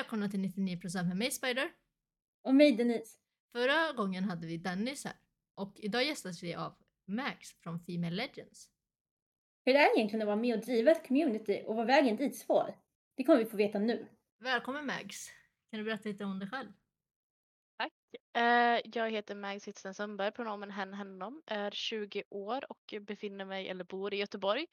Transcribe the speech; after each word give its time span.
välkomna 0.00 0.28
till 0.28 0.40
99% 0.40 1.04
med 1.04 1.16
mig 1.16 1.30
Spider. 1.30 1.70
Och 2.42 2.54
mig 2.54 2.72
Denise. 2.72 3.18
Förra 3.52 3.92
gången 3.92 4.24
hade 4.24 4.46
vi 4.46 4.56
Dennis 4.56 5.04
här 5.04 5.14
och 5.54 5.72
idag 5.76 6.04
gästas 6.04 6.42
vi 6.42 6.54
av 6.54 6.74
Max 7.06 7.52
från 7.62 7.80
Female 7.80 8.16
Legends. 8.16 8.70
Hur 9.64 9.74
är 9.74 9.78
det 9.78 9.98
egentligen 9.98 10.22
att 10.22 10.26
vara 10.26 10.36
med 10.36 10.58
och 10.58 10.64
driva 10.64 10.90
ett 10.90 11.08
community 11.08 11.62
och 11.66 11.76
vad 11.76 11.86
vägen 11.86 12.16
dit 12.16 12.36
svår? 12.36 12.74
Det 13.16 13.24
kommer 13.24 13.38
vi 13.38 13.44
få 13.44 13.56
veta 13.56 13.78
nu. 13.78 14.06
Välkommen 14.38 14.86
Max! 14.86 15.16
Kan 15.70 15.78
du 15.78 15.84
berätta 15.84 16.08
lite 16.08 16.24
om 16.24 16.38
dig 16.38 16.48
själv? 16.48 16.72
Eh, 18.32 18.80
jag 18.84 19.10
heter 19.10 19.34
Mags 19.34 19.68
Hitzen 19.68 19.94
Sundberg, 19.94 20.32
pronomen 20.32 20.70
hen, 20.70 20.94
hennom, 20.94 21.42
är 21.46 21.70
20 21.70 22.22
år 22.30 22.64
och 22.68 22.94
befinner 23.00 23.44
mig 23.44 23.68
eller 23.68 23.84
bor 23.84 24.14
i 24.14 24.16
Göteborg. 24.16 24.66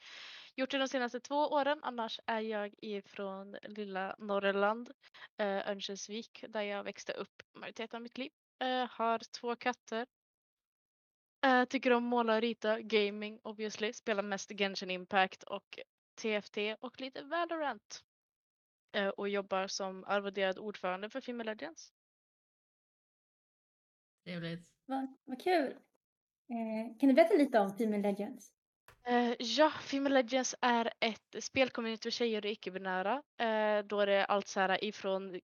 Gjort 0.55 0.71
det 0.71 0.77
de 0.77 0.87
senaste 0.87 1.19
två 1.19 1.35
åren, 1.35 1.79
annars 1.81 2.19
är 2.25 2.39
jag 2.39 2.73
ifrån 2.81 3.57
lilla 3.63 4.15
Norrland, 4.17 4.91
eh, 5.37 5.69
Örnsköldsvik, 5.69 6.45
där 6.49 6.61
jag 6.61 6.83
växte 6.83 7.13
upp 7.13 7.43
majoriteten 7.53 7.97
av 7.97 8.01
mitt 8.01 8.17
liv. 8.17 8.31
Eh, 8.59 8.89
har 8.89 9.19
två 9.39 9.55
katter. 9.55 10.07
Eh, 11.45 11.65
tycker 11.65 11.91
om 11.93 12.03
måla 12.03 12.35
och 12.35 12.41
rita, 12.41 12.81
gaming 12.81 13.39
obviously, 13.43 13.93
spelar 13.93 14.23
mest 14.23 14.49
Genshin 14.49 14.91
Impact 14.91 15.43
och 15.43 15.79
TFT 16.15 16.57
och 16.79 17.01
lite 17.01 17.23
Valorant. 17.23 18.03
Eh, 18.95 19.09
och 19.09 19.29
jobbar 19.29 19.67
som 19.67 20.03
arvoderad 20.03 20.57
ordförande 20.57 21.09
för 21.09 21.21
Female 21.21 21.51
Legends. 21.51 21.93
Trevligt. 24.27 24.69
Vad, 24.85 25.07
vad 25.25 25.41
kul! 25.41 25.71
Eh, 26.49 26.97
kan 26.99 27.09
du 27.09 27.13
berätta 27.13 27.33
lite 27.33 27.59
om 27.59 27.77
Female 27.77 28.01
Legends? 28.01 28.51
Eh, 29.07 29.33
ja, 29.39 29.71
Female 29.81 30.13
Legends 30.13 30.55
är 30.61 30.91
ett 30.99 31.43
spelcommunity 31.43 32.01
för 32.01 32.09
tjejer 32.11 32.45
och 32.45 32.51
icke-binära. 32.51 33.13
Eh, 33.37 33.85
då 33.85 33.99
är 33.99 34.07
det 34.07 34.25
allt 34.25 34.47
så 34.47 34.59
här 34.59 34.83
ifrån 34.83 35.39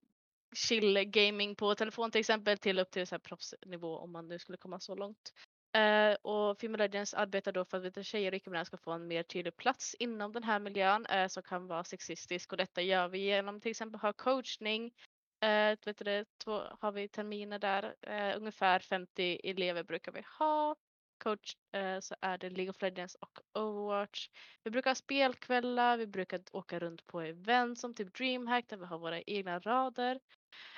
chill 0.56 1.04
gaming 1.04 1.56
på 1.56 1.74
telefon 1.74 2.10
till 2.10 2.20
exempel 2.20 2.58
till 2.58 2.78
upp 2.78 2.90
till 2.90 3.06
så 3.06 3.14
här 3.14 3.20
proffsnivå 3.20 3.98
om 3.98 4.12
man 4.12 4.28
nu 4.28 4.38
skulle 4.38 4.58
komma 4.58 4.80
så 4.80 4.94
långt. 4.94 5.32
Eh, 5.76 6.14
och 6.22 6.60
Female 6.60 6.84
Legends 6.84 7.14
arbetar 7.14 7.52
då 7.52 7.64
för 7.64 7.86
att 7.86 8.06
tjejer 8.06 8.32
och 8.32 8.36
icke-binära 8.36 8.64
ska 8.64 8.76
få 8.76 8.92
en 8.92 9.06
mer 9.06 9.22
tydlig 9.22 9.56
plats 9.56 9.94
inom 9.98 10.32
den 10.32 10.44
här 10.44 10.58
miljön 10.58 11.06
eh, 11.06 11.28
som 11.28 11.42
kan 11.42 11.66
vara 11.66 11.84
sexistisk 11.84 12.52
och 12.52 12.58
detta 12.58 12.82
gör 12.82 13.08
vi 13.08 13.18
genom 13.18 13.60
till 13.60 13.70
exempel 13.70 14.00
ha 14.00 14.12
coachning. 14.12 14.92
Eh, 15.44 15.76
vet 15.86 15.98
du, 15.98 16.04
det, 16.04 16.24
två, 16.38 16.62
har 16.80 16.92
vi 16.92 17.08
terminer 17.08 17.58
där, 17.58 17.94
eh, 18.00 18.36
ungefär 18.36 18.78
50 18.78 19.40
elever 19.44 19.82
brukar 19.82 20.12
vi 20.12 20.22
ha 20.38 20.76
coach 21.18 21.56
eh, 21.72 22.00
så 22.00 22.14
är 22.20 22.38
det 22.38 22.50
League 22.50 22.70
of 22.70 22.82
Legends 22.82 23.14
och 23.14 23.38
Overwatch. 23.54 24.28
Vi 24.62 24.70
brukar 24.70 24.90
ha 24.90 24.94
spelkvällar, 24.94 25.98
vi 25.98 26.06
brukar 26.06 26.40
åka 26.52 26.78
runt 26.78 27.06
på 27.06 27.20
event 27.20 27.78
som 27.78 27.94
typ 27.94 28.14
DreamHack 28.14 28.68
där 28.68 28.76
vi 28.76 28.84
har 28.84 28.98
våra 28.98 29.22
egna 29.22 29.58
rader. 29.58 30.20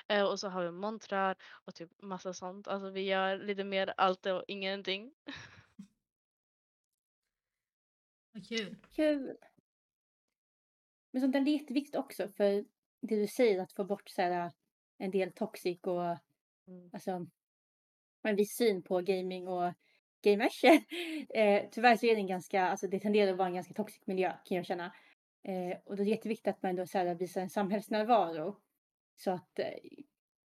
Eh, 0.07 0.23
och 0.23 0.39
så 0.39 0.49
har 0.49 0.63
vi 0.63 0.71
montrar 0.71 1.35
och 1.65 1.75
typ 1.75 2.01
massa 2.01 2.33
sånt. 2.33 2.67
Alltså 2.67 2.89
vi 2.89 3.01
gör 3.01 3.37
lite 3.37 3.63
mer 3.63 3.93
allt 3.97 4.25
och 4.25 4.43
ingenting. 4.47 5.13
Vad 8.31 8.47
kul. 8.47 8.75
Kul! 8.95 9.37
Men 11.11 11.21
sånt 11.21 11.33
där 11.33 11.41
är 11.41 11.45
jätteviktigt 11.45 11.95
också 11.95 12.27
för 12.27 12.65
det 13.01 13.15
du 13.15 13.27
säger 13.27 13.59
att 13.59 13.73
få 13.73 13.83
bort 13.83 14.09
så 14.09 14.21
här, 14.21 14.51
en 14.97 15.11
del 15.11 15.31
toxic 15.31 15.79
och 15.81 16.17
Mm. 16.67 16.89
alltså 16.93 17.27
en 18.23 18.35
viss 18.35 18.55
syn 18.55 18.83
på 18.83 19.01
gaming 19.01 19.47
och 19.47 19.73
gamers. 20.21 20.63
eh, 21.29 21.69
tyvärr 21.71 21.95
så 21.95 22.05
är 22.05 22.15
det 22.15 22.21
en 22.21 22.27
ganska, 22.27 22.63
alltså 22.63 22.87
det 22.87 22.99
tenderar 22.99 23.31
att 23.31 23.37
vara 23.37 23.47
en 23.47 23.53
ganska 23.53 23.73
toxic 23.73 24.07
miljö 24.07 24.33
kan 24.45 24.57
jag 24.57 24.65
känna. 24.65 24.95
Eh, 25.43 25.77
och 25.85 25.95
då 25.95 26.01
är 26.01 26.05
det 26.05 26.11
jätteviktigt 26.11 26.47
att 26.47 26.63
man 26.63 26.75
då 26.75 26.85
så 26.87 26.97
här, 26.97 27.15
visar 27.15 27.41
en 27.41 27.49
samhällsnärvaro. 27.49 28.57
Så 29.15 29.31
att, 29.31 29.59
eh, 29.59 29.65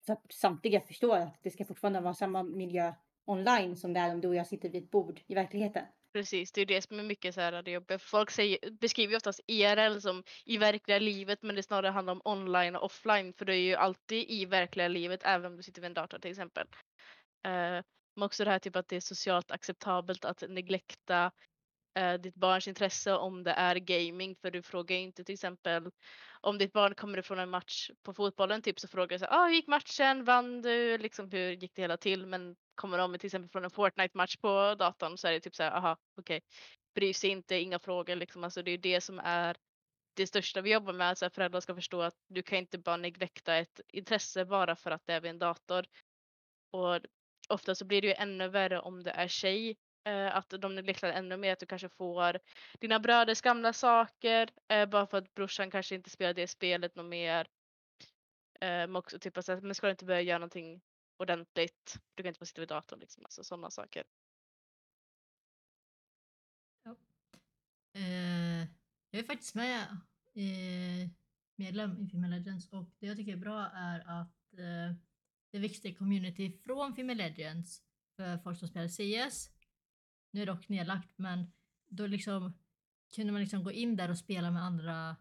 så 0.05 0.13
att 0.13 0.33
samtliga 0.33 0.81
förstår 0.81 1.17
att 1.17 1.43
det 1.43 1.51
ska 1.51 1.65
fortfarande 1.65 2.01
vara 2.01 2.13
samma 2.13 2.43
miljö 2.43 2.93
online 3.25 3.75
som 3.75 3.93
det 3.93 3.99
är 3.99 4.13
om 4.13 4.21
du 4.21 4.27
och 4.27 4.35
jag 4.35 4.47
sitter 4.47 4.69
vid 4.69 4.83
ett 4.83 4.91
bord 4.91 5.21
i 5.27 5.35
verkligheten. 5.35 5.85
Precis, 6.13 6.51
det 6.51 6.61
är 6.61 6.65
det 6.65 6.81
som 6.81 6.99
är 6.99 7.03
mycket 7.03 7.35
så 7.35 7.41
här 7.41 7.61
det 7.63 7.71
jobbiga. 7.71 7.99
Folk 7.99 8.31
säger, 8.31 8.71
beskriver 8.71 9.11
ju 9.11 9.17
oftast 9.17 9.39
IRL 9.47 9.99
som 9.99 10.23
i 10.45 10.57
verkliga 10.57 10.99
livet 10.99 11.39
men 11.41 11.55
det 11.55 11.63
snarare 11.63 11.91
handlar 11.91 12.13
om 12.13 12.21
online 12.25 12.75
och 12.75 12.83
offline 12.83 13.33
för 13.33 13.45
det 13.45 13.55
är 13.55 13.61
ju 13.61 13.75
alltid 13.75 14.29
i 14.29 14.45
verkliga 14.45 14.87
livet 14.87 15.21
även 15.23 15.51
om 15.51 15.57
du 15.57 15.63
sitter 15.63 15.81
vid 15.81 15.87
en 15.87 15.93
dator 15.93 16.19
till 16.19 16.31
exempel. 16.31 16.67
Eh, 17.45 17.83
men 18.15 18.23
också 18.23 18.43
det 18.45 18.51
här 18.51 18.59
typ 18.59 18.75
att 18.75 18.87
det 18.87 18.95
är 18.95 18.99
socialt 18.99 19.51
acceptabelt 19.51 20.25
att 20.25 20.43
neglekta 20.49 21.31
eh, 21.99 22.13
ditt 22.13 22.35
barns 22.35 22.67
intresse 22.67 23.13
om 23.13 23.43
det 23.43 23.51
är 23.51 23.75
gaming 23.75 24.35
för 24.41 24.51
du 24.51 24.61
frågar 24.61 24.95
ju 24.95 25.01
inte 25.01 25.23
till 25.23 25.33
exempel 25.33 25.89
om 26.41 26.57
ditt 26.57 26.73
barn 26.73 26.95
kommer 26.95 27.17
ifrån 27.17 27.39
en 27.39 27.49
match 27.49 27.89
på 28.03 28.13
fotbollen 28.13 28.61
typ 28.61 28.79
så 28.79 28.87
frågar 28.87 29.07
du 29.07 29.19
så 29.19 29.25
här, 29.25 29.33
ah, 29.33 29.45
hur 29.47 29.53
gick 29.53 29.67
matchen, 29.67 30.23
vann 30.23 30.61
du, 30.61 30.97
liksom 30.97 31.31
hur 31.31 31.51
gick 31.51 31.75
det 31.75 31.81
hela 31.81 31.97
till 31.97 32.25
men 32.25 32.55
kommer 32.79 32.97
de 32.97 33.17
till 33.17 33.27
exempel 33.27 33.49
från 33.49 33.63
en 33.63 33.69
Fortnite-match 33.69 34.37
på 34.37 34.75
datorn 34.79 35.17
så 35.17 35.27
är 35.27 35.31
det 35.31 35.39
typ 35.39 35.55
så 35.55 35.63
här, 35.63 35.71
aha, 35.71 35.97
okej, 36.17 36.37
okay. 36.37 36.47
bryr 36.95 37.13
sig 37.13 37.29
inte, 37.29 37.55
inga 37.55 37.79
frågor 37.79 38.15
liksom, 38.15 38.43
alltså 38.43 38.61
det 38.63 38.71
är 38.71 38.77
det 38.77 39.01
som 39.01 39.19
är 39.23 39.57
det 40.13 40.27
största 40.27 40.61
vi 40.61 40.73
jobbar 40.73 40.93
med, 40.93 41.11
att 41.11 41.35
föräldrar 41.35 41.59
ska 41.59 41.75
förstå 41.75 42.01
att 42.01 42.15
du 42.27 42.41
kan 42.41 42.57
inte 42.57 42.77
bara 42.77 42.97
neglekta 42.97 43.55
ett 43.55 43.81
intresse 43.87 44.45
bara 44.45 44.75
för 44.75 44.91
att 44.91 45.01
det 45.05 45.13
är 45.13 45.21
vid 45.21 45.31
en 45.31 45.39
dator. 45.39 45.85
Och 46.71 46.99
ofta 47.49 47.75
så 47.75 47.85
blir 47.85 48.01
det 48.01 48.07
ju 48.07 48.13
ännu 48.13 48.47
värre 48.47 48.79
om 48.79 49.03
det 49.03 49.11
är 49.11 49.27
tjej, 49.27 49.77
eh, 50.05 50.35
att 50.35 50.49
de 50.49 50.75
neglektar 50.75 51.09
ännu 51.09 51.37
mer, 51.37 51.53
att 51.53 51.59
du 51.59 51.65
kanske 51.65 51.89
får 51.89 52.39
dina 52.79 52.99
bröders 52.99 53.41
gamla 53.41 53.73
saker, 53.73 54.49
eh, 54.67 54.85
bara 54.85 55.07
för 55.07 55.17
att 55.17 55.33
brorsan 55.33 55.71
kanske 55.71 55.95
inte 55.95 56.09
spelar 56.09 56.33
det 56.33 56.47
spelet 56.47 56.95
något 56.95 57.05
mer. 57.05 57.47
Eh, 58.61 58.67
men 58.67 58.95
också 58.95 59.19
typ 59.19 59.37
att 59.37 59.47
men 59.47 59.75
ska 59.75 59.87
du 59.87 59.91
inte 59.91 60.05
börja 60.05 60.21
göra 60.21 60.37
någonting 60.37 60.81
ordentligt. 61.19 61.99
Du 62.15 62.23
kan 62.23 62.27
inte 62.27 62.39
bara 62.39 62.45
sitta 62.45 62.61
vid 62.61 62.69
datorn 62.69 62.99
liksom, 62.99 63.25
alltså 63.25 63.43
sådana 63.43 63.71
saker. 63.71 64.03
Ja. 66.83 66.95
Eh, 67.93 68.59
jag 69.09 69.19
är 69.19 69.23
faktiskt 69.23 69.55
med 69.55 69.81
eh, 70.33 71.09
medlem 71.55 71.97
i 71.97 72.09
Female 72.09 72.37
Legends 72.37 72.69
och 72.69 72.85
det 72.99 73.07
jag 73.07 73.17
tycker 73.17 73.33
är 73.33 73.37
bra 73.37 73.69
är 73.73 73.99
att 73.99 74.53
eh, 74.53 74.95
det 75.51 75.59
växte 75.59 75.93
community 75.93 76.51
från 76.51 76.95
Female 76.95 77.29
Legends 77.29 77.83
för 78.15 78.37
folk 78.37 78.59
som 78.59 78.67
spelar 78.67 78.87
CS. 78.87 79.51
Nu 80.31 80.41
är 80.41 80.45
det 80.45 80.51
dock 80.51 80.69
nedlagt 80.69 81.17
men 81.17 81.51
då 81.87 82.07
liksom 82.07 82.53
kunde 83.15 83.31
man 83.31 83.41
liksom 83.41 83.63
gå 83.63 83.71
in 83.71 83.95
där 83.95 84.09
och 84.09 84.17
spela 84.17 84.51
med 84.51 84.63
andra 84.63 85.15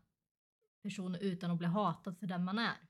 personer 0.82 1.18
utan 1.18 1.50
att 1.50 1.58
bli 1.58 1.66
hatad 1.66 2.18
för 2.18 2.26
den 2.26 2.44
man 2.44 2.58
är. 2.58 2.87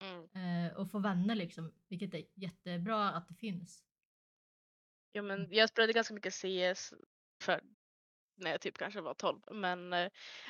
Mm. 0.00 0.66
Eh, 0.66 0.76
och 0.76 0.90
få 0.90 0.98
vänner 0.98 1.34
liksom, 1.34 1.72
vilket 1.88 2.14
är 2.14 2.24
jättebra 2.34 3.10
att 3.10 3.28
det 3.28 3.34
finns. 3.34 3.82
Ja 5.12 5.22
men 5.22 5.48
jag 5.50 5.68
spelade 5.68 5.92
ganska 5.92 6.14
mycket 6.14 6.34
CS 6.34 6.94
för 7.44 7.60
när 8.36 8.50
jag 8.50 8.60
typ 8.60 8.78
kanske 8.78 9.00
var 9.00 9.14
12 9.14 9.40
men 9.50 9.92
eh, 9.92 10.08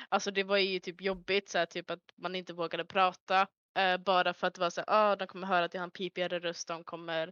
alltså 0.09 0.31
det 0.31 0.43
var 0.43 0.57
ju 0.57 0.79
typ 0.79 1.01
jobbigt 1.01 1.49
så 1.49 1.57
här, 1.57 1.65
typ 1.65 1.91
att 1.91 1.99
man 2.15 2.35
inte 2.35 2.53
vågade 2.53 2.85
prata 2.85 3.47
eh, 3.77 3.97
bara 3.97 4.33
för 4.33 4.47
att 4.47 4.53
det 4.53 4.61
var 4.61 4.69
så 4.69 4.83
ah 4.87 5.15
de 5.15 5.27
kommer 5.27 5.47
höra 5.47 5.65
att 5.65 5.73
jag 5.73 5.81
har 5.81 5.87
en 5.87 5.91
pipigare 5.91 6.39
röst, 6.39 6.67
de 6.67 6.83
kommer 6.83 7.31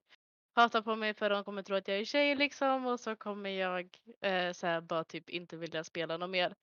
hata 0.55 0.81
på 0.81 0.95
mig 0.95 1.13
för 1.13 1.29
de 1.29 1.43
kommer 1.43 1.63
tro 1.63 1.75
att 1.75 1.87
jag 1.87 1.97
är 1.97 2.05
tjej 2.05 2.35
liksom 2.35 2.85
och 2.85 2.99
så 2.99 3.15
kommer 3.15 3.49
jag 3.49 3.97
eh, 4.21 4.51
så 4.53 4.67
här, 4.67 4.81
bara 4.81 5.03
typ 5.03 5.29
inte 5.29 5.57
vilja 5.57 5.83
spela 5.83 6.17
något 6.17 6.29
mer. 6.29 6.55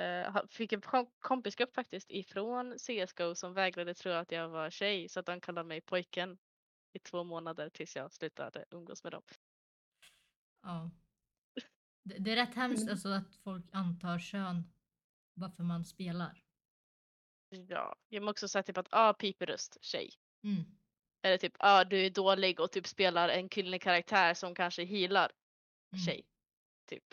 Uh, 0.00 0.46
fick 0.50 0.72
en 0.72 0.82
kompisgrupp 1.18 1.74
faktiskt 1.74 2.10
ifrån 2.10 2.78
CSGO 2.78 3.34
som 3.34 3.54
vägrade 3.54 3.94
tro 3.94 4.12
att 4.12 4.32
jag 4.32 4.48
var 4.48 4.70
tjej 4.70 5.08
så 5.08 5.20
att 5.20 5.26
de 5.26 5.40
kallade 5.40 5.68
mig 5.68 5.80
pojken 5.80 6.38
i 6.92 6.98
två 6.98 7.24
månader 7.24 7.68
tills 7.68 7.96
jag 7.96 8.12
slutade 8.12 8.64
umgås 8.70 9.04
med 9.04 9.12
dem. 9.12 9.22
Ja. 10.62 10.90
Det, 12.04 12.18
det 12.18 12.32
är 12.32 12.36
rätt 12.36 12.54
hemskt 12.54 12.90
alltså 12.90 13.08
att 13.08 13.36
folk 13.36 13.64
antar 13.72 14.18
kön 14.18 14.72
varför 15.34 15.62
man 15.62 15.84
spelar. 15.84 16.42
Ja, 17.48 17.96
jag 18.08 18.22
har 18.22 18.30
också 18.30 18.48
sagt 18.48 18.66
typ 18.66 18.78
att 18.78 18.88
ah, 18.90 19.12
piperöst, 19.12 19.78
tjej. 19.80 20.10
Mm. 20.44 20.62
Eller 21.22 21.38
typ 21.38 21.54
ah, 21.58 21.84
du 21.84 22.06
är 22.06 22.10
dålig 22.10 22.60
och 22.60 22.72
typ 22.72 22.86
spelar 22.86 23.28
en 23.28 23.48
kvinnlig 23.48 23.82
karaktär 23.82 24.34
som 24.34 24.54
kanske 24.54 24.84
healar, 24.84 25.32
Mm. 25.92 26.04
tjej. 26.06 26.26
Typ. 26.86 27.04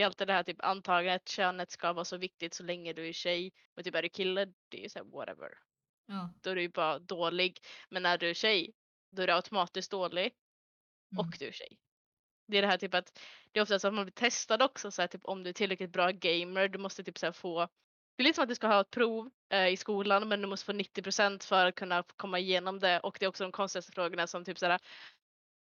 Det 0.00 0.04
är 0.04 0.06
alltid 0.06 0.26
det 0.26 0.32
här 0.32 0.42
typ 0.42 0.64
antagandet 0.64 1.28
könet 1.28 1.70
ska 1.70 1.92
vara 1.92 2.04
så 2.04 2.16
viktigt 2.16 2.54
så 2.54 2.62
länge 2.62 2.92
du 2.92 3.08
är 3.08 3.12
tjej. 3.12 3.52
Men 3.74 3.84
typ 3.84 3.94
är 3.94 4.02
du 4.02 4.08
kille, 4.08 4.44
det 4.68 4.78
är 4.78 4.82
ju 4.82 4.88
såhär 4.88 5.06
whatever. 5.06 5.58
Ja. 6.06 6.32
Då 6.42 6.50
är 6.50 6.54
du 6.54 6.62
ju 6.62 6.68
bara 6.68 6.98
dålig. 6.98 7.58
Men 7.88 8.02
när 8.02 8.18
du 8.18 8.30
är 8.30 8.34
tjej, 8.34 8.74
då 9.10 9.22
är 9.22 9.26
du 9.26 9.32
automatiskt 9.32 9.90
dålig. 9.90 10.34
Mm. 11.12 11.18
Och 11.18 11.34
du 11.38 11.48
är 11.48 11.52
tjej. 11.52 11.78
Det 12.46 12.58
är 12.58 12.62
det 12.62 12.68
här 12.68 12.78
typ 12.78 12.94
att 12.94 13.20
det 13.52 13.60
är 13.60 13.62
ofta 13.62 13.78
så 13.78 13.88
att 13.88 13.94
man 13.94 14.04
blir 14.04 14.12
testad 14.12 14.62
också 14.62 14.90
så 14.90 15.02
här, 15.02 15.06
typ 15.06 15.24
om 15.24 15.42
du 15.42 15.48
är 15.48 15.54
tillräckligt 15.54 15.92
bra 15.92 16.10
gamer. 16.10 16.68
Du 16.68 16.78
måste 16.78 17.04
typ 17.04 17.18
så 17.18 17.26
här, 17.26 17.32
få 17.32 17.68
det 18.16 18.22
är 18.22 18.24
lite 18.24 18.34
som 18.34 18.42
att 18.42 18.48
du 18.48 18.54
ska 18.54 18.66
ha 18.66 18.80
ett 18.80 18.90
prov 18.90 19.30
eh, 19.50 19.68
i 19.68 19.76
skolan 19.76 20.28
men 20.28 20.40
du 20.40 20.48
måste 20.48 20.66
få 20.66 20.72
90% 20.72 21.46
för 21.46 21.66
att 21.66 21.74
kunna 21.74 22.04
komma 22.16 22.38
igenom 22.38 22.78
det 22.78 23.00
och 23.00 23.16
det 23.20 23.24
är 23.24 23.28
också 23.28 23.44
de 23.44 23.52
konstigaste 23.52 23.92
frågorna 23.92 24.26
som 24.26 24.44
typ 24.44 24.58
såhär 24.58 24.78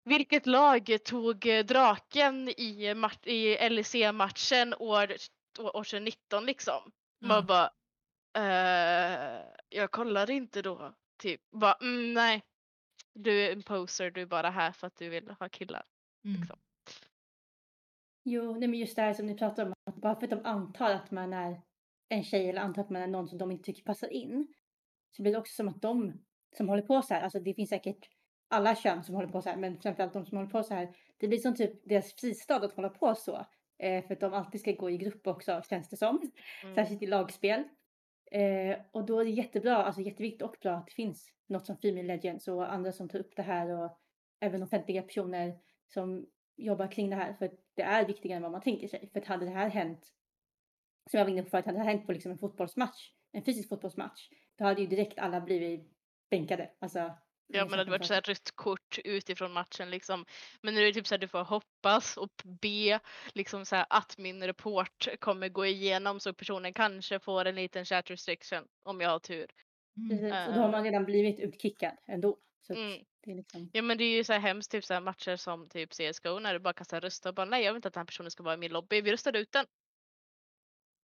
vilket 0.05 0.47
lag 0.47 0.97
tog 1.05 1.47
eh, 1.47 1.65
draken 1.65 2.49
i, 2.49 2.95
i 3.25 3.69
LEC-matchen 3.71 4.75
år, 4.79 5.13
år 5.61 5.85
2019 5.85 6.47
liksom? 6.47 6.93
Man 7.25 7.37
Ja. 7.37 7.43
bara, 7.43 7.71
eh, 8.37 9.43
jag 9.69 9.91
kollade 9.91 10.33
inte 10.33 10.63
då 10.63 10.95
typ 11.23 11.41
bara 11.51 11.75
mm, 11.75 12.15
nej. 12.15 12.43
Du 13.15 13.41
är 13.47 13.53
en 13.53 13.63
poser, 13.63 14.11
du 14.11 14.23
är 14.23 14.27
bara 14.27 14.51
här 14.51 14.73
för 14.73 14.87
att 14.87 14.97
du 14.97 15.09
vill 15.09 15.31
ha 15.31 15.49
killar. 15.49 15.83
Mm. 16.25 16.41
Liksom. 16.41 16.59
Jo, 18.25 18.53
nej 18.57 18.69
men 18.69 18.79
just 18.79 18.97
det 18.97 19.03
här 19.03 19.15
som 19.15 19.27
ni 19.27 19.35
pratar 19.35 19.67
om, 19.67 19.73
att 19.87 19.97
bara 19.97 20.15
för 20.17 20.25
att 20.25 20.31
de 20.31 20.45
antar 20.45 20.91
att 20.91 21.11
man 21.11 21.33
är 21.33 21.63
en 22.09 22.25
tjej 22.25 22.49
eller 22.49 22.61
antar 22.61 22.83
att 22.83 22.91
man 22.91 23.03
är 23.03 23.07
någon 23.07 23.29
som 23.29 23.39
de 23.39 23.51
inte 23.51 23.65
tycker 23.65 23.83
passar 23.83 24.09
in, 24.09 24.55
så 25.17 25.23
blir 25.23 25.33
det 25.33 25.39
också 25.39 25.55
som 25.55 25.69
att 25.69 25.83
de 25.83 26.25
som 26.57 26.69
håller 26.69 26.83
på 26.83 27.03
så 27.03 27.15
här, 27.15 27.23
alltså 27.23 27.41
det 27.41 27.55
finns 27.55 27.71
säkert 27.71 28.09
alla 28.51 28.75
kön 28.75 29.05
som 29.05 29.15
håller 29.15 29.29
på 29.29 29.43
så 29.43 29.49
här, 29.49 29.57
men 29.57 29.81
framförallt 29.81 30.13
de 30.13 30.27
som 30.27 30.37
håller 30.37 30.51
på 30.51 30.63
så 30.63 30.75
här, 30.75 30.97
det 31.19 31.29
blir 31.29 31.39
som 31.39 31.55
typ 31.55 31.89
deras 31.89 32.13
fristad 32.13 32.57
att 32.57 32.73
hålla 32.73 32.89
på 32.89 33.15
så. 33.15 33.47
Eh, 33.79 34.07
för 34.07 34.15
att 34.15 34.21
de 34.21 34.33
alltid 34.33 34.61
ska 34.61 34.73
gå 34.73 34.91
i 34.91 34.99
grupp 34.99 35.27
också, 35.27 35.63
känns 35.71 35.89
det 35.89 35.97
som. 35.97 36.31
Mm. 36.63 36.75
Särskilt 36.75 37.03
i 37.03 37.07
lagspel. 37.07 37.65
Eh, 38.31 38.79
och 38.91 39.05
då 39.05 39.21
är 39.21 39.25
det 39.25 39.31
jättebra, 39.31 39.77
alltså 39.77 40.01
jätteviktigt 40.01 40.43
och 40.43 40.57
bra 40.61 40.73
att 40.73 40.87
det 40.87 40.93
finns 40.93 41.33
något 41.47 41.67
som 41.67 41.77
Female 41.77 42.03
Legends 42.03 42.49
och 42.49 42.73
andra 42.73 42.93
som 42.93 43.09
tar 43.09 43.19
upp 43.19 43.37
det 43.37 43.43
här 43.43 43.69
och 43.69 43.99
även 44.41 44.63
offentliga 44.63 45.03
personer 45.03 45.59
som 45.89 46.27
jobbar 46.57 46.93
kring 46.93 47.11
det 47.11 47.17
här. 47.17 47.35
För 47.35 47.51
det 47.75 47.83
är 47.83 48.07
viktigare 48.07 48.37
än 48.37 48.43
vad 48.43 48.53
man 48.53 48.61
tänker 48.61 48.89
sig. 48.89 49.11
För 49.13 49.21
att 49.21 49.27
hade 49.27 49.45
det 49.45 49.51
här 49.51 49.69
hänt, 49.69 50.13
som 51.11 51.19
jag 51.19 51.25
var 51.25 51.33
inne 51.33 51.43
på 51.43 51.51
förut, 51.51 51.67
hade 51.67 51.79
det 51.79 51.85
här 51.85 51.91
hänt 51.91 52.07
på 52.07 52.13
liksom 52.13 52.33
en 52.33 52.39
fotbollsmatch, 52.39 53.11
en 53.33 53.43
fysisk 53.43 53.69
fotbollsmatch, 53.69 54.29
då 54.57 54.65
hade 54.65 54.81
ju 54.81 54.87
direkt 54.87 55.19
alla 55.19 55.41
blivit 55.41 55.93
bänkade. 56.31 56.71
Alltså, 56.79 57.11
Ja 57.53 57.65
men 57.65 57.71
det 57.71 57.77
hade 57.77 57.91
varit 57.91 58.07
så 58.07 58.15
här 58.15 58.21
rött 58.21 58.51
kort 58.55 58.99
utifrån 59.05 59.53
matchen 59.53 59.91
liksom. 59.91 60.25
Men 60.63 60.75
nu 60.75 60.81
är 60.81 60.87
det 60.87 60.93
typ 60.93 61.07
så 61.07 61.15
här 61.15 61.19
du 61.19 61.29
får 61.29 61.45
hoppas 61.45 62.17
och 62.17 62.43
be 62.45 63.01
liksom 63.35 63.67
så 63.67 63.77
här 63.77 63.87
att 63.91 64.19
min 64.19 64.47
report 64.47 65.09
kommer 65.19 65.49
gå 65.49 65.67
igenom 65.67 66.21
så 66.21 66.33
personen 66.33 66.73
kanske 66.73 67.19
får 67.19 67.45
en 67.45 67.55
liten 67.55 67.85
chat 67.85 68.11
restriction 68.11 68.65
om 68.83 69.01
jag 69.01 69.11
har 69.11 69.19
tur. 69.19 69.47
Mm. 69.97 70.09
Precis, 70.09 70.49
och 70.49 70.55
då 70.55 70.61
har 70.61 70.71
man 70.71 70.85
redan 70.85 71.05
blivit 71.05 71.41
utkickad 71.41 71.93
ändå. 72.07 72.39
Så 72.67 72.75
Mm. 72.75 73.05
det 73.25 73.31
är 73.31 73.37
liksom... 73.37 73.71
Ja 73.73 73.83
men 73.83 73.99
det 73.99 74.05
är 74.05 74.17
ju 74.17 74.25
så 74.25 74.33
här 74.33 74.41
hemskt 74.41 74.71
typ 74.71 74.85
så 74.85 74.95
här 74.95 75.01
matcher 75.01 75.37
som 75.37 75.69
typ 75.69 75.91
CSGO 75.91 76.39
när 76.39 76.53
du 76.53 76.59
bara 76.61 76.75
här 76.93 77.01
rösta 77.01 77.29
och 77.29 77.35
bara 77.35 77.47
nej 77.47 77.65
jag 77.65 77.73
vill 77.73 77.77
inte 77.79 77.89
att 77.89 77.95
den 77.95 78.01
här 78.01 78.07
personen 78.07 78.31
ska 78.31 78.43
vara 78.43 78.55
i 78.55 78.59
min 78.59 78.73
lobby. 78.73 79.01
Vi 79.01 79.13
röstade 79.13 79.39
ut 79.39 79.53
den. 79.53 79.67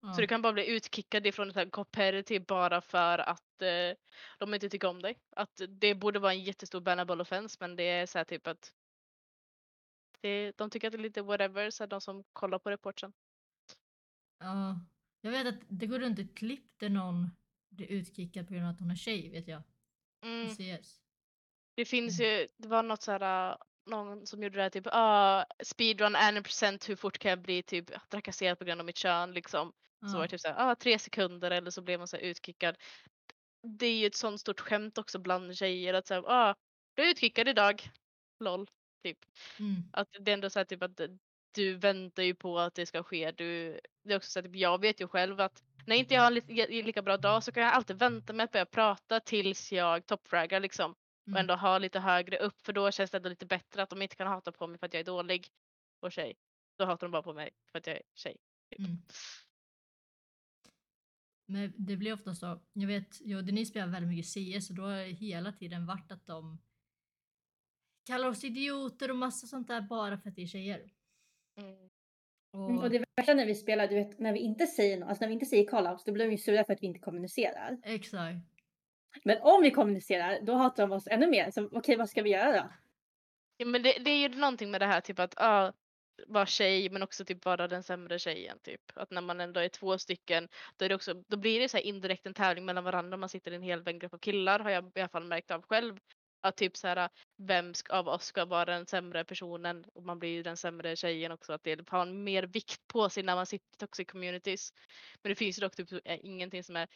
Ja. 0.06 0.12
Så 0.14 0.20
du 0.20 0.26
kan 0.26 0.42
bara 0.42 0.52
bli 0.52 0.66
utkickad 0.76 1.26
ifrån 1.26 1.50
ett 1.50 1.56
här 1.56 1.70
competitive 1.70 2.44
bara 2.44 2.80
för 2.80 3.18
att 3.18 3.62
eh, 3.62 3.96
de 4.38 4.54
inte 4.54 4.68
tycker 4.68 4.88
om 4.88 5.02
dig. 5.02 5.18
Att 5.36 5.60
det 5.68 5.94
borde 5.94 6.18
vara 6.18 6.32
en 6.32 6.44
jättestor 6.44 6.80
bannable 6.80 7.22
offense 7.22 7.56
men 7.60 7.76
det 7.76 7.82
är 7.82 8.06
så 8.06 8.18
här 8.18 8.24
typ 8.24 8.46
att 8.46 8.72
det, 10.20 10.52
de 10.58 10.70
tycker 10.70 10.88
att 10.88 10.92
det 10.92 10.98
är 10.98 11.02
lite 11.02 11.22
whatever 11.22 11.70
så 11.70 11.86
de 11.86 12.00
som 12.00 12.24
kollar 12.32 12.58
på 12.58 12.70
reporten. 12.70 13.12
Ja. 14.38 14.80
Jag 15.20 15.30
vet 15.30 15.46
att 15.46 15.60
det 15.68 15.86
går 15.86 15.98
runt 15.98 16.18
ett 16.18 16.36
klipp 16.36 16.78
där 16.80 16.88
någon 16.88 17.30
blir 17.70 17.86
utkickad 17.92 18.48
på 18.48 18.54
grund 18.54 18.66
av 18.66 18.72
att 18.72 18.80
hon 18.80 18.90
är 18.90 18.96
tjej, 18.96 19.30
vet 19.30 19.48
jag. 19.48 19.62
Mm. 20.24 20.48
CS. 20.48 21.00
Det 21.74 21.84
finns 21.84 22.20
Mm. 22.20 22.32
ju, 22.32 22.46
det 22.56 22.68
var 22.68 22.82
något 22.82 23.02
så 23.02 23.12
här, 23.12 23.50
äh, 23.50 23.56
någon 23.86 24.26
som 24.26 24.42
gjorde 24.42 24.56
det 24.56 24.62
här 24.62 24.70
typ, 24.70 24.86
ah, 24.86 25.44
speedrun 25.64 26.16
and 26.16 26.44
procent 26.44 26.88
hur 26.88 26.96
fort 26.96 27.18
kan 27.18 27.30
jag 27.30 27.42
bli 27.42 27.62
typ 27.62 28.08
trakasserad 28.08 28.58
på 28.58 28.64
grund 28.64 28.80
av 28.80 28.84
mitt 28.86 28.96
kön 28.96 29.32
liksom. 29.32 29.72
Så 30.06 30.16
var 30.16 30.22
det 30.24 30.28
typ 30.28 30.40
så 30.40 30.48
här, 30.48 30.70
ah, 30.70 30.74
tre 30.74 30.98
sekunder 30.98 31.50
eller 31.50 31.70
så 31.70 31.82
blev 31.82 31.98
man 31.98 32.08
så 32.08 32.16
utkickad. 32.16 32.76
Det 33.78 33.86
är 33.86 33.98
ju 33.98 34.06
ett 34.06 34.14
sånt 34.14 34.40
stort 34.40 34.60
skämt 34.60 34.98
också 34.98 35.18
bland 35.18 35.56
tjejer 35.56 35.94
att 35.94 36.06
säga, 36.06 36.22
ah, 36.26 36.54
du 36.94 37.02
är 37.02 37.10
utkickad 37.10 37.48
idag. 37.48 37.82
LOL. 38.44 38.66
Typ. 39.04 39.18
Mm. 39.60 39.74
Att 39.92 40.08
det 40.20 40.30
är 40.30 40.34
ändå 40.34 40.50
så 40.50 40.58
här 40.58 40.64
typ 40.64 40.82
att 40.82 41.00
du 41.54 41.74
väntar 41.74 42.22
ju 42.22 42.34
på 42.34 42.58
att 42.58 42.74
det 42.74 42.86
ska 42.86 43.02
ske. 43.02 43.32
Du, 43.32 43.80
det 44.04 44.12
är 44.12 44.16
också 44.16 44.30
så 44.30 44.42
typ, 44.42 44.56
jag 44.56 44.80
vet 44.80 45.00
ju 45.00 45.08
själv 45.08 45.40
att 45.40 45.62
när 45.86 45.96
inte 45.96 46.14
jag 46.14 46.22
har 46.22 46.28
en 46.28 46.34
li- 46.34 46.82
lika 46.82 47.02
bra 47.02 47.16
dag 47.16 47.44
så 47.44 47.52
kan 47.52 47.62
jag 47.62 47.72
alltid 47.72 47.98
vänta 47.98 48.32
med 48.32 48.44
att 48.44 48.52
börja 48.52 48.66
prata 48.66 49.20
tills 49.20 49.72
jag 49.72 50.06
toppfraggar 50.06 50.60
liksom. 50.60 50.90
Och 50.92 51.28
Mm. 51.28 51.40
ändå 51.40 51.54
ha 51.54 51.78
lite 51.78 52.00
högre 52.00 52.38
upp 52.38 52.60
för 52.66 52.72
då 52.72 52.90
känns 52.90 53.10
det 53.10 53.16
ändå 53.16 53.28
lite 53.28 53.46
bättre 53.46 53.82
att 53.82 53.90
de 53.90 54.02
inte 54.02 54.16
kan 54.16 54.26
hata 54.26 54.52
på 54.52 54.66
mig 54.66 54.78
för 54.78 54.86
att 54.86 54.94
jag 54.94 55.00
är 55.00 55.04
dålig 55.04 55.48
och 56.02 56.12
tjej. 56.12 56.34
Då 56.78 56.84
hatar 56.84 57.06
de 57.06 57.10
bara 57.12 57.22
på 57.22 57.32
mig 57.34 57.50
för 57.72 57.78
att 57.78 57.86
jag 57.86 57.96
är 57.96 58.02
tjej. 58.14 58.36
typ. 58.70 58.78
Mm. 58.78 59.02
Men 61.46 61.72
det 61.76 61.96
blir 61.96 62.12
ofta 62.12 62.34
så, 62.34 62.60
jag 62.72 62.86
vet, 62.86 63.20
jag 63.20 63.38
och 63.38 63.44
Denise 63.44 63.70
spelar 63.70 63.86
väldigt 63.86 64.10
mycket 64.10 64.26
CS 64.26 64.70
och 64.70 64.76
då 64.76 64.82
har 64.82 64.96
det 64.96 65.04
hela 65.04 65.52
tiden 65.52 65.86
varit 65.86 66.12
att 66.12 66.26
de 66.26 66.58
kallar 68.06 68.28
oss 68.28 68.44
idioter 68.44 69.10
och 69.10 69.16
massa 69.16 69.46
sånt 69.46 69.68
där 69.68 69.80
bara 69.80 70.18
för 70.18 70.28
att 70.28 70.36
det 70.36 70.42
är 70.42 70.46
tjejer. 70.46 70.92
Mm. 71.58 71.74
Och, 72.52 72.70
Mm, 72.70 72.78
Och 72.78 72.90
det 72.90 73.04
värsta 73.16 73.34
när 73.34 73.46
vi 73.46 73.54
spelar, 73.54 73.88
du 73.88 73.94
vet, 73.94 74.18
när 74.18 74.32
vi 74.32 74.38
inte 74.38 74.66
säger 74.66 74.98
något, 74.98 75.08
alltså 75.08 75.22
när 75.24 75.28
vi 75.28 75.34
inte 75.34 75.46
säger 75.46 75.70
call-outs, 75.70 76.02
då 76.06 76.12
blir 76.12 76.24
de 76.24 76.30
ju 76.30 76.38
sura 76.38 76.64
för 76.64 76.72
att 76.72 76.82
vi 76.82 76.86
inte 76.86 77.00
kommunicerar. 77.00 77.78
Exakt. 77.82 78.36
Men 79.24 79.38
om 79.42 79.62
vi 79.62 79.70
kommunicerar, 79.70 80.40
då 80.42 80.54
hatar 80.54 80.86
de 80.86 80.92
oss 80.94 81.06
ännu 81.06 81.26
mer. 81.26 81.50
Så 81.50 81.68
okej, 81.72 81.96
vad 81.96 82.10
ska 82.10 82.22
vi 82.22 82.30
göra 82.30 82.52
då? 82.52 82.72
Ja, 83.56 83.66
men 83.66 83.82
det, 83.82 83.98
det 84.04 84.10
är 84.10 84.28
ju 84.28 84.28
någonting 84.28 84.70
med 84.70 84.80
det 84.80 84.86
här 84.86 85.00
typ 85.00 85.18
att 85.18 85.34
ah, 85.36 85.72
vara 86.26 86.46
tjej 86.46 86.90
men 86.90 87.02
också 87.02 87.24
typ 87.24 87.44
vara 87.44 87.68
den 87.68 87.82
sämre 87.82 88.18
tjejen 88.18 88.58
typ. 88.58 88.80
Att 88.94 89.10
när 89.10 89.20
man 89.20 89.40
ändå 89.40 89.60
är 89.60 89.68
två 89.68 89.98
stycken 89.98 90.48
då, 90.76 90.84
är 90.84 90.88
det 90.88 90.94
också, 90.94 91.14
då 91.14 91.36
blir 91.36 91.60
det 91.60 91.68
så 91.68 91.76
här 91.76 91.84
indirekt 91.84 92.26
en 92.26 92.34
tävling 92.34 92.64
mellan 92.64 92.84
varandra. 92.84 93.16
Man 93.16 93.28
sitter 93.28 93.52
i 93.52 93.54
en 93.54 93.62
hel 93.62 93.82
grupp 93.82 94.14
av 94.14 94.18
killar 94.18 94.58
har 94.58 94.70
jag 94.70 94.92
i 94.94 95.00
alla 95.00 95.08
fall 95.08 95.24
märkt 95.24 95.50
av 95.50 95.62
själv. 95.62 95.98
Att 96.40 96.56
typ 96.56 96.76
så 96.76 96.88
här 96.88 97.08
vem 97.36 97.74
ska, 97.74 97.92
av 97.96 98.08
oss 98.08 98.24
ska 98.24 98.44
vara 98.44 98.64
den 98.64 98.86
sämre 98.86 99.24
personen 99.24 99.84
och 99.94 100.02
man 100.02 100.18
blir 100.18 100.30
ju 100.30 100.42
den 100.42 100.56
sämre 100.56 100.96
tjejen 100.96 101.32
också. 101.32 101.52
Att 101.52 101.62
det 101.64 101.88
har 101.88 102.06
mer 102.06 102.42
vikt 102.42 102.86
på 102.86 103.10
sig 103.10 103.22
när 103.22 103.34
man 103.34 103.46
sitter 103.46 103.66
i 103.74 103.76
toxic 103.78 104.06
communities. 104.08 104.72
Men 105.22 105.30
det 105.30 105.36
finns 105.36 105.58
ju 105.58 105.60
dock 105.60 105.76
typ 105.76 105.92
eh, 105.92 106.18
ingenting 106.22 106.64
som 106.64 106.76
är 106.76 106.88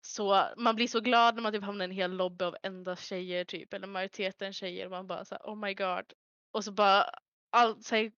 så, 0.00 0.44
man 0.56 0.76
blir 0.76 0.88
så 0.88 1.00
glad 1.00 1.34
när 1.34 1.42
man 1.42 1.52
typ 1.52 1.64
hamnar 1.64 1.84
i 1.84 1.88
en 1.88 1.90
hel 1.90 2.10
lobby 2.10 2.44
av 2.44 2.56
endast 2.62 3.04
tjejer 3.04 3.44
typ, 3.44 3.74
eller 3.74 3.86
majoriteten 3.86 4.52
tjejer 4.52 4.84
och 4.84 4.90
man 4.90 5.06
bara 5.06 5.24
så 5.24 5.34
här, 5.34 5.42
oh 5.42 5.56
my 5.56 5.74
god. 5.74 6.12
Och 6.52 6.64
så 6.64 6.72
bara, 6.72 7.10
all, 7.50 7.82
så 7.82 7.96
här, 7.96 8.12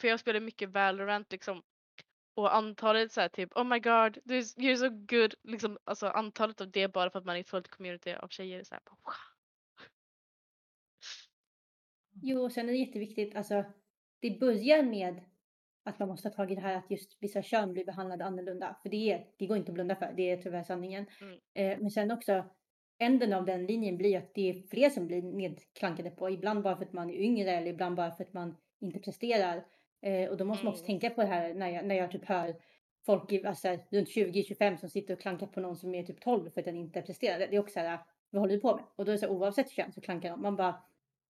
för 0.00 0.08
jag 0.08 0.20
spelar 0.20 0.40
mycket 0.40 0.70
Valorant 0.70 1.32
liksom. 1.32 1.62
Och 2.34 2.54
antalet 2.56 3.12
så 3.12 3.20
här 3.20 3.28
typ, 3.28 3.56
oh 3.56 3.64
my 3.64 3.78
god, 3.78 4.16
you're 4.16 4.76
so 4.76 4.88
good. 4.90 5.34
Liksom, 5.42 5.78
alltså 5.84 6.06
antalet 6.06 6.60
av 6.60 6.70
det 6.70 6.88
bara 6.88 7.10
för 7.10 7.18
att 7.18 7.24
man 7.24 7.36
är 7.36 7.40
ett 7.40 7.48
fullt 7.48 7.68
community 7.68 8.12
av 8.12 8.28
tjejer 8.28 8.64
så 8.64 8.74
här, 8.74 8.82
bara, 8.84 8.96
wow. 9.04 9.14
Jo, 12.22 12.44
och 12.44 12.52
sen 12.52 12.68
är 12.68 12.72
det 12.72 12.78
jätteviktigt, 12.78 13.36
alltså 13.36 13.64
det 14.20 14.30
börjar 14.40 14.82
med 14.82 15.20
att 15.84 15.98
man 15.98 16.08
måste 16.08 16.28
ha 16.28 16.34
tag 16.34 16.52
i 16.52 16.54
det 16.54 16.60
här 16.60 16.76
att 16.76 16.90
just 16.90 17.16
vissa 17.20 17.42
kön 17.42 17.72
blir 17.72 17.84
behandlade 17.84 18.24
annorlunda. 18.24 18.76
För 18.82 18.88
det, 18.88 19.12
är, 19.12 19.26
det 19.36 19.46
går 19.46 19.56
inte 19.56 19.70
att 19.70 19.74
blunda 19.74 19.96
för, 19.96 20.12
det 20.16 20.30
är 20.30 20.42
tyvärr 20.42 20.62
sanningen. 20.62 21.06
Mm. 21.20 21.38
Eh, 21.54 21.78
men 21.78 21.90
sen 21.90 22.10
också, 22.10 22.44
änden 22.98 23.32
av 23.32 23.44
den 23.44 23.66
linjen 23.66 23.96
blir 23.96 24.18
att 24.18 24.34
det 24.34 24.50
är 24.50 24.68
fler 24.68 24.90
som 24.90 25.06
blir 25.06 25.22
nedklankade 25.22 26.10
på. 26.10 26.30
Ibland 26.30 26.62
bara 26.62 26.76
för 26.76 26.84
att 26.84 26.92
man 26.92 27.10
är 27.10 27.14
yngre 27.14 27.50
eller 27.50 27.70
ibland 27.70 27.96
bara 27.96 28.10
för 28.10 28.24
att 28.24 28.32
man 28.32 28.56
inte 28.80 28.98
presterar. 28.98 29.66
Eh, 30.06 30.30
och 30.30 30.36
då 30.36 30.44
måste 30.44 30.64
man 30.64 30.72
också 30.72 30.84
Mm. 30.84 31.00
tänka 31.00 31.14
på 31.14 31.20
det 31.20 31.26
här 31.26 31.54
när 31.54 31.68
jag, 31.70 31.84
när 31.86 31.94
jag 31.94 32.10
typ 32.10 32.24
hör 32.24 32.56
folk 33.06 33.32
i, 33.32 33.46
alltså, 33.46 33.68
runt 33.90 34.08
20-25 34.08 34.76
som 34.76 34.88
sitter 34.88 35.14
och 35.14 35.20
klankar 35.20 35.46
på 35.46 35.60
någon 35.60 35.76
som 35.76 35.94
är 35.94 36.02
typ 36.02 36.20
12 36.20 36.50
för 36.50 36.60
att 36.60 36.64
den 36.64 36.76
inte 36.76 37.02
presterar. 37.02 37.38
Det 37.38 37.56
är 37.56 37.60
också 37.60 37.72
så 37.72 37.80
här, 37.80 37.98
vad 38.30 38.40
håller 38.40 38.54
du 38.54 38.60
på 38.60 38.76
med? 38.76 38.84
Och 38.96 39.04
då 39.04 39.10
är 39.10 39.12
det 39.12 39.18
så 39.18 39.26
här, 39.26 39.32
oavsett 39.32 39.70
kön 39.70 39.92
så 39.92 40.00
klankar 40.00 40.30
de. 40.30 40.42
Man 40.42 40.56
bara, 40.56 40.82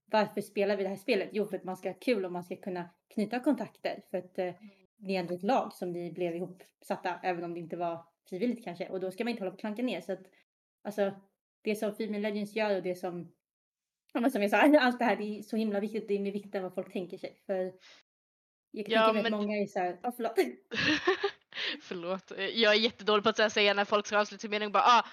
varför 0.04 0.40
spelar 0.40 0.76
vi 0.76 0.82
det 0.82 0.88
här 0.88 0.96
spelet? 0.96 1.28
Jo, 1.32 1.46
för 1.46 1.56
att 1.56 1.64
man 1.64 1.76
ska 1.76 1.88
ha 1.88 1.94
kul 2.00 2.24
och 2.24 2.32
man 2.32 2.44
ska 2.44 2.56
kunna 2.56 2.90
knyta 3.14 3.40
kontakter. 3.40 4.02
För 4.10 4.18
att 4.18 4.38
eh, 4.38 4.54
ni 4.96 5.14
är 5.14 5.20
ändå 5.20 5.34
ett 5.34 5.42
lag 5.42 5.72
som 5.72 5.92
ni 5.92 6.12
blev 6.12 6.36
ihopsatta, 6.36 7.20
även 7.22 7.44
om 7.44 7.54
det 7.54 7.60
inte 7.60 7.76
var 7.76 8.04
frivilligt 8.28 8.64
kanske. 8.64 8.88
Och 8.88 9.00
då 9.00 9.10
ska 9.10 9.24
man 9.24 9.30
inte 9.30 9.40
hålla 9.42 9.50
på 9.50 9.54
och 9.54 9.60
klanka 9.60 9.82
ner. 9.82 10.00
Så 10.00 10.12
att, 10.12 10.22
alltså, 10.82 11.12
det 11.62 11.76
som 11.76 11.94
Female 11.94 12.18
Legends 12.18 12.56
gör 12.56 12.76
och 12.76 12.82
det 12.82 12.94
som, 12.94 13.32
ja, 14.12 14.20
men 14.20 14.30
som 14.30 14.42
jag 14.42 14.50
sa, 14.50 14.56
allt 14.80 14.98
det 14.98 15.04
här, 15.04 15.16
det 15.16 15.38
är 15.38 15.42
så 15.42 15.56
himla 15.56 15.80
viktigt. 15.80 16.08
Det 16.08 16.14
är 16.14 16.20
mer 16.20 16.32
viktigt 16.32 16.54
än 16.54 16.62
vad 16.62 16.74
folk 16.74 16.92
tänker 16.92 17.18
sig. 17.18 17.36
För 17.46 17.72
jag 18.76 18.86
kan 18.86 18.94
Ja, 18.94 19.12
men- 19.12 19.34
att 19.34 19.40
många 19.40 19.56
är 19.56 19.66
så 19.66 19.78
här, 19.78 19.96
ja 20.02 20.12
förlåt. 20.16 20.38
Förlåt, 21.82 22.32
jag 22.36 22.74
är 22.74 22.78
jättedålig 22.78 23.24
på 23.24 23.28
att 23.28 23.52
säga 23.52 23.74
när 23.74 23.84
folk 23.84 24.06
ska 24.06 24.18
avsluta 24.18 24.40
sin 24.40 24.50
mening 24.50 24.72
bara 24.72 24.82
ah, 24.86 25.06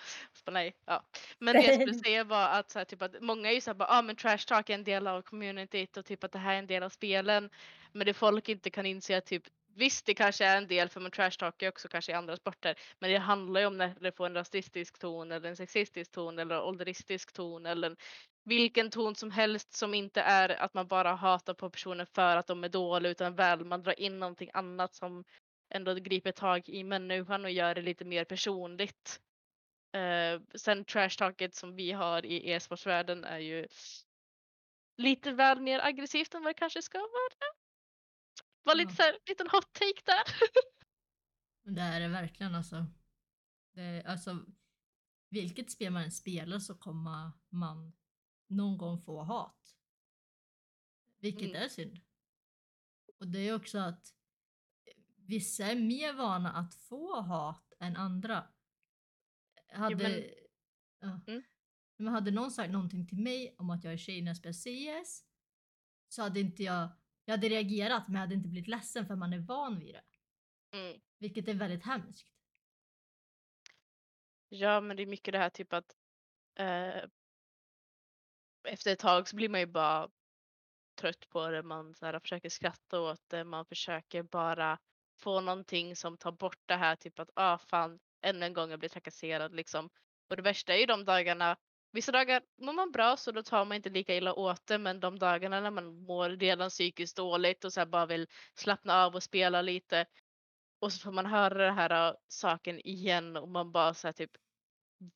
bara, 0.46 0.51
nej. 0.51 0.75
Ja. 0.86 1.03
Men 1.39 1.55
det 1.55 1.62
jag 1.62 1.75
skulle 1.75 1.93
säga 2.05 2.24
var 2.24 2.50
att, 2.50 2.72
så 2.72 2.79
här, 2.79 2.86
typ 2.86 3.01
att 3.01 3.22
många 3.22 3.50
är 3.50 3.53
ju 3.53 3.62
såhär 3.62 3.75
bara 3.75 3.89
ah, 3.89 4.01
men 4.01 4.15
trash 4.15 4.38
talk 4.48 4.70
är 4.70 4.74
en 4.74 4.84
del 4.84 5.08
av 5.08 5.22
communityt 5.22 5.98
och 5.98 6.05
typ 6.05 6.24
att 6.24 6.32
det 6.32 6.39
här 6.39 6.53
är 6.53 6.60
en 6.60 6.67
del 6.67 6.84
av 6.84 6.89
spelen. 6.89 7.50
Men 7.91 8.05
det 8.05 8.13
folk 8.13 8.50
inte 8.50 8.70
kan 8.70 8.86
inse 8.86 9.17
att 9.17 9.25
typ 9.25 9.43
visst 9.75 10.05
det 10.05 10.13
kanske 10.13 10.45
är 10.45 10.57
en 10.57 10.67
del 10.67 10.89
för 10.89 10.99
man 10.99 11.11
trashtalkar 11.11 11.65
ju 11.65 11.69
också 11.69 11.87
kanske 11.87 12.11
i 12.11 12.15
andra 12.15 12.37
sporter. 12.37 12.75
Men 12.99 13.11
det 13.11 13.17
handlar 13.17 13.61
ju 13.61 13.67
om 13.67 13.77
när 13.77 13.95
det 13.99 14.11
får 14.11 14.25
en 14.25 14.33
rasistisk 14.33 14.99
ton 14.99 15.31
eller 15.31 15.49
en 15.49 15.55
sexistisk 15.55 16.11
ton 16.11 16.39
eller 16.39 16.61
ålderistisk 16.61 17.33
ton 17.33 17.65
eller 17.65 17.89
en, 17.89 17.97
vilken 18.43 18.89
ton 18.89 19.15
som 19.15 19.31
helst 19.31 19.73
som 19.73 19.93
inte 19.93 20.21
är 20.21 20.49
att 20.49 20.73
man 20.73 20.87
bara 20.87 21.15
hatar 21.15 21.53
på 21.53 21.69
personer 21.69 22.05
för 22.05 22.37
att 22.37 22.47
de 22.47 22.63
är 22.63 22.69
dåliga 22.69 23.11
utan 23.11 23.35
väl 23.35 23.65
man 23.65 23.83
drar 23.83 23.99
in 23.99 24.19
någonting 24.19 24.49
annat 24.53 24.95
som 24.95 25.23
ändå 25.69 25.93
griper 25.93 26.31
tag 26.31 26.69
i 26.69 26.83
människan 26.83 27.45
och 27.45 27.51
gör 27.51 27.75
det 27.75 27.81
lite 27.81 28.05
mer 28.05 28.25
personligt. 28.25 29.19
Eh, 29.95 30.41
sen 30.55 30.85
trashtalket 30.85 31.55
som 31.55 31.75
vi 31.75 31.91
har 31.91 32.25
i 32.25 32.51
e-sportsvärlden 32.51 33.23
är 33.23 33.39
ju 33.39 33.67
lite 34.97 35.31
väl 35.31 35.61
mer 35.61 35.79
aggressivt 35.79 36.33
än 36.33 36.43
vad 36.43 36.49
det 36.49 36.59
kanske 36.59 36.81
ska 36.81 36.97
vara. 36.97 37.62
Var 38.63 38.75
lite 38.75 38.89
Ja. 38.91 38.96
så 38.96 39.01
här, 39.01 39.17
liten 39.29 39.48
hot 39.51 39.74
take 39.74 40.01
där. 40.05 40.24
Men 41.63 41.75
det 41.75 41.82
är 41.82 42.00
det 42.00 42.08
verkligen 42.08 42.55
alltså. 42.55 42.86
Det, 43.74 44.03
alltså. 44.05 44.46
vilket 45.29 45.72
spel 45.72 45.93
man 45.93 46.03
än 46.03 46.12
spelar 46.12 46.60
så 46.60 46.75
kommer 46.77 47.32
man 47.50 47.93
någon 48.48 48.77
gång 48.77 49.01
få 49.01 49.22
hat. 49.22 49.75
Vilket 51.20 51.50
Mm. 51.50 51.62
är 51.63 51.67
synd. 51.70 52.00
Och 53.20 53.27
det 53.27 53.39
är 53.39 53.55
också 53.55 53.77
att 53.77 54.13
vissa 55.15 55.65
är 55.65 55.75
mer 55.75 56.13
vana 56.13 56.51
att 56.53 56.75
få 56.75 57.22
hat 57.22 57.74
än 57.79 57.96
andra. 57.96 58.48
Hade, 59.70 59.96
men- 59.96 60.24
ja. 61.00 61.22
Mm. 61.27 61.43
Men 61.98 62.13
hade 62.13 62.32
någon 62.32 62.51
sagt 62.51 62.72
någonting 62.72 63.08
till 63.08 63.17
mig 63.17 63.55
om 63.58 63.70
att 63.70 63.84
jag 63.84 63.93
är 63.93 63.98
tjej 63.98 64.22
när 64.22 64.29
jag 64.29 64.38
spelar 64.38 64.53
CS 65.03 65.24
så 66.08 66.22
hade 66.22 66.39
inte 66.39 66.63
jag, 66.63 66.89
jag 67.25 67.33
hade 67.33 67.49
reagerat 67.49 68.07
men 68.07 68.13
jag 68.13 68.21
hade 68.21 68.35
inte 68.35 68.49
blivit 68.49 68.67
ledsen 68.67 69.07
för 69.07 69.15
man 69.15 69.33
är 69.33 69.39
van 69.39 69.79
vid 69.79 69.95
det. 69.95 70.03
Mm. 70.77 71.01
Vilket 71.19 71.47
är 71.47 71.53
väldigt 71.53 71.85
hemskt. 71.85 72.27
Ja, 74.49 74.81
men 74.81 74.97
det 74.97 75.03
är 75.03 75.07
mycket 75.07 75.31
det 75.31 75.37
här 75.37 75.49
typ 75.49 75.73
att 75.73 75.95
eh, 76.59 77.03
efter 78.67 78.93
ett 78.93 78.99
tag 78.99 79.29
så 79.29 79.35
blir 79.35 79.49
man 79.49 79.59
ju 79.59 79.65
bara 79.65 80.09
trött 80.95 81.29
på 81.29 81.49
det. 81.49 81.63
Man 81.63 81.95
så 81.95 82.05
här, 82.05 82.19
försöker 82.19 82.49
skratta 82.49 82.99
åt 82.99 83.21
det. 83.27 83.43
Man 83.43 83.65
försöker 83.65 84.23
bara 84.23 84.79
få 85.19 85.41
någonting 85.41 85.95
som 85.95 86.17
tar 86.17 86.31
bort 86.31 86.61
det 86.65 86.75
här 86.75 86.95
typ 86.95 87.19
att 87.19 87.29
ah 87.33 87.57
fan 87.57 87.99
ännu 88.21 88.45
en 88.45 88.53
gång 88.53 88.69
jag 88.69 88.79
blir 88.79 88.89
trakasserad 88.89 89.55
liksom. 89.55 89.89
Och 90.29 90.35
det 90.35 90.41
värsta 90.41 90.73
är 90.73 90.77
ju 90.77 90.85
de 90.85 91.05
dagarna 91.05 91.57
Vissa 91.93 92.12
dagar 92.12 92.41
mår 92.57 92.73
man 92.73 92.91
bra 92.91 93.17
så 93.17 93.31
då 93.31 93.43
tar 93.43 93.65
man 93.65 93.75
inte 93.75 93.89
lika 93.89 94.15
illa 94.15 94.33
åt 94.33 94.67
det 94.67 94.77
men 94.77 95.00
de 95.00 95.19
dagarna 95.19 95.59
när 95.59 95.71
man 95.71 96.03
mår 96.03 96.29
redan 96.29 96.69
psykiskt 96.69 97.17
dåligt 97.17 97.65
och 97.65 97.73
så 97.73 97.85
bara 97.85 98.05
vill 98.05 98.27
slappna 98.55 99.03
av 99.03 99.15
och 99.15 99.23
spela 99.23 99.62
lite 99.62 100.05
och 100.79 100.93
så 100.93 101.00
får 101.00 101.12
man 101.12 101.25
höra 101.25 101.65
den 101.65 101.75
här 101.75 102.09
äh, 102.09 102.15
saken 102.27 102.79
igen 102.88 103.38
och 103.38 103.50
man 103.50 103.71
bara 103.71 103.93
så 103.93 104.07
här 104.07 104.13
typ 104.13 104.31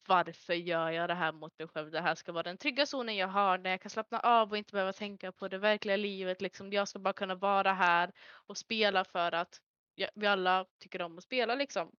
varför 0.08 0.54
gör 0.54 0.90
jag 0.90 1.10
det 1.10 1.14
här 1.14 1.32
mot 1.32 1.60
mig 1.60 1.68
själv? 1.68 1.92
Det 1.92 2.02
här 2.02 2.16
ska 2.16 2.32
vara 2.32 2.44
den 2.44 2.58
trygga 2.58 2.86
zonen 2.86 3.16
jag 3.16 3.28
har 3.28 3.58
när 3.58 3.70
jag 3.70 3.82
kan 3.82 3.90
slappna 3.90 4.20
av 4.20 4.52
och 4.52 4.58
inte 4.58 4.72
behöva 4.72 4.94
tänka 4.94 5.32
på 5.32 5.48
det 5.48 5.58
verkliga 5.58 5.98
livet. 5.98 6.42
Liksom, 6.42 6.74
jag 6.74 6.88
ska 6.88 7.00
bara 7.00 7.14
kunna 7.14 7.36
vara 7.36 7.74
här 7.74 8.12
och 8.48 8.58
spela 8.58 9.04
för 9.04 9.32
att 9.32 9.62
ja, 9.96 10.08
vi 10.16 10.28
alla 10.28 10.66
tycker 10.80 11.02
om 11.02 11.18
att 11.18 11.24
spela 11.24 11.56
liksom. 11.56 11.92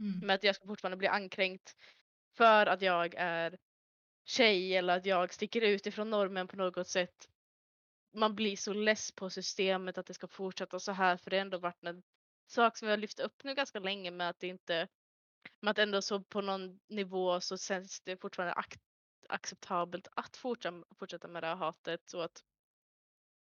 Mm. 0.00 0.18
Men 0.20 0.30
att 0.30 0.44
jag 0.44 0.54
ska 0.54 0.66
fortfarande 0.66 0.96
bli 0.96 1.08
ankränkt 1.08 1.76
för 2.36 2.66
att 2.66 2.82
jag 2.82 3.14
är 3.14 3.58
tjej 4.28 4.76
eller 4.76 4.96
att 4.96 5.06
jag 5.06 5.34
sticker 5.34 5.60
ut 5.60 5.86
ifrån 5.86 6.10
normen 6.10 6.48
på 6.48 6.56
något 6.56 6.88
sätt. 6.88 7.28
Man 8.14 8.34
blir 8.34 8.56
så 8.56 8.72
less 8.72 9.12
på 9.12 9.30
systemet 9.30 9.98
att 9.98 10.06
det 10.06 10.14
ska 10.14 10.28
fortsätta 10.28 10.80
så 10.80 10.92
här 10.92 11.16
för 11.16 11.30
det 11.30 11.36
har 11.36 11.40
ändå 11.40 11.58
varit 11.58 11.84
en 11.84 12.02
sak 12.46 12.76
som 12.76 12.86
vi 12.86 12.90
har 12.90 12.98
lyft 12.98 13.20
upp 13.20 13.44
nu 13.44 13.54
ganska 13.54 13.80
länge 13.80 14.10
med 14.10 14.28
att 14.30 14.40
det 14.40 14.46
inte 14.46 14.88
men 15.60 15.70
att 15.70 15.78
ändå 15.78 16.02
så 16.02 16.20
på 16.20 16.40
någon 16.40 16.80
nivå 16.88 17.40
så 17.40 17.58
känns 17.58 18.00
det 18.00 18.16
fortfarande 18.16 18.54
ac- 18.54 18.78
acceptabelt 19.28 20.08
att 20.16 20.36
fortsätta, 20.36 20.84
fortsätta 20.98 21.28
med 21.28 21.42
det 21.42 21.46
här 21.46 21.56
hatet 21.56 22.00
så 22.06 22.20
att 22.20 22.44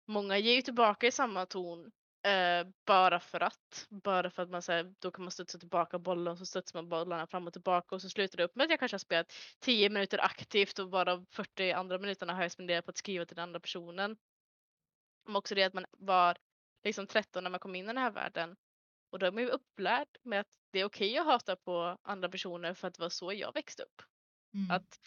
många 0.07 0.39
ger 0.39 0.55
ju 0.55 0.63
tillbaka 0.63 1.07
i 1.07 1.13
samma 1.13 1.47
ton 1.47 1.93
eh, 2.27 2.67
bara 2.87 3.21
för 3.21 3.41
att. 3.43 3.87
Bara 3.91 4.31
för 4.31 4.43
att 4.43 4.51
man 4.51 4.63
säger 4.63 4.95
då 4.99 5.11
kan 5.11 5.25
man 5.25 5.31
studsa 5.31 5.59
tillbaka 5.59 5.99
bollen 5.99 6.33
och 6.33 6.39
så 6.39 6.47
studsar 6.47 6.79
man 6.79 6.89
bollarna 6.89 7.27
fram 7.27 7.47
och 7.47 7.53
tillbaka 7.53 7.95
och 7.95 8.03
så 8.03 8.11
slutar 8.11 8.37
det 8.37 8.45
upp 8.45 8.57
med 8.57 8.65
att 8.65 8.71
jag 8.71 8.79
kanske 8.79 8.95
har 8.95 8.99
spelat 8.99 9.33
10 9.61 9.91
minuter 9.91 10.25
aktivt 10.25 10.79
och 10.79 10.91
bara 10.91 11.25
40 11.31 11.73
andra 11.73 11.99
minuterna 11.99 12.35
har 12.35 12.43
jag 12.43 12.53
spenderat 12.53 12.85
på 12.85 12.91
att 12.91 12.97
skriva 12.97 13.25
till 13.25 13.37
den 13.37 13.43
andra 13.43 13.61
personen. 13.61 14.17
Men 15.25 15.37
också 15.37 15.55
det 15.55 15.63
att 15.63 15.75
man 15.75 15.87
var 15.91 16.37
liksom 16.85 17.07
13 17.07 17.45
när 17.45 17.51
man 17.51 17.61
kom 17.61 17.75
in 17.75 17.85
i 17.85 17.87
den 17.87 17.99
här 17.99 18.11
världen 18.11 18.57
och 19.11 19.19
då 19.19 19.27
är 19.27 19.33
man 19.33 19.43
ju 19.43 19.49
upplärd 19.49 20.09
med 20.23 20.41
att 20.41 20.59
det 20.73 20.81
är 20.81 20.85
okej 20.85 21.19
att 21.19 21.27
hata 21.27 21.57
på 21.57 21.99
andra 22.03 22.29
personer 22.29 22.75
för 22.75 22.89
att 22.89 22.95
det 22.95 23.03
var 23.03 23.09
så 23.09 23.33
jag 23.33 23.55
växte 23.55 23.83
upp. 23.83 24.03
Mm. 24.55 24.71
Att 24.71 25.01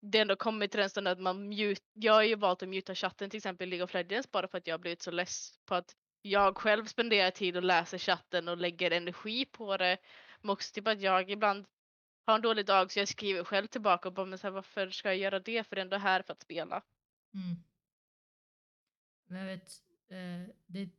det 0.00 0.18
ändå 0.18 0.36
kommit 0.36 0.70
till 0.70 0.80
den 0.80 0.90
stunden 0.90 1.12
att 1.12 1.20
man 1.20 1.48
mute, 1.48 1.82
jag 1.92 2.12
har 2.12 2.22
ju 2.22 2.34
valt 2.34 2.62
att 2.62 2.68
muta 2.68 2.94
chatten 2.94 3.30
till 3.30 3.38
exempel 3.38 3.68
i 3.68 3.70
League 3.70 3.84
of 3.84 3.94
Legends 3.94 4.30
bara 4.30 4.48
för 4.48 4.58
att 4.58 4.66
jag 4.66 4.74
har 4.74 4.78
blivit 4.78 5.02
så 5.02 5.10
less 5.10 5.58
på 5.66 5.74
att 5.74 5.96
jag 6.26 6.56
själv 6.58 6.84
spenderar 6.84 7.30
tid 7.30 7.56
och 7.56 7.62
läser 7.62 7.98
chatten 7.98 8.48
och 8.48 8.56
lägger 8.56 8.90
energi 8.90 9.44
på 9.44 9.76
det. 9.76 9.98
Men 10.40 10.50
också 10.50 10.72
typ 10.74 10.86
att 10.88 11.00
jag 11.00 11.30
ibland 11.30 11.66
har 12.26 12.34
en 12.34 12.42
dålig 12.42 12.66
dag 12.66 12.92
så 12.92 12.98
jag 12.98 13.08
skriver 13.08 13.44
själv 13.44 13.66
tillbaka 13.66 14.08
och 14.08 14.14
bara 14.14 14.26
men 14.26 14.38
så 14.38 14.46
här, 14.46 14.52
varför 14.52 14.90
ska 14.90 15.08
jag 15.08 15.16
göra 15.18 15.40
det 15.40 15.64
för 15.66 15.76
jag 15.76 15.80
är 15.80 15.84
ändå 15.84 15.96
här 15.96 16.22
för 16.22 16.32
att 16.32 16.42
spela. 16.42 16.82
Mm. 17.34 17.56
Men 19.26 19.38
jag 19.38 19.46
vet, 19.46 19.68
eh, 20.10 20.54
det 20.66 20.78
är 20.82 20.90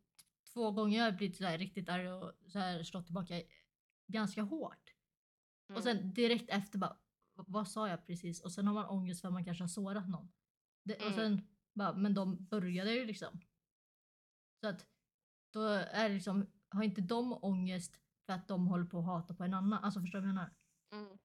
två 0.54 0.72
gånger 0.72 0.98
jag 0.98 1.06
har 1.06 1.12
blivit 1.12 1.38
så 1.38 1.48
riktigt 1.48 1.90
arg 1.90 2.10
och 2.12 2.34
så 2.48 2.60
här 2.60 2.84
slått 2.84 3.06
tillbaka 3.06 3.42
ganska 4.08 4.42
hårt. 4.42 4.94
Mm. 5.70 5.78
Och 5.78 5.84
sen 5.84 6.14
direkt 6.14 6.50
efter 6.50 6.80
bara, 6.80 6.98
"V- 7.38 7.44
vad 7.48 7.68
sa 7.68 7.90
jag 7.90 8.08
precis? 8.08 8.42
Och 8.42 8.52
sen 8.52 8.68
har 8.68 8.74
man 8.74 8.86
ångest 8.86 9.22
för 9.22 9.28
att 9.28 9.34
man 9.34 9.46
kanske 9.46 9.64
har 9.64 9.70
sårat 9.70 10.10
någon. 10.10 10.34
Det, 10.84 10.96
Och 10.96 11.02
Mm. 11.02 11.14
sen 11.16 11.48
bara, 11.74 11.94
men 11.94 12.14
de 12.14 12.46
började 12.46 12.94
ju 12.94 13.06
liksom. 13.06 13.42
Så 14.62 14.68
att 14.68 14.88
då 15.56 15.68
är 15.68 16.10
det 16.10 16.16
liksom, 16.16 16.48
har 16.70 16.84
inte 16.84 17.02
de 17.02 17.34
ångest 17.42 18.00
för 18.26 18.34
att 18.34 18.48
de 18.48 18.68
håller 18.68 18.86
på 18.86 19.00
att 19.00 19.06
hata 19.06 19.34
på 19.34 19.44
en 19.44 19.54
annan? 19.54 19.84
Alltså 19.84 20.00
förstår 20.00 20.20
du 20.20 20.22
vad 20.22 20.30
jag 20.30 20.36
menar? 20.36 20.52
Mm. 20.92 21.18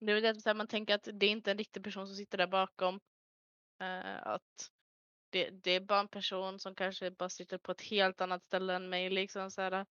Det 0.00 0.12
är 0.12 0.20
väl 0.20 0.34
det 0.34 0.50
att 0.50 0.56
man 0.56 0.66
tänker 0.66 0.94
att 0.94 1.08
det 1.12 1.26
är 1.26 1.30
inte 1.30 1.50
en 1.50 1.58
riktig 1.58 1.84
person 1.84 2.06
som 2.06 2.16
sitter 2.16 2.38
där 2.38 2.46
bakom. 2.46 3.00
Eh, 3.80 4.26
att 4.26 4.70
det, 5.30 5.50
det 5.50 5.70
är 5.70 5.80
bara 5.80 6.00
en 6.00 6.08
person 6.08 6.58
som 6.58 6.74
kanske 6.74 7.10
bara 7.10 7.28
sitter 7.28 7.58
på 7.58 7.72
ett 7.72 7.82
helt 7.82 8.20
annat 8.20 8.44
ställe 8.44 8.74
än 8.74 8.88
mig. 8.88 9.10
Liksom, 9.10 9.50
så 9.50 9.62
här. 9.62 9.86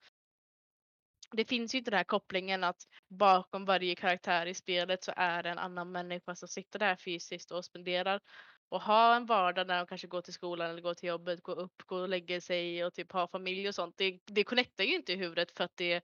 Det 1.31 1.45
finns 1.45 1.73
ju 1.75 1.77
inte 1.77 1.91
den 1.91 1.97
här 1.97 2.03
kopplingen 2.03 2.63
att 2.63 2.87
bakom 3.07 3.65
varje 3.65 3.95
karaktär 3.95 4.45
i 4.45 4.53
spelet 4.53 5.03
så 5.03 5.13
är 5.15 5.43
det 5.43 5.49
en 5.49 5.59
annan 5.59 5.91
människa 5.91 6.35
som 6.35 6.47
sitter 6.47 6.79
där 6.79 6.95
fysiskt 6.95 7.51
och 7.51 7.65
spenderar 7.65 8.21
och 8.69 8.81
har 8.81 9.15
en 9.15 9.25
vardag 9.25 9.67
när 9.67 9.77
de 9.77 9.87
kanske 9.87 10.07
går 10.07 10.21
till 10.21 10.33
skolan 10.33 10.69
eller 10.69 10.81
går 10.81 10.93
till 10.93 11.09
jobbet, 11.09 11.43
går 11.43 11.59
upp, 11.59 11.83
går 11.85 12.01
och 12.01 12.09
lägger 12.09 12.39
sig 12.39 12.85
och 12.85 12.93
typ 12.93 13.11
har 13.11 13.27
familj 13.27 13.67
och 13.67 13.75
sånt. 13.75 13.97
Det, 13.97 14.19
det 14.25 14.43
connectar 14.43 14.83
ju 14.83 14.95
inte 14.95 15.13
i 15.13 15.15
huvudet 15.15 15.51
för 15.51 15.63
att 15.63 15.77
det, 15.77 16.03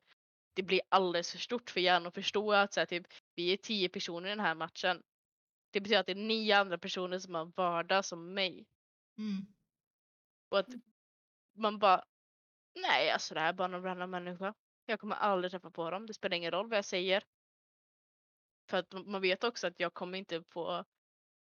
det 0.53 0.63
blir 0.63 0.81
alldeles 0.89 1.31
för 1.31 1.37
stort 1.37 1.69
för 1.69 1.79
hjärnan 1.79 2.07
att 2.07 2.13
förstå 2.13 2.53
att 2.53 2.73
så 2.73 2.79
här, 2.79 2.85
typ, 2.85 3.07
vi 3.35 3.53
är 3.53 3.57
tio 3.57 3.89
personer 3.89 4.27
i 4.27 4.29
den 4.29 4.39
här 4.39 4.55
matchen. 4.55 5.03
Det 5.71 5.81
betyder 5.81 5.99
att 5.99 6.05
det 6.05 6.11
är 6.11 6.15
nio 6.15 6.57
andra 6.57 6.77
personer 6.77 7.19
som 7.19 7.35
har 7.35 7.51
vardag 7.55 8.05
som 8.05 8.33
mig. 8.33 8.65
Mm. 9.17 9.45
Och 10.49 10.59
att 10.59 10.67
man 11.53 11.79
bara, 11.79 12.03
nej 12.75 13.11
alltså 13.11 13.33
det 13.33 13.39
här 13.39 13.49
är 13.49 13.53
bara 13.53 13.67
någon 13.67 13.83
random 13.83 14.11
människa. 14.11 14.53
Jag 14.85 14.99
kommer 14.99 15.15
aldrig 15.15 15.51
träffa 15.51 15.71
på 15.71 15.91
dem. 15.91 16.05
Det 16.05 16.13
spelar 16.13 16.37
ingen 16.37 16.51
roll 16.51 16.69
vad 16.69 16.77
jag 16.77 16.85
säger. 16.85 17.23
För 18.69 18.77
att 18.77 18.93
man 18.93 19.21
vet 19.21 19.43
också 19.43 19.67
att 19.67 19.79
jag 19.79 19.93
kommer 19.93 20.17
inte 20.17 20.43
få 20.43 20.85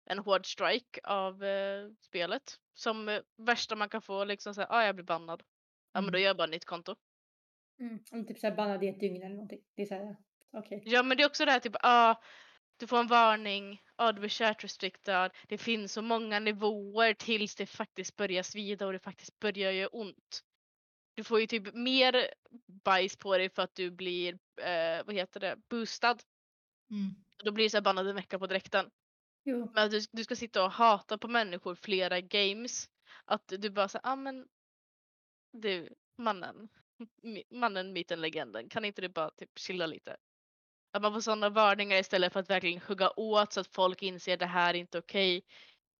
en 0.05 0.19
hård 0.19 0.45
strike 0.53 0.99
av 1.03 1.43
eh, 1.43 1.87
spelet. 2.01 2.57
Som 2.73 3.09
eh, 3.09 3.21
värsta 3.37 3.75
man 3.75 3.89
kan 3.89 4.01
få 4.01 4.23
liksom 4.25 4.53
säga, 4.55 4.67
ah, 4.69 4.83
jag 4.85 4.95
blir 4.95 5.05
bannad. 5.05 5.43
Ja 5.93 6.01
men 6.01 6.11
då 6.11 6.17
Mm. 6.17 6.21
gör 6.21 6.27
jag 6.29 6.37
bara 6.37 6.47
nytt 6.47 6.65
konto. 6.65 6.95
Mm. 7.79 8.25
Typ 8.27 8.39
såhär 8.39 8.55
bannad 8.55 8.83
i 8.83 8.87
ett 8.87 8.99
dygn 8.99 9.23
eller 9.23 9.35
någonting. 9.35 9.61
Det 9.75 9.81
är 9.81 9.85
såhär, 9.85 10.17
okej. 10.51 10.81
Ja 10.85 11.03
men 11.03 11.17
det 11.17 11.23
är 11.23 11.27
också 11.27 11.45
det 11.45 11.51
här 11.51 11.59
typ, 11.59 11.75
ah, 11.79 12.15
du 12.77 12.87
får 12.87 12.99
en 12.99 13.07
varning, 13.07 13.81
ah, 13.95 14.11
du 14.11 14.19
blir 14.19 14.29
chat 14.29 14.63
restricted. 14.63 15.31
Det 15.47 15.57
finns 15.57 15.93
så 15.93 16.01
många 16.01 16.39
nivåer 16.39 17.13
tills 17.13 17.55
det 17.55 17.65
faktiskt 17.65 18.15
börjar 18.15 18.43
svida 18.43 18.85
och 18.85 18.93
det 18.93 18.99
faktiskt 18.99 19.39
börjar 19.39 19.71
göra 19.71 19.87
ont. 19.89 20.41
Du 21.15 21.23
får 21.23 21.39
ju 21.39 21.47
typ 21.47 21.73
mer 21.73 22.33
bajs 22.85 23.17
på 23.17 23.37
dig 23.37 23.49
för 23.49 23.61
att 23.61 23.75
du 23.75 23.91
blir, 23.91 24.33
eh, 24.61 25.05
vad 25.05 25.15
heter 25.15 25.39
det, 25.39 25.57
boostad. 25.69 26.17
Mm. 26.91 27.15
Då 27.43 27.51
blir 27.51 27.65
det 27.65 27.69
så 27.69 27.77
här 27.77 27.81
bannad 27.81 28.07
en 28.07 28.15
vecka 28.15 28.39
på 28.39 28.47
direkten. 28.47 28.89
Jo. 29.43 29.71
Men 29.73 29.85
att 29.85 29.91
du, 29.91 29.99
du 30.11 30.23
ska 30.23 30.35
sitta 30.35 30.63
och 30.65 30.71
hata 30.71 31.17
på 31.17 31.27
människor 31.27 31.75
flera 31.75 32.21
games. 32.21 32.89
Att 33.25 33.47
du 33.47 33.69
bara 33.69 33.87
säger, 33.87 34.07
ah 34.07 34.15
men 34.15 34.47
du 35.51 35.89
mannen, 36.17 36.69
mannen, 37.49 37.93
myten, 37.93 38.21
legenden, 38.21 38.69
kan 38.69 38.85
inte 38.85 39.01
du 39.01 39.09
bara 39.09 39.29
typ 39.29 39.59
chilla 39.59 39.85
lite? 39.85 40.17
Att 40.91 41.01
man 41.01 41.13
får 41.13 41.21
sådana 41.21 41.49
varningar 41.49 41.97
istället 41.97 42.33
för 42.33 42.39
att 42.39 42.49
verkligen 42.49 42.81
hugga 42.81 43.09
åt 43.09 43.53
så 43.53 43.59
att 43.59 43.67
folk 43.67 44.03
inser 44.03 44.37
det 44.37 44.45
här 44.45 44.73
är 44.73 44.77
inte 44.77 44.99
okej. 44.99 45.43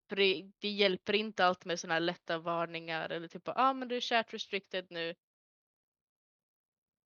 För 0.10 0.16
det, 0.16 0.52
det 0.60 0.70
hjälper 0.70 1.14
inte 1.14 1.46
alltid 1.46 1.68
med 1.68 1.80
sådana 1.80 1.94
här 1.94 2.00
lätta 2.00 2.38
varningar 2.38 3.10
eller 3.10 3.28
typ 3.28 3.42
ja 3.46 3.54
ah, 3.56 3.74
men 3.74 3.88
du 3.88 3.96
är 3.96 4.02
chat 4.02 4.34
restricted 4.34 4.88
nu. 4.90 5.14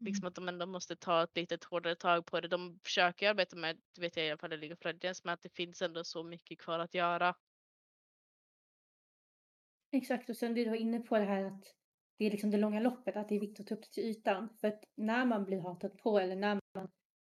Liksom 0.06 0.28
Mm. 0.28 0.28
att 0.28 0.36
de 0.36 0.50
ändå 0.50 0.66
måste 0.66 0.96
ta 0.96 1.24
ett 1.24 1.36
litet 1.38 1.64
hårdare 1.64 1.96
tag 1.96 2.26
på 2.26 2.40
det. 2.42 2.48
De 2.48 2.80
försöker 2.84 3.30
arbeta 3.30 3.56
med, 3.56 3.82
det 3.96 4.02
vet 4.02 4.18
jag 4.18 4.26
i 4.26 4.30
alla 4.30 4.38
fall 4.38 4.54
i 4.54 4.58
League 4.58 4.74
of 4.76 4.86
Legends, 4.86 5.24
men 5.24 5.34
att 5.34 5.42
det 5.42 5.50
finns 5.56 5.82
ändå 5.82 6.04
så 6.04 6.24
mycket 6.24 6.60
kvar 6.62 6.80
att 6.80 6.94
göra. 6.94 7.36
Exakt, 9.92 10.30
och 10.30 10.38
sen 10.38 10.54
det 10.54 10.64
du 10.64 10.70
var 10.70 10.78
inne 10.78 11.00
på 11.00 11.18
det 11.18 11.26
här 11.26 11.44
att 11.44 11.64
det 12.18 12.26
är 12.26 12.32
liksom 12.32 12.52
det 12.52 12.58
långa 12.58 12.80
loppet, 12.80 13.16
att 13.16 13.30
det 13.30 13.36
är 13.36 13.40
viktigt 13.40 13.60
att 13.60 13.68
ta 13.68 13.76
upp 13.76 13.82
det 13.82 13.92
till 13.92 14.04
ytan. 14.04 14.50
För 14.62 14.68
att 14.68 14.84
när 14.96 15.26
man 15.26 15.46
blir 15.46 15.60
hatad 15.60 15.98
på 15.98 16.20
eller 16.20 16.36
när 16.36 16.60
man 16.76 16.88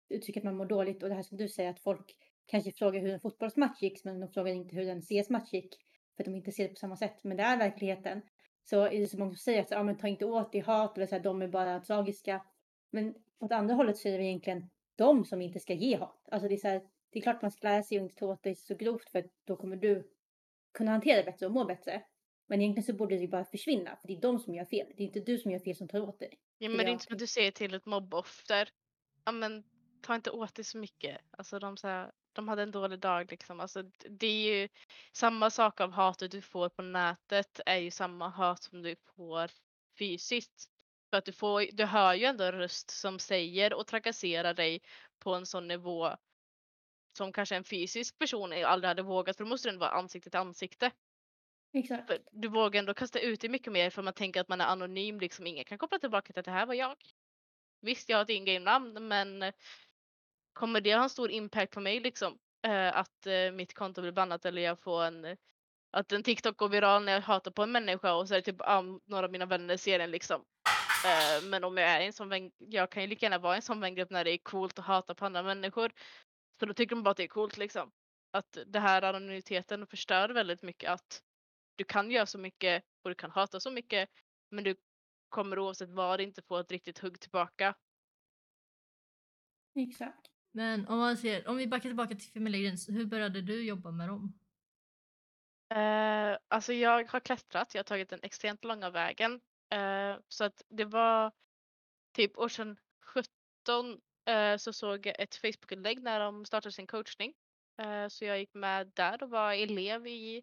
uttrycker 0.08 0.40
att 0.40 0.44
man 0.44 0.56
mår 0.56 0.66
dåligt 0.66 1.02
och 1.02 1.08
det 1.08 1.14
här 1.14 1.22
som 1.22 1.38
du 1.38 1.48
säger 1.48 1.70
att 1.70 1.80
folk 1.80 2.16
kanske 2.46 2.72
frågar 2.72 3.00
hur 3.00 3.10
en 3.14 3.20
fotbollsmatch 3.20 3.82
gick 3.82 4.04
men 4.04 4.20
de 4.20 4.28
frågar 4.28 4.52
inte 4.52 4.76
hur 4.76 4.88
en 4.88 5.02
CS-match 5.02 5.52
gick 5.52 5.74
för 6.16 6.22
att 6.22 6.24
de 6.24 6.34
inte 6.36 6.52
ser 6.52 6.64
det 6.64 6.70
på 6.70 6.76
samma 6.76 6.96
sätt. 6.96 7.24
Men 7.24 7.36
det 7.36 7.42
är 7.42 7.58
verkligheten. 7.58 8.22
Så 8.70 8.82
är 8.82 9.00
det 9.00 9.06
så 9.06 9.18
många 9.18 9.30
som 9.30 9.36
säger 9.36 9.60
att 9.60 9.70
ja, 9.70 9.82
men 9.82 9.96
ta 9.96 10.08
inte 10.08 10.24
åt 10.24 10.52
dig 10.52 10.60
hat 10.60 10.96
eller 10.96 11.06
så 11.06 11.14
här, 11.14 11.22
de 11.22 11.42
är 11.42 11.48
bara 11.48 11.80
tragiska. 11.80 12.42
Men 12.90 13.14
åt 13.38 13.52
andra 13.52 13.74
hållet 13.74 13.96
så 13.96 14.08
är 14.08 14.18
det 14.18 14.24
egentligen 14.24 14.70
de 14.96 15.24
som 15.24 15.42
inte 15.42 15.60
ska 15.60 15.74
ge 15.74 15.96
hat. 15.96 16.28
Alltså 16.30 16.48
det 16.48 16.54
är 16.54 16.58
så 16.58 16.68
här, 16.68 16.82
det 17.10 17.18
är 17.18 17.22
klart 17.22 17.42
man 17.42 17.50
ska 17.50 17.68
lära 17.68 17.82
sig 17.82 17.96
att 17.96 18.02
inte 18.02 18.14
ta 18.14 18.26
åt 18.26 18.42
dig 18.42 18.54
så 18.54 18.74
grovt 18.74 19.10
för 19.10 19.28
då 19.44 19.56
kommer 19.56 19.76
du 19.76 20.10
kunna 20.72 20.90
hantera 20.90 21.16
det 21.16 21.24
bättre 21.24 21.46
och 21.46 21.52
må 21.52 21.64
bättre. 21.64 22.02
Men 22.46 22.60
egentligen 22.60 22.84
så 22.84 22.92
borde 22.92 23.18
det 23.18 23.28
bara 23.28 23.44
försvinna 23.44 23.96
för 23.96 24.08
det 24.08 24.16
är 24.16 24.20
de 24.20 24.38
som 24.38 24.54
gör 24.54 24.64
fel. 24.64 24.86
Det 24.96 25.02
är 25.02 25.06
inte 25.06 25.20
du 25.20 25.38
som 25.38 25.50
gör 25.50 25.58
fel 25.58 25.76
som 25.76 25.88
tar 25.88 26.00
åt 26.00 26.18
dig. 26.18 26.38
Ja, 26.58 26.68
men 26.68 26.78
det 26.78 26.84
är 26.84 26.92
inte 26.92 27.04
som 27.04 27.12
att 27.12 27.18
du 27.18 27.26
säger 27.26 27.50
till 27.50 27.74
ett 27.74 27.86
mobboffer. 27.86 28.68
Ja, 29.24 29.32
men 29.32 29.64
ta 30.00 30.14
inte 30.14 30.30
åt 30.30 30.54
dig 30.54 30.64
så 30.64 30.78
mycket. 30.78 31.18
Alltså 31.30 31.58
de, 31.58 31.76
så 31.76 31.88
här, 31.88 32.12
de 32.38 32.48
hade 32.48 32.62
en 32.62 32.70
dålig 32.70 32.98
dag 32.98 33.30
liksom. 33.30 33.60
Alltså, 33.60 33.82
det 34.08 34.26
är 34.26 34.60
ju 34.60 34.68
samma 35.12 35.50
sak 35.50 35.80
av 35.80 35.92
hatet 35.92 36.30
du 36.30 36.40
får 36.42 36.68
på 36.68 36.82
nätet 36.82 37.60
är 37.66 37.76
ju 37.76 37.90
samma 37.90 38.28
hat 38.28 38.62
som 38.62 38.82
du 38.82 38.96
får 39.16 39.50
fysiskt. 39.98 40.70
För 41.10 41.16
att 41.16 41.24
du, 41.24 41.32
får, 41.32 41.66
du 41.72 41.84
hör 41.84 42.14
ju 42.14 42.24
ändå 42.24 42.44
en 42.44 42.52
röst 42.52 42.90
som 42.90 43.18
säger 43.18 43.74
och 43.74 43.86
trakasserar 43.86 44.54
dig 44.54 44.82
på 45.18 45.34
en 45.34 45.46
sån 45.46 45.68
nivå 45.68 46.16
som 47.16 47.32
kanske 47.32 47.56
en 47.56 47.64
fysisk 47.64 48.18
person 48.18 48.52
aldrig 48.64 48.88
hade 48.88 49.02
vågat 49.02 49.36
för 49.36 49.44
då 49.44 49.50
måste 49.50 49.68
den 49.68 49.78
vara 49.78 49.90
ansikte 49.90 50.30
till 50.30 50.40
ansikte. 50.40 50.90
Exakt. 51.72 52.12
Du 52.32 52.48
vågar 52.48 52.78
ändå 52.78 52.94
kasta 52.94 53.20
ut 53.20 53.40
dig 53.40 53.50
mycket 53.50 53.72
mer 53.72 53.90
för 53.90 54.02
man 54.02 54.14
tänker 54.14 54.40
att 54.40 54.48
man 54.48 54.60
är 54.60 54.66
anonym 54.66 55.20
liksom. 55.20 55.46
Ingen 55.46 55.64
kan 55.64 55.78
koppla 55.78 55.98
tillbaka 55.98 56.32
till 56.32 56.40
att 56.40 56.44
det 56.44 56.50
här 56.50 56.66
var 56.66 56.74
jag. 56.74 56.96
Visst, 57.80 58.08
jag 58.08 58.16
har 58.16 58.22
ett 58.22 58.30
in-game-namn 58.30 59.08
men 59.08 59.52
kommer 60.58 60.80
det 60.80 60.94
ha 60.94 61.02
en 61.02 61.10
stor 61.10 61.30
impact 61.30 61.72
på 61.72 61.80
mig 61.80 62.00
liksom? 62.00 62.38
Eh, 62.62 62.96
att 62.96 63.26
eh, 63.26 63.52
mitt 63.52 63.74
konto 63.74 64.00
blir 64.00 64.12
bannat 64.12 64.44
eller 64.44 64.62
jag 64.62 64.80
får 64.80 65.04
en 65.04 65.24
eh, 65.24 65.36
att 65.90 66.12
en 66.12 66.22
TikTok 66.22 66.56
går 66.56 66.68
viral 66.68 67.04
när 67.04 67.12
jag 67.12 67.20
hatar 67.20 67.50
på 67.50 67.62
en 67.62 67.72
människa 67.72 68.14
och 68.14 68.28
så 68.28 68.34
är 68.34 68.38
det 68.38 68.52
typ 68.52 68.60
ah, 68.60 68.82
några 68.82 69.24
av 69.26 69.32
mina 69.32 69.46
vänner 69.46 69.76
ser 69.76 69.98
den 69.98 70.10
liksom. 70.10 70.44
Eh, 71.04 71.44
men 71.48 71.64
om 71.64 71.76
jag 71.76 71.90
är 71.90 72.00
i 72.00 72.06
en 72.06 72.12
sån 72.12 72.28
vän, 72.28 72.50
jag 72.58 72.90
kan 72.90 73.02
ju 73.02 73.08
lika 73.08 73.26
gärna 73.26 73.38
vara 73.38 73.54
i 73.54 73.56
en 73.56 73.62
sån 73.62 73.80
vängrupp 73.80 74.10
när 74.10 74.24
det 74.24 74.30
är 74.30 74.38
coolt 74.38 74.78
att 74.78 74.84
hata 74.84 75.14
på 75.14 75.26
andra 75.26 75.42
människor. 75.42 75.92
Så 76.60 76.66
då 76.66 76.74
tycker 76.74 76.96
de 76.96 77.02
bara 77.02 77.10
att 77.10 77.16
det 77.16 77.24
är 77.24 77.28
coolt 77.28 77.56
liksom. 77.56 77.92
Att 78.30 78.58
det 78.66 78.80
här 78.80 79.02
anonymiteten 79.02 79.86
förstör 79.86 80.28
väldigt 80.28 80.62
mycket 80.62 80.90
att 80.90 81.22
du 81.76 81.84
kan 81.84 82.10
göra 82.10 82.26
så 82.26 82.38
mycket 82.38 82.84
och 83.02 83.10
du 83.10 83.14
kan 83.14 83.30
hata 83.30 83.60
så 83.60 83.70
mycket 83.70 84.08
men 84.50 84.64
du 84.64 84.76
kommer 85.28 85.58
oavsett 85.58 85.90
vad 85.90 86.20
inte 86.20 86.42
få 86.42 86.56
ett 86.56 86.72
riktigt 86.72 86.98
hugg 86.98 87.20
tillbaka. 87.20 87.74
Exakt. 89.74 90.37
Men 90.52 90.86
om 90.88 90.98
man 90.98 91.16
ser, 91.16 91.48
om 91.48 91.56
vi 91.56 91.66
backar 91.66 91.88
tillbaka 91.88 92.14
till 92.14 92.32
Female 92.32 92.58
Legends, 92.58 92.88
hur 92.88 93.06
började 93.06 93.42
du 93.42 93.64
jobba 93.64 93.90
med 93.90 94.08
dem? 94.08 94.38
Uh, 95.74 96.38
alltså 96.48 96.72
jag 96.72 97.10
har 97.10 97.20
klättrat, 97.20 97.74
jag 97.74 97.78
har 97.78 97.84
tagit 97.84 98.08
den 98.08 98.20
extremt 98.22 98.64
långa 98.64 98.90
vägen. 98.90 99.40
Uh, 99.74 100.20
så 100.28 100.44
att 100.44 100.62
det 100.68 100.84
var 100.84 101.32
typ 102.12 102.38
år 102.38 102.48
sedan 102.48 102.76
17 103.00 103.28
uh, 104.28 104.34
eh, 104.34 104.56
så 104.56 104.72
såg 104.72 105.06
jag 105.06 105.20
ett 105.20 105.34
Facebook-inlägg 105.34 106.02
när 106.02 106.20
de 106.20 106.44
startade 106.44 106.72
sin 106.72 106.86
coachning. 106.86 107.34
Uh, 107.82 108.08
så 108.08 108.24
jag 108.24 108.38
gick 108.38 108.54
med 108.54 108.92
där 108.94 109.22
och 109.22 109.30
var 109.30 109.52
elev 109.52 110.06
i, 110.06 110.42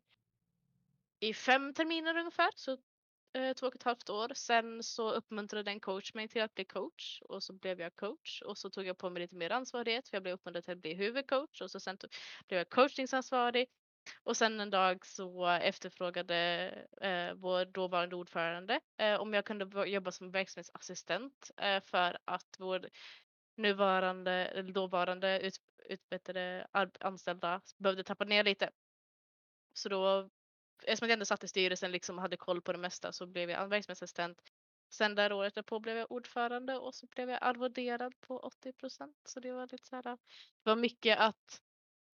i 1.20 1.34
fem 1.34 1.74
terminer 1.74 2.18
ungefär, 2.18 2.50
så 2.56 2.78
eh, 3.36 3.54
två 3.54 3.68
och 3.68 3.75
ett 3.75 3.84
halvt 3.84 4.10
år. 4.10 4.32
Sen 4.36 4.84
så 4.84 5.12
uppmuntrade 5.12 5.72
en 5.72 5.80
coach 5.80 6.13
mig 6.13 6.27
till 6.27 6.42
att 6.42 6.54
bli 6.54 6.65
coach 6.65 7.22
och 7.22 7.44
så 7.44 7.54
blev 7.54 7.82
jag 7.82 7.96
coach 7.96 8.42
och 8.42 8.58
så 8.58 8.70
tog 8.70 8.86
jag 8.86 8.98
på 8.98 9.10
mig 9.10 9.22
lite 9.22 9.36
mer 9.36 9.50
ansvarighet 9.50 10.10
för 10.10 10.15
jag 10.15 10.24
blev 10.24 10.36
uppmuntrad 10.36 10.63
till 10.63 10.74
att 10.74 10.82
bli 10.82 10.94
huvudcoach 10.94 11.62
och 11.62 11.72
så 11.72 11.80
sen 11.80 11.98
tog, 11.98 12.10
blev 12.48 12.58
jag 12.58 12.70
coachningsansvarig 12.70 13.68
och 14.24 14.38
sen 14.38 14.60
en 14.60 14.70
dag 14.70 15.06
så 15.06 15.48
efterfrågade 15.48 16.36
eh, 17.01 17.34
vår 17.34 17.65
dåvarande 17.65 18.15
ordförande 18.15 18.80
eh, 18.98 19.15
om 19.15 19.34
jag 19.34 19.46
kunde 19.46 19.90
jobba 19.90 20.12
som 20.12 20.31
verksamhetsassistent 20.31 21.51
eh, 21.57 21.81
för 21.83 22.18
att 22.25 22.55
vår 22.60 22.90
nuvarande 23.57 24.31
eller 24.31 24.72
dåvarande 24.72 25.40
ut, 25.40 25.57
anställda 27.00 27.62
behövde 27.77 28.03
tappa 28.03 28.25
ner 28.25 28.44
lite. 28.44 28.70
Så 29.74 29.90
då, 29.90 30.29
eftersom 30.83 31.07
jag 31.09 31.14
ändå 31.14 31.25
satt 31.25 31.44
i 31.44 31.48
styrelsen 31.48 31.92
liksom 31.92 32.18
hade 32.18 32.38
koll 32.38 32.61
på 32.61 32.72
det 32.72 32.77
mesta 32.77 33.11
så 33.11 33.25
blev 33.25 33.50
jag 33.50 33.68
verksamhetsassistent. 33.68 34.42
Sen 34.90 35.16
där 35.16 35.33
året 35.33 35.55
därpå 35.55 35.79
blev 35.79 35.98
jag 35.98 36.11
ordförande 36.11 36.77
och 36.77 36.96
så 36.96 37.07
blev 37.07 37.29
jag 37.29 37.40
arvoderad 37.42 38.14
på 38.22 38.40
80 38.40 38.74
procent. 38.74 39.16
Så 39.25 39.40
det 39.40 39.51
var 39.51 39.68
lite 39.72 39.88
så 39.88 39.96
här, 39.96 40.03
det 40.03 40.18
var 40.64 40.75
mycket 40.75 41.20
att 41.20 41.61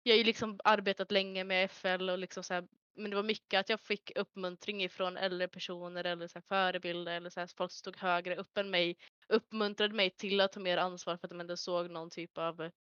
jag 0.03 0.13
har 0.13 0.17
ju 0.17 0.23
liksom 0.23 0.59
arbetat 0.63 1.11
länge 1.11 1.43
med 1.43 1.71
FL 1.71 2.09
och 2.09 2.17
liksom 2.17 2.43
så 2.43 2.53
här, 2.53 2.67
men 2.95 3.09
det 3.09 3.15
var 3.15 3.23
mycket 3.23 3.59
att 3.59 3.69
jag 3.69 3.79
fick 3.79 4.11
uppmuntring 4.15 4.83
ifrån 4.83 5.17
äldre 5.17 5.47
personer 5.47 6.03
eller 6.03 6.27
så 6.27 6.39
här 6.39 6.43
förebilder 6.47 7.11
eller 7.11 7.29
så 7.29 7.39
här, 7.39 7.47
folk 7.57 7.71
som 7.71 7.77
stod 7.77 7.97
högre 7.97 8.35
upp 8.35 8.57
än 8.57 8.69
mig 8.69 8.97
uppmuntrade 9.27 9.93
mig 9.93 10.09
till 10.09 10.41
att 10.41 10.51
ta 10.51 10.59
mer 10.59 10.77
ansvar 10.77 11.17
för 11.17 11.27
att 11.27 11.31
de 11.31 11.39
ändå 11.39 11.57
såg 11.57 11.89
någon 11.89 12.09
typ 12.09 12.37
av 12.37 12.71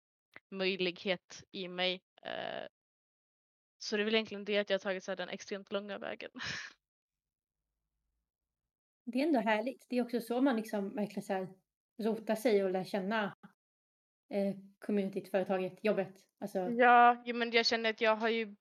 möjlighet 0.50 1.44
i 1.52 1.68
mig. 1.68 2.02
Eh, 2.22 2.66
så 3.82 3.96
det 3.96 4.02
är 4.02 4.04
väl 4.04 4.14
egentligen 4.14 4.44
det 4.44 4.58
att 4.58 4.70
jag 4.70 4.74
har 4.74 4.80
tagit 4.80 5.04
så 5.04 5.10
här, 5.10 5.16
den 5.16 5.28
extremt 5.28 5.72
långa 5.72 5.98
vägen. 5.98 6.30
Det 9.04 9.20
är 9.20 9.26
ändå 9.26 9.40
härligt. 9.40 9.86
Det 9.88 9.96
är 9.96 10.02
också 10.02 10.20
så 10.20 10.40
man 10.40 10.56
liksom 10.56 10.94
verkligen 10.94 11.22
så 11.22 11.32
här 11.32 11.48
rotar 11.98 12.34
sig 12.34 12.64
och 12.64 12.70
lär 12.70 12.84
känna 12.84 13.36
eh, 14.30 14.56
communityt, 14.78 15.30
företaget, 15.30 15.84
jobbet. 15.84 16.14
Alltså... 16.40 16.58
Ja, 16.58 17.22
men 17.34 17.50
jag 17.50 17.66
känner 17.66 17.90
att 17.90 18.00
jag 18.00 18.16
har 18.16 18.28
ju 18.28 18.56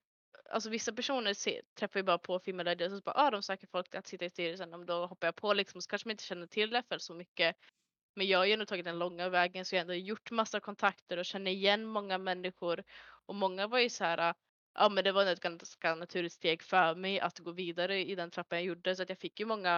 Alltså 0.52 0.70
vissa 0.70 0.92
personer 0.92 1.34
se, 1.34 1.62
träffar 1.74 2.00
ju 2.00 2.04
bara 2.04 2.18
på 2.18 2.38
filmer 2.38 2.84
och 2.84 2.90
så 2.90 3.00
bara, 3.00 3.14
ah, 3.16 3.30
de 3.30 3.42
söker 3.42 3.66
folk 3.66 3.94
att 3.94 4.06
sitta 4.06 4.24
i 4.24 4.30
styrelsen. 4.30 4.74
Och 4.74 4.86
då 4.86 5.06
hoppar 5.06 5.26
jag 5.26 5.36
på 5.36 5.52
liksom, 5.52 5.82
så 5.82 5.88
kanske 5.88 6.08
man 6.08 6.10
inte 6.10 6.24
känner 6.24 6.46
till 6.46 6.82
FL 6.88 6.98
så 6.98 7.14
mycket. 7.14 7.56
Men 8.14 8.26
jag 8.26 8.38
har 8.38 8.46
ju 8.46 8.52
ändå 8.52 8.66
tagit 8.66 8.84
den 8.84 8.98
långa 8.98 9.28
vägen 9.28 9.64
så 9.64 9.74
jag 9.74 9.80
har 9.80 9.82
ändå 9.82 9.94
gjort 9.94 10.30
massa 10.30 10.60
kontakter 10.60 11.16
och 11.16 11.24
känner 11.24 11.50
igen 11.50 11.84
många 11.84 12.18
människor. 12.18 12.82
Och 13.26 13.34
många 13.34 13.66
var 13.66 13.78
ju 13.78 13.88
så 13.88 14.04
här, 14.04 14.34
ja 14.74 14.88
men 14.88 15.04
det 15.04 15.12
var 15.12 15.26
ett 15.26 15.40
ganska 15.40 15.94
naturligt 15.94 16.32
steg 16.32 16.62
för 16.62 16.94
mig 16.94 17.20
att 17.20 17.38
gå 17.38 17.52
vidare 17.52 18.04
i 18.04 18.14
den 18.14 18.30
trappan 18.30 18.58
jag 18.58 18.66
gjorde. 18.66 18.96
Så 18.96 19.02
att 19.02 19.08
jag 19.08 19.18
fick 19.18 19.40
ju 19.40 19.46
många 19.46 19.76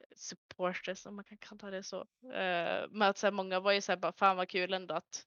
eh, 0.00 0.06
supporters 0.16 1.06
om 1.06 1.16
man 1.16 1.24
kan 1.24 1.38
kalla 1.38 1.70
det 1.70 1.82
så. 1.82 2.00
Uh, 2.00 2.88
men 2.90 3.02
att 3.02 3.18
så 3.18 3.26
här, 3.26 3.32
många 3.32 3.60
var 3.60 3.72
ju 3.72 3.80
så 3.80 3.92
här 3.92 3.96
bara 3.96 4.12
fan 4.12 4.36
vad 4.36 4.48
kul 4.48 4.72
ändå 4.72 4.94
att 4.94 5.26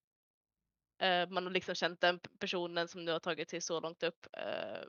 uh, 1.04 1.34
man 1.34 1.44
har 1.44 1.52
liksom 1.52 1.76
känt 1.76 2.02
den 2.02 2.20
personen 2.20 2.88
som 2.88 3.06
nu 3.06 3.12
har 3.12 3.20
tagit 3.20 3.50
sig 3.50 3.62
så 3.62 3.80
långt 3.80 4.04
upp. 4.04 4.28
Uh, 4.38 4.88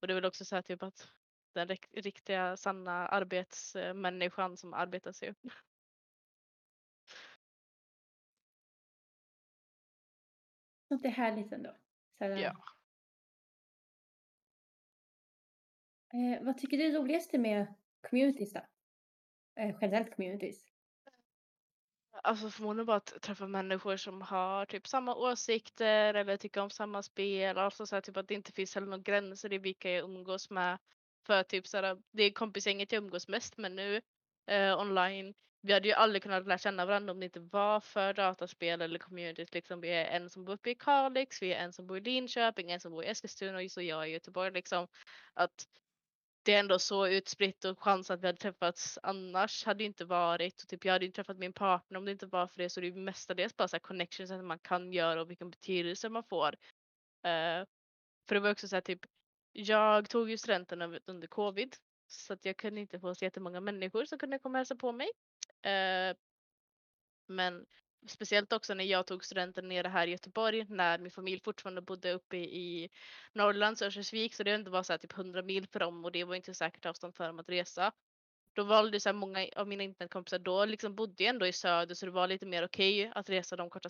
och 0.00 0.06
det 0.06 0.12
är 0.12 0.14
väl 0.14 0.24
också 0.24 0.44
så 0.44 0.54
här 0.54 0.62
typ 0.62 0.82
att 0.82 1.08
den 1.52 1.76
riktiga 1.92 2.56
sanna 2.56 3.08
arbetsmänniskan 3.08 4.56
som 4.56 4.74
arbetar 4.74 5.12
sig 5.12 5.30
upp. 5.30 5.52
Det 10.88 11.08
är 11.08 11.12
härligt 11.12 11.52
ändå. 11.52 11.76
Här, 12.20 12.30
ja. 12.30 12.52
Eh, 16.14 16.44
vad 16.44 16.58
tycker 16.58 16.76
du 16.76 16.84
är 16.84 16.92
roligast 16.92 17.32
med 17.32 17.74
communities 18.10 18.52
då? 18.52 18.60
Eh, 19.60 19.76
generellt 19.80 20.16
communities? 20.16 20.72
Alltså 22.22 22.50
förmodligen 22.50 22.86
bara 22.86 22.96
att 22.96 23.22
träffa 23.22 23.46
människor 23.46 23.96
som 23.96 24.22
har 24.22 24.66
typ 24.66 24.86
samma 24.86 25.14
åsikter 25.14 26.14
eller 26.14 26.36
tycker 26.36 26.60
om 26.60 26.70
samma 26.70 27.02
spel. 27.02 27.58
Alltså 27.58 27.86
så 27.86 27.96
här, 27.96 28.00
typ 28.00 28.16
att 28.16 28.28
det 28.28 28.34
inte 28.34 28.52
finns 28.52 28.74
heller 28.74 28.86
några 28.86 29.02
gränser 29.02 29.52
i 29.52 29.58
vilka 29.58 29.90
jag 29.90 30.04
umgås 30.04 30.50
med. 30.50 30.78
För 31.26 31.42
typ 31.42 31.66
så 31.66 31.76
här, 31.76 32.02
det 32.12 32.22
är 32.22 32.30
kompisgänget 32.32 32.92
jag 32.92 33.02
umgås 33.02 33.28
mest 33.28 33.56
med 33.56 33.72
nu 33.72 34.02
eh, 34.46 34.78
online. 34.80 35.34
Vi 35.66 35.72
hade 35.72 35.88
ju 35.88 35.94
aldrig 35.94 36.22
kunnat 36.22 36.46
lära 36.46 36.58
känna 36.58 36.86
varandra 36.86 37.12
om 37.12 37.20
det 37.20 37.24
inte 37.24 37.40
var 37.40 37.80
för 37.80 38.14
dataspel 38.14 38.80
eller 38.80 38.98
communities. 38.98 39.54
Liksom, 39.54 39.80
vi 39.80 39.88
är 39.88 40.04
en 40.04 40.30
som 40.30 40.44
bor 40.44 40.54
uppe 40.54 40.70
i 40.70 40.74
Kalix, 40.74 41.42
vi 41.42 41.52
är 41.52 41.64
en 41.64 41.72
som 41.72 41.86
bor 41.86 41.98
i 41.98 42.00
Linköping, 42.00 42.70
en 42.70 42.80
som 42.80 42.92
bor 42.92 43.04
i 43.04 43.06
Eskilstuna 43.06 43.58
och 43.58 43.70
så 43.70 43.82
jag 43.82 44.08
i 44.08 44.12
Göteborg. 44.12 44.50
Liksom. 44.50 44.88
Att 45.34 45.66
det 46.42 46.54
är 46.54 46.60
ändå 46.60 46.78
så 46.78 47.06
utspritt 47.06 47.64
och 47.64 47.82
chans 47.82 48.10
att 48.10 48.22
vi 48.22 48.26
hade 48.26 48.38
träffats 48.38 48.98
annars 49.02 49.64
hade 49.64 49.84
inte 49.84 50.04
varit. 50.04 50.62
Och 50.62 50.68
typ 50.68 50.84
jag 50.84 50.92
hade 50.92 51.06
inte 51.06 51.16
träffat 51.16 51.38
min 51.38 51.52
partner 51.52 51.98
om 51.98 52.04
det 52.04 52.12
inte 52.12 52.26
var 52.26 52.46
för 52.46 52.58
det. 52.58 52.70
Så 52.70 52.80
det 52.80 52.86
är 52.86 52.92
mestadels 52.92 53.56
bara 53.56 53.68
så 53.68 53.76
här 53.76 53.80
connections 53.80 54.30
att 54.30 54.44
man 54.44 54.58
kan 54.58 54.92
göra 54.92 55.20
och 55.20 55.30
vilken 55.30 55.50
betydelse 55.50 56.08
man 56.08 56.24
får. 56.24 56.52
Uh, 57.26 57.66
för 58.28 58.34
det 58.34 58.40
var 58.40 58.50
också 58.50 58.68
så 58.68 58.76
här 58.76 58.80
typ, 58.80 59.00
jag 59.52 60.08
tog 60.08 60.30
ju 60.30 60.38
studenten 60.38 61.00
under 61.06 61.28
covid. 61.28 61.76
Så 62.08 62.32
att 62.32 62.44
jag 62.44 62.56
kunde 62.56 62.80
inte 62.80 63.00
få 63.00 63.14
så 63.14 63.24
jättemånga 63.24 63.60
människor 63.60 64.04
som 64.04 64.18
kunde 64.18 64.38
komma 64.38 64.52
och 64.52 64.58
hälsa 64.58 64.76
på 64.76 64.92
mig. 64.92 65.08
Eh, 65.62 66.16
men 67.26 67.66
speciellt 68.06 68.52
också 68.52 68.74
när 68.74 68.84
jag 68.84 69.06
tog 69.06 69.24
studenten 69.24 69.68
nere 69.68 69.88
här 69.88 70.06
i 70.06 70.10
Göteborg 70.10 70.66
när 70.68 70.98
min 70.98 71.10
familj 71.10 71.40
fortfarande 71.44 71.80
bodde 71.82 72.12
uppe 72.12 72.36
i 72.36 72.90
Norrlands 73.32 73.82
Örnsköldsvik 73.82 74.34
så 74.34 74.42
det 74.42 74.50
ändå 74.50 74.70
var 74.70 74.82
så 74.82 74.92
här 74.92 74.98
typ 74.98 75.18
100 75.18 75.42
mil 75.42 75.66
för 75.66 75.80
dem 75.80 76.04
och 76.04 76.12
det 76.12 76.24
var 76.24 76.34
inte 76.34 76.54
säkert 76.54 76.86
avstånd 76.86 77.14
för 77.14 77.26
dem 77.26 77.38
att 77.38 77.48
resa. 77.48 77.92
Då 78.52 78.64
valde 78.64 79.00
så 79.00 79.08
här 79.08 79.14
många 79.14 79.48
av 79.56 79.68
mina 79.68 79.82
internetkompisar 79.82 80.38
då 80.38 80.64
liksom 80.64 80.94
bodde 80.94 81.24
jag 81.24 81.30
ändå 81.30 81.46
i 81.46 81.52
söder 81.52 81.94
så 81.94 82.06
det 82.06 82.12
var 82.12 82.28
lite 82.28 82.46
mer 82.46 82.64
okej 82.64 83.00
okay 83.08 83.20
att 83.20 83.30
resa 83.30 83.56
de 83.56 83.70
korta 83.70 83.88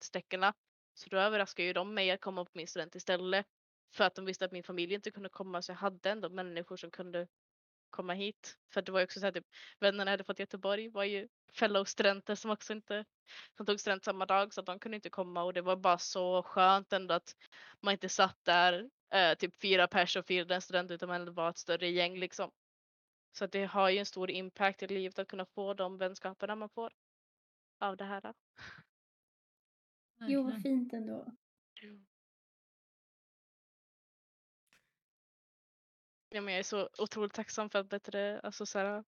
sträckorna. 0.00 0.54
Så 0.94 1.08
då 1.08 1.16
överraskade 1.16 1.66
ju 1.66 1.72
de 1.72 1.94
mig 1.94 2.10
att 2.10 2.20
komma 2.20 2.44
på 2.44 2.50
min 2.54 2.66
student 2.66 2.94
istället. 2.94 3.46
För 3.94 4.04
att 4.04 4.14
de 4.14 4.24
visste 4.24 4.44
att 4.44 4.52
min 4.52 4.62
familj 4.62 4.94
inte 4.94 5.10
kunde 5.10 5.28
komma 5.28 5.62
så 5.62 5.72
jag 5.72 5.76
hade 5.76 6.10
ändå 6.10 6.28
människor 6.28 6.76
som 6.76 6.90
kunde 6.90 7.28
komma 7.90 8.12
hit. 8.12 8.58
För 8.72 8.82
det 8.82 8.92
var 8.92 9.00
ju 9.00 9.04
också 9.04 9.20
så 9.20 9.26
här, 9.26 9.32
typ, 9.32 9.46
vännerna 9.80 10.10
jag 10.10 10.12
hade 10.12 10.24
fått 10.24 10.40
i 10.40 10.42
Göteborg 10.42 10.88
var 10.88 11.04
ju 11.04 11.28
fellow 11.52 11.84
studenter 11.84 12.34
som 12.34 12.50
också 12.50 12.72
inte 12.72 13.04
som 13.56 13.66
tog 13.66 13.80
student 13.80 14.04
samma 14.04 14.26
dag 14.26 14.54
så 14.54 14.60
att 14.60 14.66
de 14.66 14.78
kunde 14.78 14.96
inte 14.96 15.10
komma 15.10 15.42
och 15.42 15.52
det 15.52 15.60
var 15.60 15.76
bara 15.76 15.98
så 15.98 16.42
skönt 16.42 16.92
ändå 16.92 17.14
att 17.14 17.36
man 17.80 17.92
inte 17.92 18.08
satt 18.08 18.44
där 18.44 18.90
eh, 19.12 19.34
typ 19.34 19.60
fyra 19.60 19.88
pers 19.88 20.16
och 20.16 20.26
firade 20.26 20.54
en 20.54 20.62
student 20.62 20.90
utan 20.90 21.08
man 21.08 21.34
var 21.34 21.50
ett 21.50 21.58
större 21.58 21.88
gäng 21.88 22.18
liksom. 22.18 22.50
Så 23.32 23.44
att 23.44 23.52
det 23.52 23.64
har 23.64 23.90
ju 23.90 23.98
en 23.98 24.06
stor 24.06 24.30
impact 24.30 24.82
i 24.82 24.86
livet 24.86 25.18
att 25.18 25.28
kunna 25.28 25.46
få 25.46 25.74
de 25.74 25.98
vänskaperna 25.98 26.56
man 26.56 26.68
får 26.68 26.92
av 27.78 27.96
det 27.96 28.04
här. 28.04 28.34
Jo, 30.20 30.42
vad 30.42 30.62
fint 30.62 30.92
ändå. 30.92 31.32
Ja, 36.38 36.42
men 36.42 36.54
jag 36.54 36.58
är 36.58 36.64
så 36.64 36.88
otroligt 36.98 37.32
tacksam 37.34 37.70
för 37.70 37.78
att 37.78 37.88
bättre, 37.88 38.40
alltså 38.40 38.66
så 38.66 38.78
här, 38.78 39.04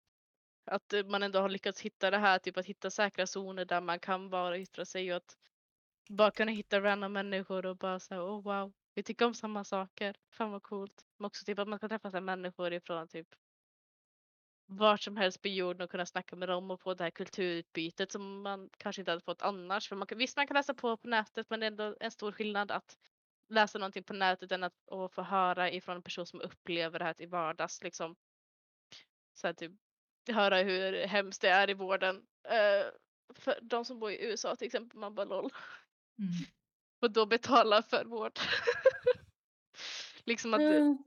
att 0.65 0.93
man 1.05 1.23
ändå 1.23 1.39
har 1.39 1.49
lyckats 1.49 1.81
hitta 1.81 2.11
det 2.11 2.17
här, 2.17 2.39
typ 2.39 2.57
att 2.57 2.65
hitta 2.65 2.89
säkra 2.89 3.27
zoner 3.27 3.65
där 3.65 3.81
man 3.81 3.99
kan 3.99 4.29
vara 4.29 4.55
och 4.55 4.61
yttra 4.61 4.85
sig 4.85 5.11
och 5.11 5.17
att 5.17 5.37
bara 6.09 6.31
kunna 6.31 6.51
hitta 6.51 6.81
random 6.81 7.13
människor 7.13 7.65
och 7.65 7.77
bara 7.77 7.99
säga 7.99 8.21
oh 8.23 8.43
wow, 8.43 8.73
vi 8.95 9.03
tycker 9.03 9.25
om 9.25 9.33
samma 9.33 9.63
saker. 9.63 10.15
Fan 10.31 10.51
vad 10.51 10.63
coolt. 10.63 11.05
Men 11.17 11.25
också 11.25 11.45
typ 11.45 11.59
att 11.59 11.67
man 11.67 11.79
kan 11.79 11.89
träffa 11.89 12.11
så 12.11 12.17
här 12.17 12.21
människor 12.21 12.73
ifrån 12.73 13.07
typ 13.07 13.27
vart 14.65 15.01
som 15.01 15.17
helst 15.17 15.41
på 15.41 15.47
jorden 15.47 15.81
och 15.81 15.91
kunna 15.91 16.05
snacka 16.05 16.35
med 16.35 16.49
dem 16.49 16.71
och 16.71 16.81
få 16.81 16.93
det 16.93 17.03
här 17.03 17.11
kulturutbytet 17.11 18.11
som 18.11 18.41
man 18.41 18.69
kanske 18.77 19.01
inte 19.01 19.11
hade 19.11 19.23
fått 19.23 19.41
annars. 19.41 19.89
För 19.89 19.95
man 19.95 20.07
visst, 20.15 20.37
man 20.37 20.47
kan 20.47 20.55
läsa 20.55 20.73
på 20.73 20.97
på 20.97 21.07
nätet 21.07 21.49
men 21.49 21.59
det 21.59 21.65
är 21.65 21.71
ändå 21.71 21.95
en 21.99 22.11
stor 22.11 22.31
skillnad 22.31 22.71
att 22.71 22.97
läsa 23.49 23.77
någonting 23.79 24.03
på 24.03 24.13
nätet 24.13 24.51
än 24.51 24.63
att 24.63 24.73
och 24.85 25.13
få 25.13 25.21
höra 25.21 25.71
ifrån 25.71 25.95
en 25.95 26.01
person 26.03 26.25
som 26.25 26.41
upplever 26.41 26.99
det 26.99 27.05
här 27.05 27.13
till 27.13 27.29
vardags. 27.29 27.83
Liksom. 27.83 28.15
Så 29.33 29.47
här, 29.47 29.53
typ, 29.53 29.71
höra 30.31 30.57
hur 30.57 31.05
hemskt 31.07 31.41
det 31.41 31.49
är 31.49 31.69
i 31.69 31.73
vården. 31.73 32.27
Eh, 32.43 32.85
för 33.35 33.59
de 33.61 33.85
som 33.85 33.99
bor 33.99 34.11
i 34.11 34.25
USA 34.25 34.55
till 34.55 34.67
exempel, 34.67 34.99
man 34.99 35.15
bara 35.15 35.25
LOL. 35.25 35.51
Mm. 36.19 36.31
Och 37.01 37.11
då 37.11 37.25
betala 37.25 37.81
för 37.81 38.05
vård. 38.05 38.39
liksom 40.25 40.53
att 40.53 40.59
Mm. 40.61 40.97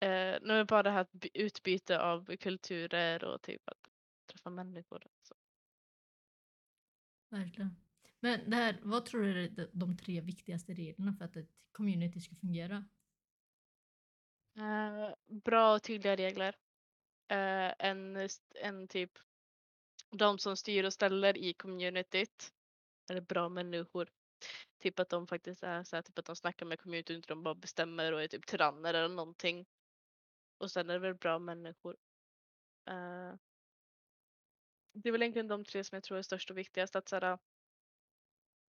eh, 0.00 0.38
nu 0.42 0.60
är 0.60 0.64
bara 0.64 0.82
det 0.82 0.90
här 0.90 1.06
by- 1.12 1.30
utbyte 1.34 2.00
av 2.00 2.36
kulturer 2.36 3.24
och 3.24 3.42
typ 3.42 3.68
att 3.68 3.90
träffa 4.26 4.50
människor. 4.50 5.06
Så. 5.22 5.34
Verkligen. 7.30 7.76
Men 8.20 8.50
det 8.50 8.56
här, 8.56 8.78
vad 8.82 9.06
tror 9.06 9.22
du 9.22 9.44
är 9.44 9.68
de- 9.72 9.96
tre 9.96 10.20
viktigaste 10.20 10.74
reglerna 10.74 11.12
för 11.12 11.24
att 11.24 11.36
ett 11.36 11.50
community 11.72 12.20
ska 12.20 12.34
fungera? 12.34 12.84
Uh, 14.58 15.14
bra 15.26 15.74
och 15.74 15.82
tydliga 15.82 16.16
regler. 16.16 16.56
Uh, 17.32 17.72
en, 17.78 18.28
en 18.54 18.88
typ 18.88 19.10
de 20.10 20.38
som 20.38 20.56
styr 20.56 20.84
och 20.84 20.92
ställer 20.92 21.36
i 21.36 21.54
communityt. 21.54 22.52
Eller 23.10 23.20
bra 23.20 23.48
människor. 23.48 24.08
Typ 24.78 24.98
att 24.98 25.08
de 25.08 25.26
faktiskt 25.26 25.62
är 25.62 25.84
så 25.84 25.96
här, 25.96 26.02
typ 26.02 26.18
att 26.18 26.24
de 26.24 26.36
snackar 26.36 26.66
med 26.66 26.80
communityt 26.80 27.10
och 27.10 27.16
inte 27.16 27.28
de 27.28 27.42
bara 27.42 27.54
bestämmer 27.54 28.12
och 28.12 28.22
är 28.22 28.28
typ 28.28 28.46
tyranner 28.46 28.94
eller 28.94 29.14
någonting. 29.14 29.66
Och 30.58 30.70
sen 30.70 30.90
är 30.90 30.94
det 30.94 31.00
väl 31.00 31.14
bra 31.14 31.38
människor. 31.38 31.96
Uh, 32.90 33.34
det 34.92 35.08
är 35.08 35.12
väl 35.12 35.22
egentligen 35.22 35.48
de 35.48 35.64
tre 35.64 35.84
som 35.84 35.96
jag 35.96 36.02
tror 36.02 36.18
är 36.18 36.22
störst 36.22 36.50
och 36.50 36.58
viktigast. 36.58 36.96
Att 36.96 37.08
såhär, 37.08 37.38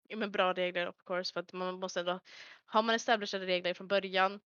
ja, 0.09 0.17
men 0.17 0.31
bra 0.33 0.53
regler 0.53 0.89
of 0.89 0.97
course. 1.07 1.33
För 1.33 1.41
att 1.41 1.53
man 1.53 1.81
måste 1.81 2.01
ändå, 2.01 2.21
har 2.67 2.83
man 2.83 2.95
established 2.95 3.43
regler 3.43 3.75
från 3.75 3.89
början 3.89 4.41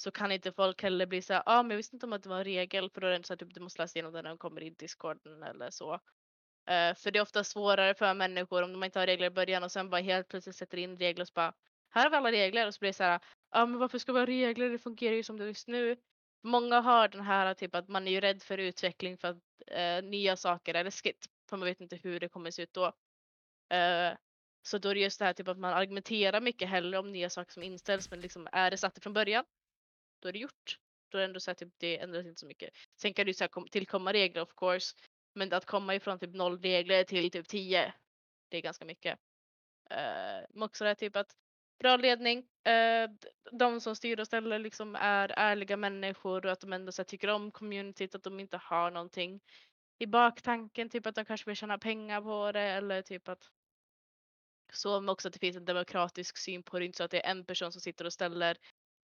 så 0.00 0.10
kan 0.10 0.32
inte 0.32 0.52
folk 0.52 0.82
heller 0.82 1.06
bli 1.06 1.22
så 1.22 1.32
ja 1.32 1.42
ah, 1.46 1.62
men 1.62 1.70
jag 1.70 1.76
visste 1.76 1.96
inte 1.96 2.06
om 2.06 2.12
att 2.12 2.22
det 2.22 2.28
var 2.28 2.38
en 2.38 2.44
regel 2.44 2.90
för 2.90 3.00
då 3.00 3.06
är 3.06 3.10
det 3.10 3.16
inte 3.16 3.26
så 3.26 3.34
att 3.34 3.40
typ, 3.40 3.54
du 3.54 3.60
måste 3.60 3.82
läsa 3.82 3.96
igenom 3.98 4.12
den 4.12 4.24
när 4.24 4.30
de 4.30 4.38
kommer 4.38 4.60
in 4.60 4.72
i 4.72 4.76
discorden 4.76 5.42
eller 5.42 5.70
så. 5.70 5.94
Uh, 5.94 6.94
för 6.94 7.10
det 7.10 7.18
är 7.18 7.22
ofta 7.22 7.44
svårare 7.44 7.94
för 7.94 8.14
människor 8.14 8.62
om 8.62 8.72
de 8.72 8.84
inte 8.84 8.98
har 8.98 9.06
regler 9.06 9.26
i 9.26 9.30
början 9.30 9.64
och 9.64 9.72
sen 9.72 9.90
bara 9.90 10.00
helt 10.00 10.28
plötsligt 10.28 10.56
sätter 10.56 10.78
in 10.78 10.98
regler 10.98 11.22
och 11.22 11.28
så 11.28 11.32
bara, 11.34 11.54
här 11.90 12.02
har 12.02 12.10
vi 12.10 12.16
alla 12.16 12.32
regler 12.32 12.66
och 12.66 12.74
så 12.74 12.78
blir 12.78 12.88
det 12.88 12.94
så 12.94 13.02
här, 13.02 13.12
ja 13.12 13.20
ah, 13.50 13.66
men 13.66 13.78
varför 13.78 13.98
ska 13.98 14.12
vi 14.12 14.18
ha 14.18 14.26
regler, 14.26 14.70
det 14.70 14.78
fungerar 14.78 15.14
ju 15.14 15.22
som 15.22 15.36
det 15.36 15.44
är 15.44 15.48
just 15.48 15.68
nu. 15.68 15.96
Många 16.42 16.80
har 16.80 17.08
den 17.08 17.20
här 17.20 17.54
typ 17.54 17.74
att 17.74 17.88
man 17.88 18.08
är 18.08 18.12
ju 18.12 18.20
rädd 18.20 18.42
för 18.42 18.58
utveckling 18.58 19.18
för 19.18 19.28
att 19.28 19.36
uh, 19.72 20.08
nya 20.08 20.36
saker 20.36 20.74
är 20.74 20.84
läskigt. 20.84 21.26
För 21.50 21.56
man 21.56 21.66
vet 21.66 21.80
inte 21.80 21.96
hur 21.96 22.20
det 22.20 22.28
kommer 22.28 22.50
se 22.50 22.62
ut 22.62 22.72
då. 22.72 22.86
Uh, 22.86 24.16
så 24.68 24.78
då 24.78 24.88
är 24.88 24.94
det 24.94 25.00
just 25.00 25.18
det 25.18 25.24
här 25.24 25.32
typ 25.32 25.48
att 25.48 25.58
man 25.58 25.72
argumenterar 25.72 26.40
mycket 26.40 26.68
hellre 26.68 26.98
om 26.98 27.12
nya 27.12 27.30
saker 27.30 27.52
som 27.52 27.62
inställs 27.62 28.10
men 28.10 28.20
liksom 28.20 28.48
är 28.52 28.70
det 28.70 28.76
satt 28.76 29.02
från 29.02 29.12
början 29.12 29.44
då 30.20 30.28
är 30.28 30.32
det 30.32 30.38
gjort. 30.38 30.78
Då 31.08 31.18
är 31.18 31.20
det 31.20 31.24
ändå 31.24 31.40
så 31.40 31.50
här, 31.50 31.54
typ, 31.54 31.68
det 31.78 31.98
ändras 31.98 32.26
inte 32.26 32.40
så 32.40 32.46
mycket. 32.46 32.70
Sen 32.96 33.14
kan 33.14 33.24
det 33.24 33.30
ju 33.30 33.34
så 33.34 33.44
här, 33.44 33.68
tillkomma 33.70 34.12
regler 34.12 34.42
of 34.42 34.54
course. 34.56 34.96
Men 35.34 35.52
att 35.52 35.66
komma 35.66 35.94
ifrån 35.94 36.18
typ 36.18 36.34
noll 36.34 36.60
regler 36.60 37.04
till 37.04 37.30
typ 37.30 37.48
tio. 37.48 37.94
Det 38.48 38.56
är 38.56 38.62
ganska 38.62 38.84
mycket. 38.84 39.18
Uh, 39.90 40.46
men 40.50 40.62
också 40.62 40.84
det 40.84 40.90
här 40.90 40.94
typ 40.94 41.16
att 41.16 41.36
bra 41.78 41.96
ledning. 41.96 42.38
Uh, 42.38 43.16
de 43.52 43.80
som 43.80 43.96
styr 43.96 44.20
och 44.20 44.26
ställer 44.26 44.58
liksom 44.58 44.96
är 44.96 45.32
ärliga 45.36 45.76
människor 45.76 46.46
och 46.46 46.52
att 46.52 46.60
de 46.60 46.72
ändå 46.72 46.92
så 46.92 47.02
här, 47.02 47.04
tycker 47.04 47.28
om 47.28 47.50
communityt. 47.50 48.14
Att 48.14 48.22
de 48.22 48.40
inte 48.40 48.56
har 48.56 48.90
någonting 48.90 49.40
i 49.98 50.06
baktanken. 50.06 50.88
Typ 50.88 51.06
att 51.06 51.14
de 51.14 51.24
kanske 51.24 51.50
vill 51.50 51.56
tjäna 51.56 51.78
pengar 51.78 52.20
på 52.20 52.52
det 52.52 52.60
eller 52.60 53.02
typ 53.02 53.28
att 53.28 53.50
så 54.72 55.00
men 55.00 55.08
också 55.08 55.28
att 55.28 55.34
det 55.34 55.40
finns 55.40 55.56
en 55.56 55.64
demokratisk 55.64 56.36
syn 56.38 56.62
på 56.62 56.78
det. 56.78 56.84
Inte 56.84 56.96
så 56.96 57.04
att 57.04 57.10
det 57.10 57.26
är 57.26 57.30
en 57.30 57.44
person 57.46 57.72
som 57.72 57.80
sitter 57.80 58.04
och 58.04 58.12
ställer 58.12 58.56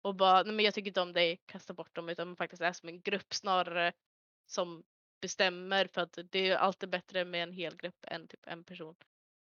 och 0.01 0.15
bara, 0.15 0.43
nej 0.43 0.53
men 0.53 0.65
jag 0.65 0.73
tycker 0.73 0.87
inte 0.89 1.01
om 1.01 1.13
dig, 1.13 1.41
kasta 1.45 1.73
bort 1.73 1.95
dem 1.95 2.09
utan 2.09 2.27
man 2.27 2.37
faktiskt 2.37 2.61
är 2.61 2.73
som 2.73 2.89
en 2.89 3.01
grupp 3.01 3.33
snarare 3.33 3.93
som 4.51 4.83
bestämmer 5.21 5.87
för 5.87 6.01
att 6.01 6.19
det 6.31 6.49
är 6.49 6.57
alltid 6.57 6.89
bättre 6.89 7.25
med 7.25 7.43
en 7.43 7.51
hel 7.53 7.75
grupp 7.77 8.05
än 8.07 8.27
typ 8.27 8.47
en 8.47 8.63
person. 8.63 8.95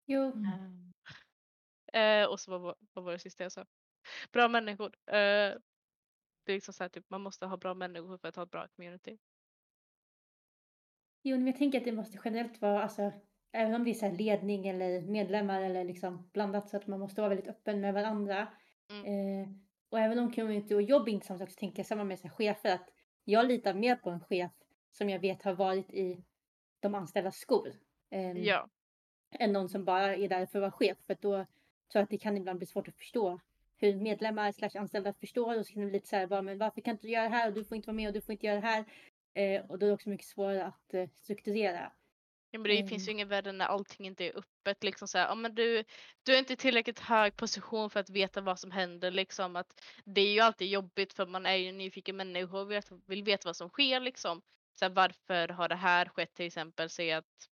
Jo, 0.06 0.32
Mm. 0.32 0.92
Eh, 1.92 2.24
och 2.28 2.40
så 2.40 2.50
vad, 2.50 2.61
var- 2.61 2.76
vad 2.92 3.04
var 3.04 3.12
det 3.12 3.18
sista 3.18 3.42
jag 3.42 3.52
sa? 3.52 3.66
Bra 4.32 4.48
människor. 4.48 4.87
Eh, 5.06 5.54
det 6.44 6.52
är 6.52 6.54
liksom 6.54 6.74
så 6.74 6.85
här, 6.85 6.88
typ, 6.88 7.11
man 7.11 7.20
måste 7.20 7.46
ha 7.46 7.56
bra 7.56 7.74
människor 7.74 8.18
för 8.18 8.28
att 8.28 8.37
ha 8.37 8.42
ett 8.42 8.50
bra 8.50 8.68
community. 8.76 9.18
jo, 11.22 11.37
men 11.37 11.46
jag 11.46 11.56
tänker 11.56 11.78
att 11.78 11.85
det 11.85 11.92
måste 11.92 12.18
generellt 12.24 12.61
vara, 12.61 12.82
alltså, 12.82 13.12
även 13.56 13.74
om 13.74 13.84
det 13.84 13.90
är 13.90 13.94
så 13.94 14.10
ledning 14.10 14.68
eller 14.68 15.00
medlemmar 15.00 15.62
eller 15.62 15.84
liksom 15.84 16.30
blandat 16.32 16.68
så 16.68 16.76
att 16.76 16.86
man 16.86 17.00
måste 17.00 17.20
vara 17.20 17.28
väldigt 17.28 17.48
öppen 17.48 17.80
med 17.80 17.94
varandra. 17.94 18.48
Mm. 18.90 19.04
Eh, 19.42 19.48
och 19.88 20.00
även 20.00 20.18
om 20.18 20.32
community 20.32 20.74
och 20.74 20.82
jobb 20.82 21.08
är 21.08 21.12
inte 21.12 21.26
samma 21.26 21.38
sak 21.38 21.50
så 21.50 21.58
tänker 21.58 21.78
jag 21.78 21.86
samma 21.86 22.04
med 22.04 22.18
så 22.18 22.28
chefer 22.28 22.74
att 22.74 22.88
jag 23.24 23.46
litar 23.46 23.74
mer 23.74 23.96
på 23.96 24.10
en 24.10 24.20
chef 24.20 24.52
som 24.90 25.10
jag 25.10 25.18
vet 25.18 25.42
har 25.42 25.54
varit 25.54 25.90
i 25.90 26.24
de 26.80 26.94
anställdas 26.94 27.36
skor. 27.36 27.72
ehm, 28.10 28.36
Ja, 28.36 28.68
än 29.30 29.52
någon 29.52 29.68
som 29.68 29.84
bara 29.84 30.16
är 30.16 30.28
där 30.28 30.46
för 30.46 30.58
att 30.58 30.62
vara 30.62 30.70
chef. 30.70 30.98
För 31.06 31.14
då 31.14 31.30
tror 31.30 31.46
jag 31.92 32.02
att 32.02 32.10
det 32.10 32.18
kan 32.18 32.36
ibland 32.36 32.58
bli 32.58 32.66
svårt 32.66 32.88
att 32.88 32.96
förstå 32.96 33.40
hur 33.76 33.96
medlemmar 33.96 34.52
slash 34.52 34.70
anställda 34.74 35.12
förstår 35.12 35.58
och 35.58 35.66
så 35.66 35.72
kan 35.72 35.82
det 35.82 35.86
bli 35.86 35.98
lite 35.98 36.08
så 36.08 36.16
här, 36.16 36.26
bara, 36.26 36.42
men 36.42 36.58
varför 36.58 36.80
kan 36.80 36.92
inte 36.92 37.06
du 37.06 37.12
göra 37.12 37.28
det 37.28 37.36
här 37.36 37.48
och 37.48 37.54
du 37.54 37.64
får 37.64 37.76
inte 37.76 37.86
vara 37.86 37.96
med 37.96 38.08
och 38.08 38.14
du 38.14 38.20
får 38.20 38.32
inte 38.32 38.46
göra 38.46 38.60
det 38.60 38.66
här. 38.66 38.84
Eh, 39.34 39.70
och 39.70 39.78
då 39.78 39.86
är 39.86 39.88
det 39.88 39.94
också 39.94 40.08
mycket 40.08 40.26
svårare 40.26 40.66
att 40.66 40.94
eh, 40.94 41.08
strukturera. 41.08 41.92
Ja 42.56 42.60
men 42.60 42.68
det 42.70 42.76
Mm. 42.78 42.88
finns 42.88 43.08
ju 43.08 43.12
ingen 43.12 43.28
värde 43.28 43.52
när 43.52 43.66
allting 43.66 44.06
inte 44.06 44.24
är 44.24 44.38
öppet. 44.38 44.84
Liksom 44.84 45.08
så 45.08 45.18
här, 45.18 45.28
ja, 45.28 45.34
men 45.34 45.54
du, 45.54 45.84
du 46.22 46.34
är 46.34 46.38
inte 46.38 46.52
i 46.52 46.56
tillräckligt 46.56 46.98
hög 47.00 47.36
position 47.36 47.90
för 47.90 48.00
att 48.00 48.10
veta 48.10 48.40
vad 48.40 48.58
som 48.60 48.70
händer. 48.70 49.10
Liksom, 49.10 49.56
att 49.56 49.80
det 50.04 50.20
är 50.20 50.32
ju 50.32 50.40
alltid 50.40 50.68
jobbigt 50.68 51.12
för 51.12 51.26
man 51.26 51.46
är 51.46 51.54
ju 51.56 51.68
en 51.68 51.78
nyfiken 51.78 52.16
människa 52.16 52.58
och 52.58 52.70
vet, 52.70 52.90
vill 53.06 53.24
veta 53.24 53.48
vad 53.48 53.56
som 53.56 53.68
sker. 53.68 54.00
Liksom. 54.00 54.42
Så 54.78 54.84
här, 54.84 54.92
varför 54.92 55.48
har 55.48 55.68
det 55.68 55.76
här 55.76 56.08
skett 56.08 56.34
till 56.34 56.46
exempel? 56.46 56.90
Säg 56.90 57.12
att 57.12 57.50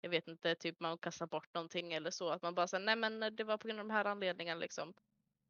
jag 0.00 0.10
vet 0.10 0.28
inte, 0.28 0.54
typ 0.54 0.80
man 0.80 0.98
kastar 0.98 1.26
bort 1.26 1.54
någonting 1.54 1.92
eller 1.92 2.10
så. 2.10 2.30
Att 2.30 2.42
man 2.42 2.54
bara 2.54 2.68
säger 2.68 2.84
nej 2.84 2.96
men 2.96 3.36
det 3.36 3.44
var 3.44 3.58
på 3.58 3.68
grund 3.68 3.80
av 3.80 3.86
de 3.88 3.92
här 3.94 4.04
anledningarna 4.04 4.60
liksom. 4.60 4.94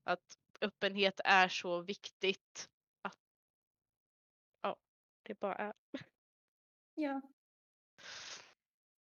Att 0.04 0.38
öppenhet 0.60 1.20
är 1.24 1.48
så 1.48 1.80
viktigt. 1.80 2.68
Att, 3.02 3.18
ja, 4.62 4.76
det 5.22 5.40
bara 5.40 5.54
är. 5.54 5.72
Ja. 6.94 7.35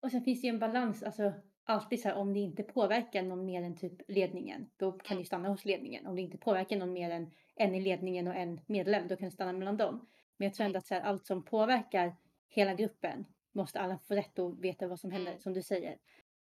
Och 0.06 0.12
sen 0.12 0.24
finns 0.24 0.42
det 0.42 0.48
ju 0.48 0.54
en 0.54 0.60
balans, 0.60 1.04
alltså 1.04 1.34
alltid 1.64 2.02
så 2.02 2.08
här 2.08 2.16
om 2.16 2.34
det 2.34 2.40
inte 2.40 2.64
påverkar 2.64 3.24
någon 3.24 3.46
mer 3.46 3.62
än 3.62 3.76
typ 3.76 3.94
ledningen, 4.08 4.70
då 4.78 4.92
kan 4.92 5.18
det 5.18 5.22
ju 5.22 5.26
stanna 5.26 5.50
hos 5.50 5.66
ledningen. 5.66 6.08
Om 6.08 6.16
det 6.16 6.22
inte 6.22 6.38
påverkar 6.38 6.78
någon 6.78 6.94
mer 6.94 7.10
än 7.10 7.32
en 7.56 7.76
i 7.76 7.82
ledningen 7.82 8.28
och 8.28 8.36
en 8.36 8.62
medlem, 8.66 9.08
då 9.08 9.16
kan 9.16 9.26
det 9.26 9.32
stanna 9.32 9.54
mellan 9.54 9.78
dem. 9.78 10.08
Men 10.38 10.46
jag 10.46 10.54
tror 10.54 10.66
ändå 10.66 10.78
att 10.78 10.88
så 10.88 10.94
här, 10.94 11.02
allt 11.02 11.26
som 11.26 11.44
påverkar 11.44 12.16
hela 12.48 12.74
gruppen 12.74 13.26
måste 13.52 13.80
alla 13.80 13.98
få 13.98 14.16
rätt 14.16 14.40
att 14.40 14.60
veta 14.60 14.88
vad 14.88 15.00
som 15.00 15.12
händer, 15.12 15.38
som 15.38 15.54
du 15.54 15.64
säger. 15.64 15.98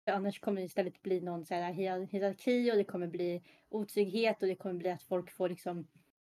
För 0.05 0.12
annars 0.12 0.40
kommer 0.40 0.61
det 0.61 0.66
istället 0.66 1.03
bli 1.03 1.20
någon 1.20 1.44
så 1.44 1.55
här 1.55 1.73
hierarki 1.73 2.73
och 2.73 2.77
det 2.77 2.85
kommer 2.85 3.07
bli 3.07 3.42
otrygghet 3.68 4.42
och 4.42 4.49
det 4.49 4.57
kommer 4.57 4.75
bli 4.75 4.90
att 4.90 5.03
folk 5.03 5.31
får 5.31 5.49
liksom, 5.49 5.88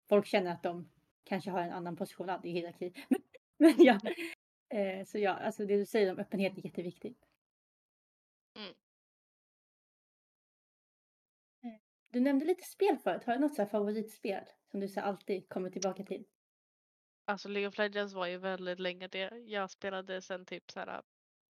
folk 0.08 0.26
känner 0.26 0.52
att 0.52 0.62
de 0.62 0.88
kanske 1.24 1.50
har 1.50 1.60
en 1.60 1.72
annan 1.72 1.96
position, 1.96 2.28
ja, 2.28 2.40
hierarki. 2.42 2.92
Men. 3.08 3.20
Men 3.58 3.74
ja, 3.78 4.00
Eh, 4.74 5.04
så 5.04 5.18
ja, 5.18 5.30
alltså 5.30 5.66
det 5.66 5.76
du 5.76 5.86
säger 5.86 6.12
om 6.12 6.18
öppenhet 6.18 6.58
är 6.58 6.64
jätteviktigt. 6.66 7.18
Mm. 8.56 8.74
Eh, 11.64 11.80
Du 12.12 12.20
nämnde 12.20 12.44
lite 12.44 12.64
spel 12.64 12.98
förut. 12.98 13.24
Har 13.24 13.34
du 13.34 13.40
något 13.40 13.54
så 13.54 13.62
här 13.62 13.68
favoritspel 13.68 14.44
som 14.70 14.80
du 14.80 14.88
så 14.88 15.00
alltid 15.00 15.48
kommer 15.48 15.70
tillbaka 15.70 16.04
till? 16.04 16.24
Alltså 17.26 17.48
League 17.48 17.68
of 17.68 17.78
Legends 17.78 18.14
var 18.14 18.26
ju 18.26 18.38
väldigt 18.38 18.78
länge 18.80 19.08
det. 19.08 19.30
Jag 19.46 19.70
spelade 19.70 20.22
sen 20.22 20.46
typ 20.46 20.70
så 20.70 20.80
här. 20.80 21.02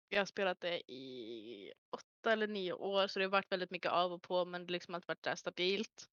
Jag 0.09 0.19
har 0.21 0.25
spelat 0.25 0.61
det 0.61 0.91
i 0.91 1.73
åtta 1.89 2.33
eller 2.33 2.47
nio 2.47 2.73
år 2.73 3.07
så 3.07 3.19
det 3.19 3.25
har 3.25 3.31
varit 3.31 3.51
väldigt 3.51 3.71
mycket 3.71 3.91
av 3.91 4.13
och 4.13 4.21
på 4.21 4.45
men 4.45 4.65
det 4.65 4.71
liksom 4.73 4.95
alltid 4.95 5.07
varit 5.07 5.23
där 5.23 5.35
stabilt. 5.35 6.09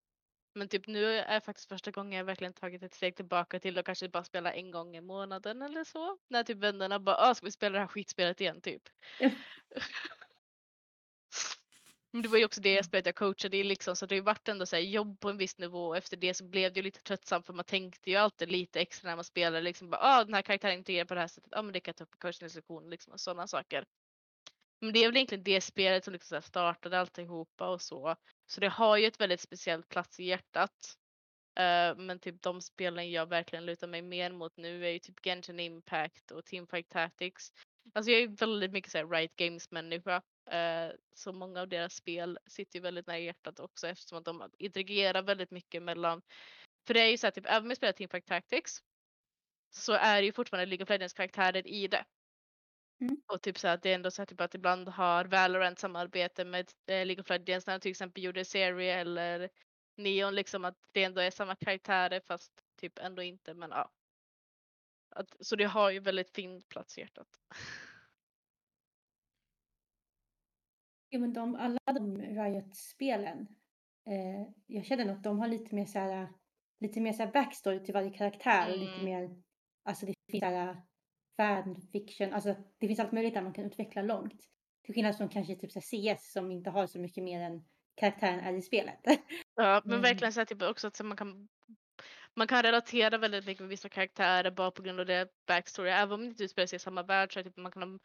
Men 0.54 0.68
typ 0.68 0.86
nu 0.86 1.04
är 1.04 1.40
faktiskt 1.40 1.68
första 1.68 1.90
gången 1.90 2.18
jag 2.18 2.24
verkligen 2.24 2.52
tagit 2.52 2.82
ett 2.82 2.94
steg 2.94 3.16
tillbaka 3.16 3.60
till 3.60 3.78
att 3.78 3.84
kanske 3.84 4.08
bara 4.08 4.24
spela 4.24 4.52
en 4.52 4.70
gång 4.70 4.96
i 4.96 5.00
månaden 5.00 5.62
eller 5.62 5.84
så. 5.84 6.18
När 6.28 6.44
typ 6.44 6.58
vännerna 6.58 7.00
bara 7.00 7.34
ska 7.34 7.46
vi 7.46 7.52
spela 7.52 7.72
det 7.72 7.80
här 7.80 7.86
skitspelet 7.86 8.40
igen 8.40 8.60
typ. 8.60 8.82
Men 12.12 12.22
det 12.22 12.28
var 12.28 12.38
ju 12.38 12.44
också 12.44 12.60
det 12.60 12.84
spelet 12.84 13.06
jag 13.06 13.14
coachade 13.14 13.56
i 13.56 13.64
liksom 13.64 13.96
så 13.96 14.06
det 14.06 14.14
har 14.14 14.16
ju 14.16 14.22
varit 14.22 14.48
ändå 14.48 14.66
så 14.66 14.76
här 14.76 14.82
jobb 14.82 15.20
på 15.20 15.30
en 15.30 15.36
viss 15.36 15.58
nivå 15.58 15.88
och 15.88 15.96
efter 15.96 16.16
det 16.16 16.34
så 16.34 16.44
blev 16.44 16.72
det 16.72 16.78
ju 16.78 16.84
lite 16.84 17.02
tröttsamt 17.02 17.46
för 17.46 17.52
man 17.52 17.64
tänkte 17.64 18.10
ju 18.10 18.16
alltid 18.16 18.52
lite 18.52 18.80
extra 18.80 19.08
när 19.08 19.16
man 19.16 19.24
spelade 19.24 19.60
liksom 19.60 19.90
bara 19.90 20.00
ah 20.02 20.24
den 20.24 20.34
här 20.34 20.42
karaktären 20.42 20.78
integrerar 20.78 21.04
på 21.04 21.14
det 21.14 21.20
här 21.20 21.28
sättet, 21.28 21.48
ja 21.52 21.58
ah, 21.58 21.62
men 21.62 21.72
det 21.72 21.80
kan 21.80 21.92
jag 21.92 21.96
ta 21.96 22.04
upp 22.04 22.14
i 22.14 22.18
coachningslektionen 22.18 22.90
liksom 22.90 23.12
och 23.12 23.20
sådana 23.20 23.46
saker. 23.46 23.84
Men 24.80 24.92
det 24.92 25.00
är 25.00 25.08
väl 25.08 25.16
egentligen 25.16 25.44
det 25.44 25.60
spelet 25.60 26.04
som 26.04 26.12
liksom 26.12 26.28
så 26.28 26.34
här 26.34 26.40
startade 26.42 27.00
alltihopa 27.00 27.68
och 27.68 27.82
så. 27.82 28.16
Så 28.46 28.60
det 28.60 28.68
har 28.68 28.96
ju 28.96 29.06
ett 29.06 29.20
väldigt 29.20 29.40
speciellt 29.40 29.88
plats 29.88 30.20
i 30.20 30.24
hjärtat. 30.24 30.96
Uh, 31.58 31.96
men 31.96 32.18
typ 32.20 32.42
de 32.42 32.60
spelen 32.60 33.10
jag 33.10 33.26
verkligen 33.28 33.66
lutar 33.66 33.86
mig 33.86 34.02
mer 34.02 34.32
mot 34.32 34.56
nu 34.56 34.86
är 34.86 34.90
ju 34.90 34.98
typ 34.98 35.24
Genshin 35.24 35.60
Impact 35.60 36.30
och 36.30 36.44
Teamfight 36.44 36.88
Tactics. 36.88 37.52
Alltså 37.94 38.10
jag 38.10 38.22
är 38.22 38.28
väldigt 38.28 38.72
mycket 38.72 38.92
såhär 38.92 39.06
right 39.06 39.36
games 39.36 39.70
människa. 39.70 40.16
Uh, 40.52 40.96
så 41.14 41.32
många 41.32 41.60
av 41.60 41.68
deras 41.68 41.94
spel 41.94 42.38
sitter 42.46 42.78
ju 42.78 42.82
väldigt 42.82 43.06
nära 43.06 43.18
hjärtat 43.18 43.60
också 43.60 43.88
eftersom 43.88 44.18
att 44.18 44.24
de 44.24 44.50
interagerar 44.58 45.22
väldigt 45.22 45.50
mycket 45.50 45.82
mellan 45.82 46.22
för 46.86 46.94
det 46.94 47.00
är 47.00 47.10
ju 47.10 47.18
såhär, 47.18 47.30
typ 47.30 47.46
även 47.46 47.62
om 47.62 47.70
jag 47.70 47.76
spelar 47.76 47.92
Teamfight 47.92 48.26
Tactics 48.26 48.82
så 49.70 49.92
är 49.92 50.20
det 50.20 50.26
ju 50.26 50.32
fortfarande 50.32 50.66
League 50.66 50.82
of 50.82 50.88
Legends 50.88 51.14
karaktärer 51.14 51.66
i 51.66 51.88
det. 51.88 52.04
Mm. 53.00 53.22
Och 53.32 53.42
typ 53.42 53.58
så 53.58 53.68
att 53.68 53.82
det 53.82 53.90
är 53.90 53.94
ändå 53.94 54.10
så 54.10 54.22
att, 54.22 54.28
typ 54.28 54.40
att 54.40 54.54
ibland 54.54 54.88
har 54.88 55.24
Valorant 55.24 55.78
samarbete 55.78 56.44
med 56.44 56.70
eh, 56.86 57.06
League 57.06 57.20
of 57.20 57.28
Legends 57.30 57.66
när 57.66 57.74
de 57.74 57.80
till 57.80 57.90
exempel 57.90 58.24
gjorde 58.24 58.44
serie 58.44 58.94
eller 59.00 59.50
Neon 59.96 60.34
liksom 60.34 60.64
att 60.64 60.76
det 60.92 61.04
ändå 61.04 61.20
är 61.20 61.30
samma 61.30 61.56
karaktärer 61.56 62.20
fast 62.28 62.52
typ 62.80 62.98
ändå 62.98 63.22
inte 63.22 63.54
men 63.54 63.70
ja. 63.70 63.90
Att, 65.16 65.36
så 65.40 65.56
det 65.56 65.64
har 65.64 65.90
ju 65.90 66.00
väldigt 66.00 66.30
fin 66.30 66.62
plats 66.68 66.98
i 66.98 67.00
hjärtat. 67.00 67.28
Ja, 71.08 71.18
men 71.18 71.32
de, 71.32 71.54
alla 71.56 71.78
de 71.86 72.16
Riot-spelen, 72.22 73.46
eh, 74.10 74.52
jag 74.66 74.84
känner 74.86 75.12
att 75.12 75.22
de 75.22 75.38
har 75.38 75.48
lite 75.48 75.74
mer 75.74 75.86
så 75.86 75.98
här, 75.98 76.28
lite 76.80 77.00
mer 77.00 77.12
så 77.12 77.22
här 77.24 77.32
backstory 77.32 77.84
till 77.84 77.94
varje 77.94 78.10
karaktär 78.10 78.70
och 78.72 78.78
lite 78.78 79.00
Mm. 79.00 79.04
mer, 79.04 79.42
alltså 79.84 80.06
det 80.06 80.14
finns 80.30 80.40
så 80.40 80.46
här 80.46 80.82
fanfiction, 81.36 82.32
alltså 82.32 82.54
det 82.78 82.86
finns 82.86 83.00
allt 83.00 83.12
möjligt 83.12 83.34
där 83.34 83.42
man 83.42 83.52
kan 83.52 83.64
utveckla 83.64 84.02
långt. 84.02 84.40
Till 84.84 84.94
skillnad 84.94 85.16
från 85.16 85.28
kanske 85.28 85.56
typ 85.56 85.72
så 85.72 85.80
CS 85.80 86.32
som 86.32 86.50
inte 86.50 86.70
har 86.70 86.86
så 86.86 86.98
mycket 86.98 87.24
mer 87.24 87.40
än 87.40 87.64
karaktären 87.96 88.40
är 88.40 88.52
i 88.52 88.62
spelet. 88.62 89.00
Ja 89.54 89.82
men 89.84 89.98
Mm. 89.98 90.02
verkligen 90.02 90.32
så 90.32 90.40
här, 90.40 90.44
typ 90.44 90.62
också 90.62 90.86
att 90.88 91.00
man 91.04 91.16
kan 91.16 91.48
man 92.36 92.46
kan 92.46 92.62
relatera 92.62 93.18
väldigt 93.18 93.46
mycket 93.46 93.60
med 93.60 93.68
vissa 93.68 93.88
karaktärer 93.88 94.50
bara 94.50 94.70
på 94.70 94.82
grund 94.82 95.00
av 95.00 95.06
det 95.06 95.28
backstory. 95.46 95.90
Även 95.90 96.12
om 96.14 96.20
det 96.20 96.26
inte 96.26 96.44
utspelar 96.44 96.66
sig 96.66 96.76
i 96.76 96.80
samma 96.80 97.02
värld 97.02 97.34
så 97.34 97.42
typ 97.42 97.56
man 97.56 97.72
kan 97.72 97.82
ha 97.82 97.98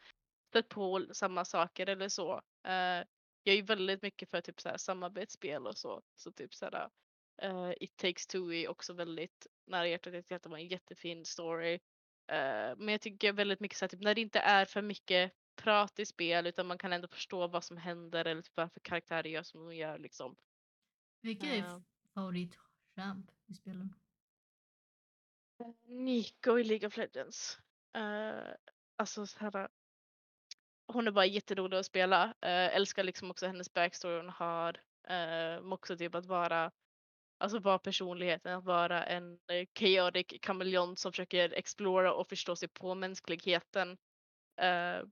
stött 0.50 0.68
på 0.68 1.06
samma 1.12 1.44
saker 1.44 1.88
eller 1.88 2.08
så. 2.08 2.32
Eh, 2.68 3.04
jag 3.42 3.52
är 3.52 3.56
ju 3.56 3.62
väldigt 3.62 4.02
mycket 4.02 4.30
för 4.30 4.40
typ 4.40 4.60
så 4.60 4.68
här 4.68 4.76
samarbetsspel 4.76 5.66
och 5.66 5.78
så. 5.78 6.02
Så 6.16 6.32
typ 6.32 6.54
så 6.54 6.64
här, 6.64 6.88
eh, 7.42 7.72
It 7.80 7.96
takes 7.96 8.26
two 8.26 8.52
är 8.52 8.68
också 8.68 8.92
väldigt 8.94 9.46
nära 9.66 9.88
hjärtat. 9.88 10.14
Jag 10.14 10.24
tycker 10.24 10.36
att 10.36 10.42
det 10.42 10.48
var 10.48 10.58
en 10.58 10.68
jättefin 10.68 11.24
story. 11.24 11.80
Eh, 12.28 12.76
men 12.76 12.88
jag 12.88 13.00
tycker 13.00 13.32
väldigt 13.32 13.60
mycket 13.60 13.78
så 13.78 13.84
här, 13.84 13.88
typ 13.88 14.00
när 14.00 14.14
det 14.14 14.20
inte 14.20 14.38
är 14.40 14.64
för 14.64 14.82
mycket 14.82 15.32
prat 15.56 15.98
i 15.98 16.06
spel 16.06 16.46
utan 16.46 16.66
man 16.66 16.78
kan 16.78 16.92
ändå 16.92 17.08
förstå 17.08 17.46
vad 17.46 17.64
som 17.64 17.76
händer 17.76 18.24
eller 18.24 18.42
typ 18.42 18.56
varför 18.56 18.80
karaktärer 18.80 19.28
gör 19.28 19.42
som 19.42 19.66
de 19.66 19.76
gör 19.76 19.98
liksom. 19.98 20.36
Vilken 21.20 21.48
är 21.48 21.58
Ja. 21.58 21.82
favoritchamp 22.14 23.30
i 23.46 23.54
spelen? 23.54 23.94
Nico 25.84 26.58
i 26.58 26.64
League 26.64 26.86
of 26.86 26.96
Legends. 26.96 27.58
Uh, 27.96 28.54
alltså 28.96 29.26
så 29.26 29.38
här, 29.38 29.68
hon 30.86 31.06
är 31.06 31.10
bara 31.10 31.26
jätterolig 31.26 31.76
att 31.76 31.86
spela. 31.86 32.26
Uh, 32.26 32.76
älskar 32.76 33.04
liksom 33.04 33.30
också 33.30 33.46
hennes 33.46 33.72
backstory 33.74 34.16
hon 34.16 34.28
har. 34.30 34.80
Uh, 35.10 35.72
också 35.72 35.96
typ 35.96 36.14
att 36.14 36.26
vara 36.26 36.72
Alltså 37.38 37.58
vara 37.58 37.78
personligheten, 37.78 38.58
att 38.58 38.64
vara 38.64 39.04
en 39.04 39.32
eh, 39.32 39.66
chaotic 39.78 40.26
kameleont 40.42 40.98
som 40.98 41.12
försöker 41.12 41.52
explora 41.52 42.14
och 42.14 42.28
förstå 42.28 42.56
sig 42.56 42.68
på 42.68 42.94
mänskligheten. 42.94 43.90
Uh, 44.62 45.06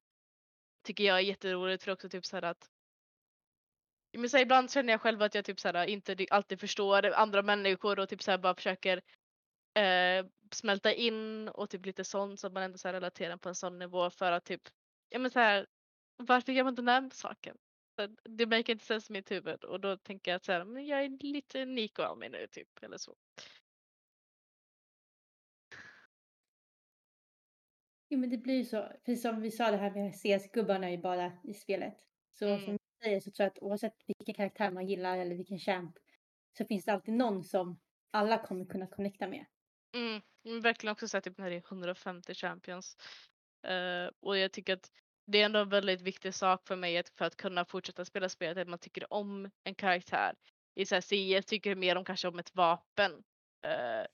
tycker 0.84 1.04
jag 1.04 1.16
är 1.16 1.20
jätteroligt 1.20 1.84
för 1.84 1.92
också 1.92 2.08
typ 2.08 2.26
så 2.26 2.36
här 2.36 2.42
att 2.42 2.70
men 4.18 4.30
så 4.30 4.36
här, 4.36 4.44
ibland 4.44 4.70
känner 4.70 4.92
jag 4.92 5.00
själv 5.00 5.22
att 5.22 5.34
jag 5.34 5.44
typ 5.44 5.60
så 5.60 5.68
här, 5.68 5.86
inte 5.86 6.16
alltid 6.30 6.60
förstår 6.60 7.06
andra 7.06 7.42
människor 7.42 7.98
och 7.98 8.08
typ 8.08 8.22
så 8.22 8.30
här, 8.30 8.38
bara 8.38 8.54
försöker 8.54 8.96
uh, 9.78 10.28
smälta 10.52 10.92
in 10.92 11.48
och 11.48 11.70
typ 11.70 11.86
lite 11.86 12.04
sånt 12.04 12.40
så 12.40 12.46
att 12.46 12.52
man 12.52 12.62
ändå 12.62 12.78
så 12.78 12.88
här 12.88 12.92
relaterar 12.92 13.36
på 13.36 13.48
en 13.48 13.54
sån 13.54 13.78
nivå 13.78 14.10
för 14.10 14.32
att 14.32 14.44
typ, 14.44 14.62
ja 15.08 15.18
men 15.18 15.30
så 15.30 15.38
här, 15.38 15.66
varför 16.16 16.52
gör 16.52 16.64
man 16.64 16.74
den 16.74 16.88
här 16.88 17.10
saken? 17.12 17.56
Det 18.24 18.46
make 18.46 18.72
inte 18.72 18.84
sense 18.84 19.12
i 19.12 19.14
mitt 19.14 19.30
huvud 19.30 19.64
och 19.64 19.80
då 19.80 19.96
tänker 19.96 20.30
jag 20.30 20.36
att 20.36 20.44
så 20.44 20.52
här, 20.52 20.64
men 20.64 20.86
jag 20.86 21.04
är 21.04 21.08
lite 21.24 21.64
Nico 21.64 22.02
av 22.02 22.18
mig 22.18 22.28
nu 22.30 22.46
typ 22.52 22.68
eller 22.82 22.98
så. 22.98 23.16
Jo 28.10 28.18
men 28.18 28.30
det 28.30 28.38
blir 28.38 28.54
ju 28.54 28.64
så, 28.64 28.88
precis 29.04 29.22
som 29.22 29.40
vi 29.40 29.50
sa 29.50 29.70
det 29.70 29.76
här 29.76 29.90
med 29.90 30.14
CS-gubbarna 30.14 30.90
ju 30.90 30.98
bara 30.98 31.32
i 31.44 31.54
spelet. 31.54 31.96
Så 32.32 32.44
Mm. 32.46 32.58
som 32.58 32.72
du 32.72 32.78
säger 33.04 33.20
så 33.20 33.30
tror 33.30 33.44
jag 33.44 33.50
att 33.50 33.58
oavsett 33.62 33.94
vilken 34.06 34.34
karaktär 34.34 34.70
man 34.70 34.86
gillar 34.86 35.18
eller 35.18 35.36
vilken 35.36 35.58
champ 35.58 35.98
så 36.58 36.64
finns 36.64 36.84
det 36.84 36.92
alltid 36.92 37.14
någon 37.14 37.44
som 37.44 37.80
alla 38.10 38.38
kommer 38.46 38.64
kunna 38.64 38.86
connecta 38.86 39.28
med. 39.28 39.44
Mm, 39.94 40.60
verkligen 40.62 40.92
också 40.92 41.08
så 41.08 41.16
här, 41.16 41.22
typ 41.22 41.38
när 41.38 41.50
det 41.50 41.56
är 41.56 41.62
150 41.68 42.34
champions. 42.34 42.96
Eh, 43.66 44.10
och 44.20 44.38
jag 44.38 44.52
tycker 44.52 44.72
att 44.74 44.90
det 45.26 45.40
är 45.40 45.44
ändå 45.44 45.60
en 45.60 45.68
väldigt 45.68 46.02
viktig 46.02 46.34
sak 46.34 46.66
för 46.66 46.76
mig 46.76 46.98
att 46.98 47.08
för 47.08 47.24
att 47.24 47.36
kunna 47.36 47.64
fortsätta 47.64 48.04
spela 48.04 48.28
spelet 48.28 48.58
att 48.58 48.68
man 48.68 48.78
tycker 48.78 49.12
om 49.12 49.50
en 49.64 49.74
karaktär. 49.74 50.34
I 50.74 50.86
så 50.86 50.94
här 50.94 51.00
CS 51.00 51.46
tycker 51.46 51.70
jag 51.70 51.78
mer 51.78 51.96
om 51.96 52.04
kanske 52.04 52.28
om 52.28 52.38
ett 52.38 52.54
vapen. 52.54 53.12
Uh, 53.66 54.06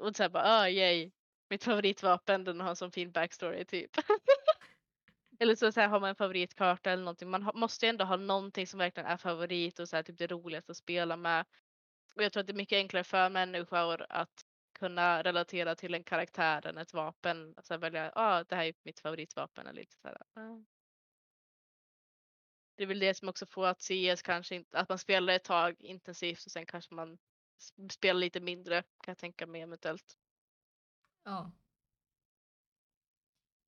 och 0.00 0.16
så 0.16 0.22
här 0.22 0.30
bara, 0.30 0.62
oh, 0.62 0.70
yay, 0.70 1.10
mitt 1.50 1.64
favoritvapen 1.64 2.44
den 2.44 2.60
har 2.60 2.68
en 2.68 2.76
sån 2.76 2.92
fin 2.92 3.12
backstory 3.12 3.64
typ. 3.64 3.90
eller 5.38 5.54
så, 5.54 5.72
så 5.72 5.80
här, 5.80 5.88
har 5.88 6.00
man 6.00 6.08
en 6.10 6.16
favoritkarta 6.16 6.90
eller 6.90 7.02
någonting. 7.02 7.30
Man 7.30 7.42
ha, 7.42 7.52
måste 7.52 7.86
ju 7.86 7.90
ändå 7.90 8.04
ha 8.04 8.16
någonting 8.16 8.66
som 8.66 8.78
verkligen 8.78 9.08
är 9.08 9.16
favorit 9.16 9.78
och 9.78 9.88
så 9.88 9.96
här, 9.96 10.02
typ 10.02 10.18
det 10.18 10.26
roligaste 10.26 10.72
att 10.72 10.76
spela 10.76 11.16
med. 11.16 11.46
Och 12.16 12.22
jag 12.22 12.32
tror 12.32 12.40
att 12.40 12.46
det 12.46 12.52
är 12.52 12.54
mycket 12.54 12.76
enklare 12.76 13.04
för 13.04 13.30
människor 13.30 14.06
att 14.08 14.44
kunna 14.78 15.22
relatera 15.22 15.74
till 15.74 15.94
en 15.94 16.04
karaktär 16.04 16.66
än 16.66 16.78
ett 16.78 16.92
vapen. 16.94 17.54
Alltså 17.56 17.76
välja, 17.76 18.12
ah, 18.14 18.44
det 18.44 18.56
här 18.56 18.64
är 18.64 18.74
mitt 18.84 19.00
favoritvapen. 19.00 19.66
Eller 19.66 19.80
lite 19.80 19.96
så 20.02 20.08
här. 20.08 20.22
ah. 20.34 20.64
Det 22.76 22.82
är 22.82 22.86
väl 22.86 22.98
det 22.98 23.14
som 23.14 23.28
också 23.28 23.46
får 23.46 23.66
att 23.66 23.82
CS 23.82 24.22
kanske 24.22 24.54
inte, 24.54 24.78
att 24.78 24.88
man 24.88 24.98
spelar 24.98 25.32
ett 25.34 25.44
tag 25.44 25.76
intensivt 25.80 26.44
och 26.46 26.52
sen 26.52 26.66
kanske 26.66 26.94
man 26.94 27.18
spelar 27.90 28.20
lite 28.20 28.40
mindre 28.40 28.82
kan 28.82 29.12
jag 29.12 29.18
tänka 29.18 29.46
mig 29.46 29.60
eventuellt. 29.60 30.18
Ja. 31.24 31.52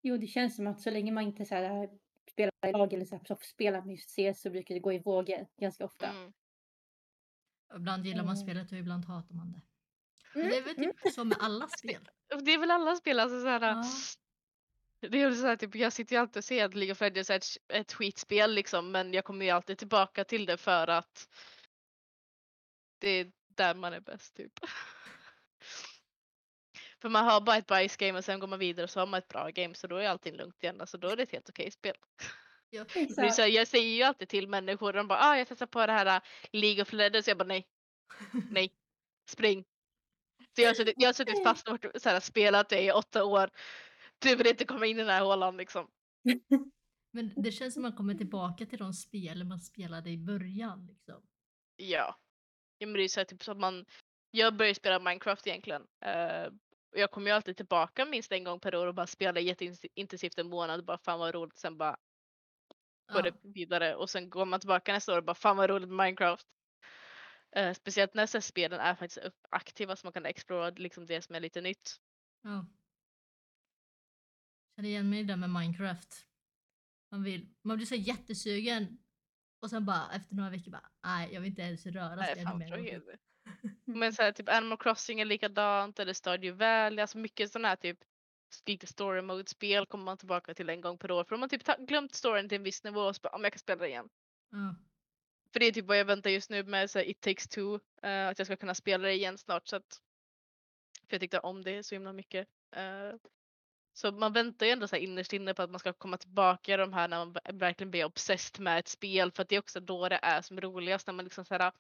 Jo 0.02 0.16
det 0.16 0.26
känns 0.26 0.56
som 0.56 0.66
att 0.66 0.80
så 0.80 0.90
länge 0.90 1.12
man 1.12 1.24
inte 1.24 1.44
så 1.44 1.54
här, 1.54 1.90
spelar 2.30 2.52
i 2.68 2.72
lag 2.72 2.92
eller 2.92 3.04
så 3.04 3.16
här, 3.16 3.38
spelar 3.42 3.82
med 3.82 3.98
CS 4.00 4.42
så 4.42 4.50
brukar 4.50 4.74
det 4.74 4.80
gå 4.80 4.92
i 4.92 4.98
vågor 4.98 5.46
ganska 5.56 5.84
ofta. 5.84 6.06
Mm. 6.06 6.32
Ibland 7.76 8.06
gillar 8.06 8.24
man 8.24 8.34
Mm. 8.36 8.46
spelet 8.46 8.72
och 8.72 8.78
ibland 8.78 9.04
hatar 9.04 9.34
man 9.34 9.52
det. 9.52 9.60
Mm, 10.34 10.48
det 10.48 10.56
är 10.56 10.62
väl 10.62 10.74
typ 10.74 11.12
så 11.14 11.24
med 11.24 11.38
alla 11.40 11.68
spel. 11.68 12.08
Det 12.42 12.54
är 12.54 12.58
väl 12.58 12.70
alla 12.70 12.96
spel, 12.96 13.20
alltså 13.20 13.40
så 13.40 13.48
här, 13.48 13.60
Ja. 13.60 13.84
Det 15.08 15.22
är 15.22 15.32
så 15.32 15.46
här, 15.46 15.56
typ, 15.56 15.74
jag 15.74 15.92
sitter 15.92 16.16
ju 16.16 16.20
alltid 16.20 16.36
och 16.36 16.44
säger 16.44 16.64
att 16.64 16.74
League 16.74 16.92
of 16.92 17.00
Legends 17.00 17.30
är 17.30 17.36
ett, 17.36 17.46
ett 17.68 17.92
skitspel 17.92 18.54
liksom 18.54 18.90
men 18.92 19.12
jag 19.12 19.24
kommer 19.24 19.44
ju 19.44 19.50
alltid 19.50 19.78
tillbaka 19.78 20.24
till 20.24 20.46
det 20.46 20.56
för 20.56 20.86
att 20.86 21.28
det 22.98 23.08
är 23.08 23.32
där 23.48 23.74
man 23.74 23.92
är 23.92 24.00
bäst 24.00 24.36
typ. 24.36 24.52
för 27.02 27.08
man 27.08 27.24
har 27.24 27.40
bara 27.40 27.56
ett 27.56 27.66
bajsgame 27.66 28.18
och 28.18 28.24
sen 28.24 28.40
går 28.40 28.46
man 28.46 28.58
vidare 28.58 28.84
och 28.84 28.90
så 28.90 29.00
har 29.00 29.06
man 29.06 29.18
ett 29.18 29.28
bra 29.28 29.50
game 29.50 29.74
så 29.74 29.86
då 29.86 29.96
är 29.96 30.08
allting 30.08 30.34
lugnt 30.34 30.62
igen. 30.62 30.80
Alltså 30.80 30.98
då 30.98 31.08
är 31.08 31.16
det 31.16 31.22
ett 31.22 31.32
helt 31.32 31.48
okej 31.48 31.70
spel. 31.70 31.96
Ja. 32.72 32.84
Så 33.32 33.42
jag 33.46 33.68
säger 33.68 33.96
ju 33.96 34.02
alltid 34.02 34.28
till 34.28 34.48
människor, 34.48 34.92
de 34.92 35.08
bara 35.08 35.18
ah, 35.18 35.36
jag 35.36 35.48
testar 35.48 35.66
på 35.66 35.86
det 35.86 35.92
här 35.92 36.20
League 36.52 36.82
of 36.82 36.92
Legends, 36.92 37.28
jag 37.28 37.38
bara 37.38 37.44
nej, 37.44 37.66
nej, 38.50 38.72
spring. 39.28 39.64
Jag 40.60 40.68
har 40.68 40.74
suttit, 40.74 40.94
jag 40.96 41.08
har 41.08 41.12
suttit 41.12 41.42
fast 41.44 41.68
och 41.68 41.84
varit 41.84 42.02
så 42.02 42.08
här, 42.08 42.20
spelat 42.20 42.68
det 42.68 42.82
i 42.82 42.92
åtta 42.92 43.24
år. 43.24 43.50
Du 44.18 44.36
vill 44.36 44.46
inte 44.46 44.64
komma 44.64 44.86
in 44.86 44.96
i 44.96 45.00
den 45.00 45.10
här 45.10 45.22
hålan 45.24 45.56
liksom. 45.56 45.90
Men 47.12 47.32
det 47.36 47.52
känns 47.52 47.74
som 47.74 47.82
man 47.82 47.92
kommer 47.92 48.14
tillbaka 48.14 48.66
till 48.66 48.78
de 48.78 48.92
spel 48.92 49.44
man 49.44 49.60
spelade 49.60 50.10
i 50.10 50.18
början. 50.18 50.86
Liksom. 50.86 51.22
Ja. 51.76 52.16
ja 52.78 52.86
men 52.86 52.92
det 52.96 53.02
är 53.02 53.08
så 53.08 53.20
här, 53.20 53.24
typ 53.24 53.42
så 53.44 53.52
att 53.52 53.58
man, 53.58 53.84
jag 54.30 54.56
började 54.56 54.74
spela 54.74 54.98
Minecraft 54.98 55.46
egentligen. 55.46 55.82
Och 56.92 56.98
jag 56.98 57.10
kommer 57.10 57.30
ju 57.30 57.36
alltid 57.36 57.56
tillbaka 57.56 58.04
minst 58.04 58.32
en 58.32 58.44
gång 58.44 58.60
per 58.60 58.74
år 58.74 58.86
och 58.86 58.94
bara 58.94 59.06
spelar 59.06 59.40
jätteintensivt 59.40 60.38
en 60.38 60.48
månad. 60.48 60.84
Bara 60.84 60.98
fan 60.98 61.18
vad 61.18 61.34
roligt. 61.34 61.58
Sen 61.58 61.78
bara 61.78 61.96
går 63.12 63.26
Ja. 63.26 63.30
det 63.30 63.34
vidare 63.42 63.94
och 63.94 64.10
sen 64.10 64.30
går 64.30 64.44
man 64.44 64.60
tillbaka 64.60 64.92
nästa 64.92 65.12
år 65.12 65.18
och 65.18 65.24
bara 65.24 65.34
fan 65.34 65.56
vad 65.56 65.70
roligt 65.70 65.88
Minecraft. 65.88 66.46
Eh, 67.52 67.74
speciellt 67.74 68.14
när 68.14 68.26
så 68.26 68.40
spelen 68.40 68.80
är 68.80 68.94
faktiskt 68.94 69.26
aktiva 69.50 69.96
så 69.96 70.06
man 70.06 70.12
kan 70.12 70.26
explora 70.26 70.70
liksom 70.70 71.06
det 71.06 71.22
som 71.22 71.34
är 71.34 71.40
lite 71.40 71.60
nytt. 71.60 72.00
Ja. 72.42 72.66
Känner 74.76 74.88
igen 74.88 75.10
mig 75.10 75.24
där 75.24 75.36
med 75.36 75.50
Minecraft. 75.50 76.26
Man, 77.10 77.22
vill, 77.22 77.48
man 77.62 77.76
blir 77.76 77.86
så 77.86 77.94
jättesugen 77.94 78.98
och 79.62 79.70
sen 79.70 79.86
bara 79.86 80.12
efter 80.12 80.34
några 80.34 80.50
veckor 80.50 80.70
bara 80.70 80.90
nej 81.02 81.32
jag 81.32 81.40
vill 81.40 81.50
inte 81.50 81.62
ens 81.62 81.86
röra 81.86 82.24
spelet 82.24 82.56
mer. 82.56 83.02
Men 83.84 84.12
så 84.12 84.22
här, 84.22 84.32
typ 84.32 84.48
Animal 84.48 84.78
Crossing 84.78 85.20
är 85.20 85.24
likadant 85.24 85.98
eller 85.98 86.12
Stardew 86.12 86.64
Valley, 86.64 87.00
alltså 87.00 87.18
mycket 87.18 87.52
sådana 87.52 87.68
här 87.68 87.76
typ 87.76 87.98
lite 88.66 88.86
story 88.86 89.22
mode-spel 89.22 89.86
kommer 89.86 90.04
man 90.04 90.18
tillbaka 90.18 90.54
till 90.54 90.68
en 90.68 90.80
gång 90.80 90.98
per 90.98 91.10
år. 91.10 91.24
För 91.24 91.34
om 91.34 91.40
man 91.40 91.48
typ 91.48 91.62
glömt 91.78 92.14
storyn 92.14 92.48
till 92.48 92.56
en 92.56 92.62
viss 92.62 92.84
nivå 92.84 93.00
och 93.00 93.16
så 93.16 93.20
bara, 93.20 93.34
om 93.34 93.42
jag 93.42 93.52
kan 93.52 93.58
spela 93.58 93.82
det 93.82 93.88
igen. 93.88 94.08
Ja. 94.50 94.74
För 95.52 95.60
det 95.60 95.66
är 95.66 95.72
typ 95.72 95.86
vad 95.86 95.98
jag 95.98 96.04
väntar 96.04 96.30
just 96.30 96.50
nu 96.50 96.64
med 96.64 96.90
så 96.90 96.98
här, 96.98 97.06
It 97.06 97.20
takes 97.20 97.48
two, 97.48 97.60
uh, 97.60 98.28
att 98.28 98.38
jag 98.38 98.46
ska 98.46 98.56
kunna 98.56 98.74
spela 98.74 99.08
det 99.08 99.14
igen 99.14 99.38
snart. 99.38 99.68
Så 99.68 99.76
att, 99.76 100.00
för 101.08 101.14
jag 101.14 101.20
tyckte 101.20 101.38
om 101.38 101.62
det 101.62 101.82
så 101.82 101.94
himla 101.94 102.12
mycket. 102.12 102.48
Uh, 102.76 103.18
så 103.92 104.12
man 104.12 104.32
väntar 104.32 104.66
ju 104.66 104.72
ändå 104.72 104.88
så 104.88 104.96
här 104.96 105.02
innerst 105.02 105.32
inne 105.32 105.54
på 105.54 105.62
att 105.62 105.70
man 105.70 105.78
ska 105.78 105.92
komma 105.92 106.16
tillbaka 106.16 106.76
de 106.76 106.92
här 106.92 107.08
när 107.08 107.18
man 107.18 107.36
verkligen 107.58 107.90
blir 107.90 108.04
obsessed 108.04 108.60
med 108.60 108.78
ett 108.78 108.88
spel. 108.88 109.32
För 109.32 109.42
att 109.42 109.48
det 109.48 109.56
är 109.56 109.60
också 109.60 109.80
då 109.80 110.08
det 110.08 110.20
är 110.22 110.42
som 110.42 110.60
roligast 110.60 111.06
när 111.06 111.14
man 111.14 111.24
liksom 111.24 111.44
så 111.44 111.54
här, 111.54 111.68
ah, 111.68 111.72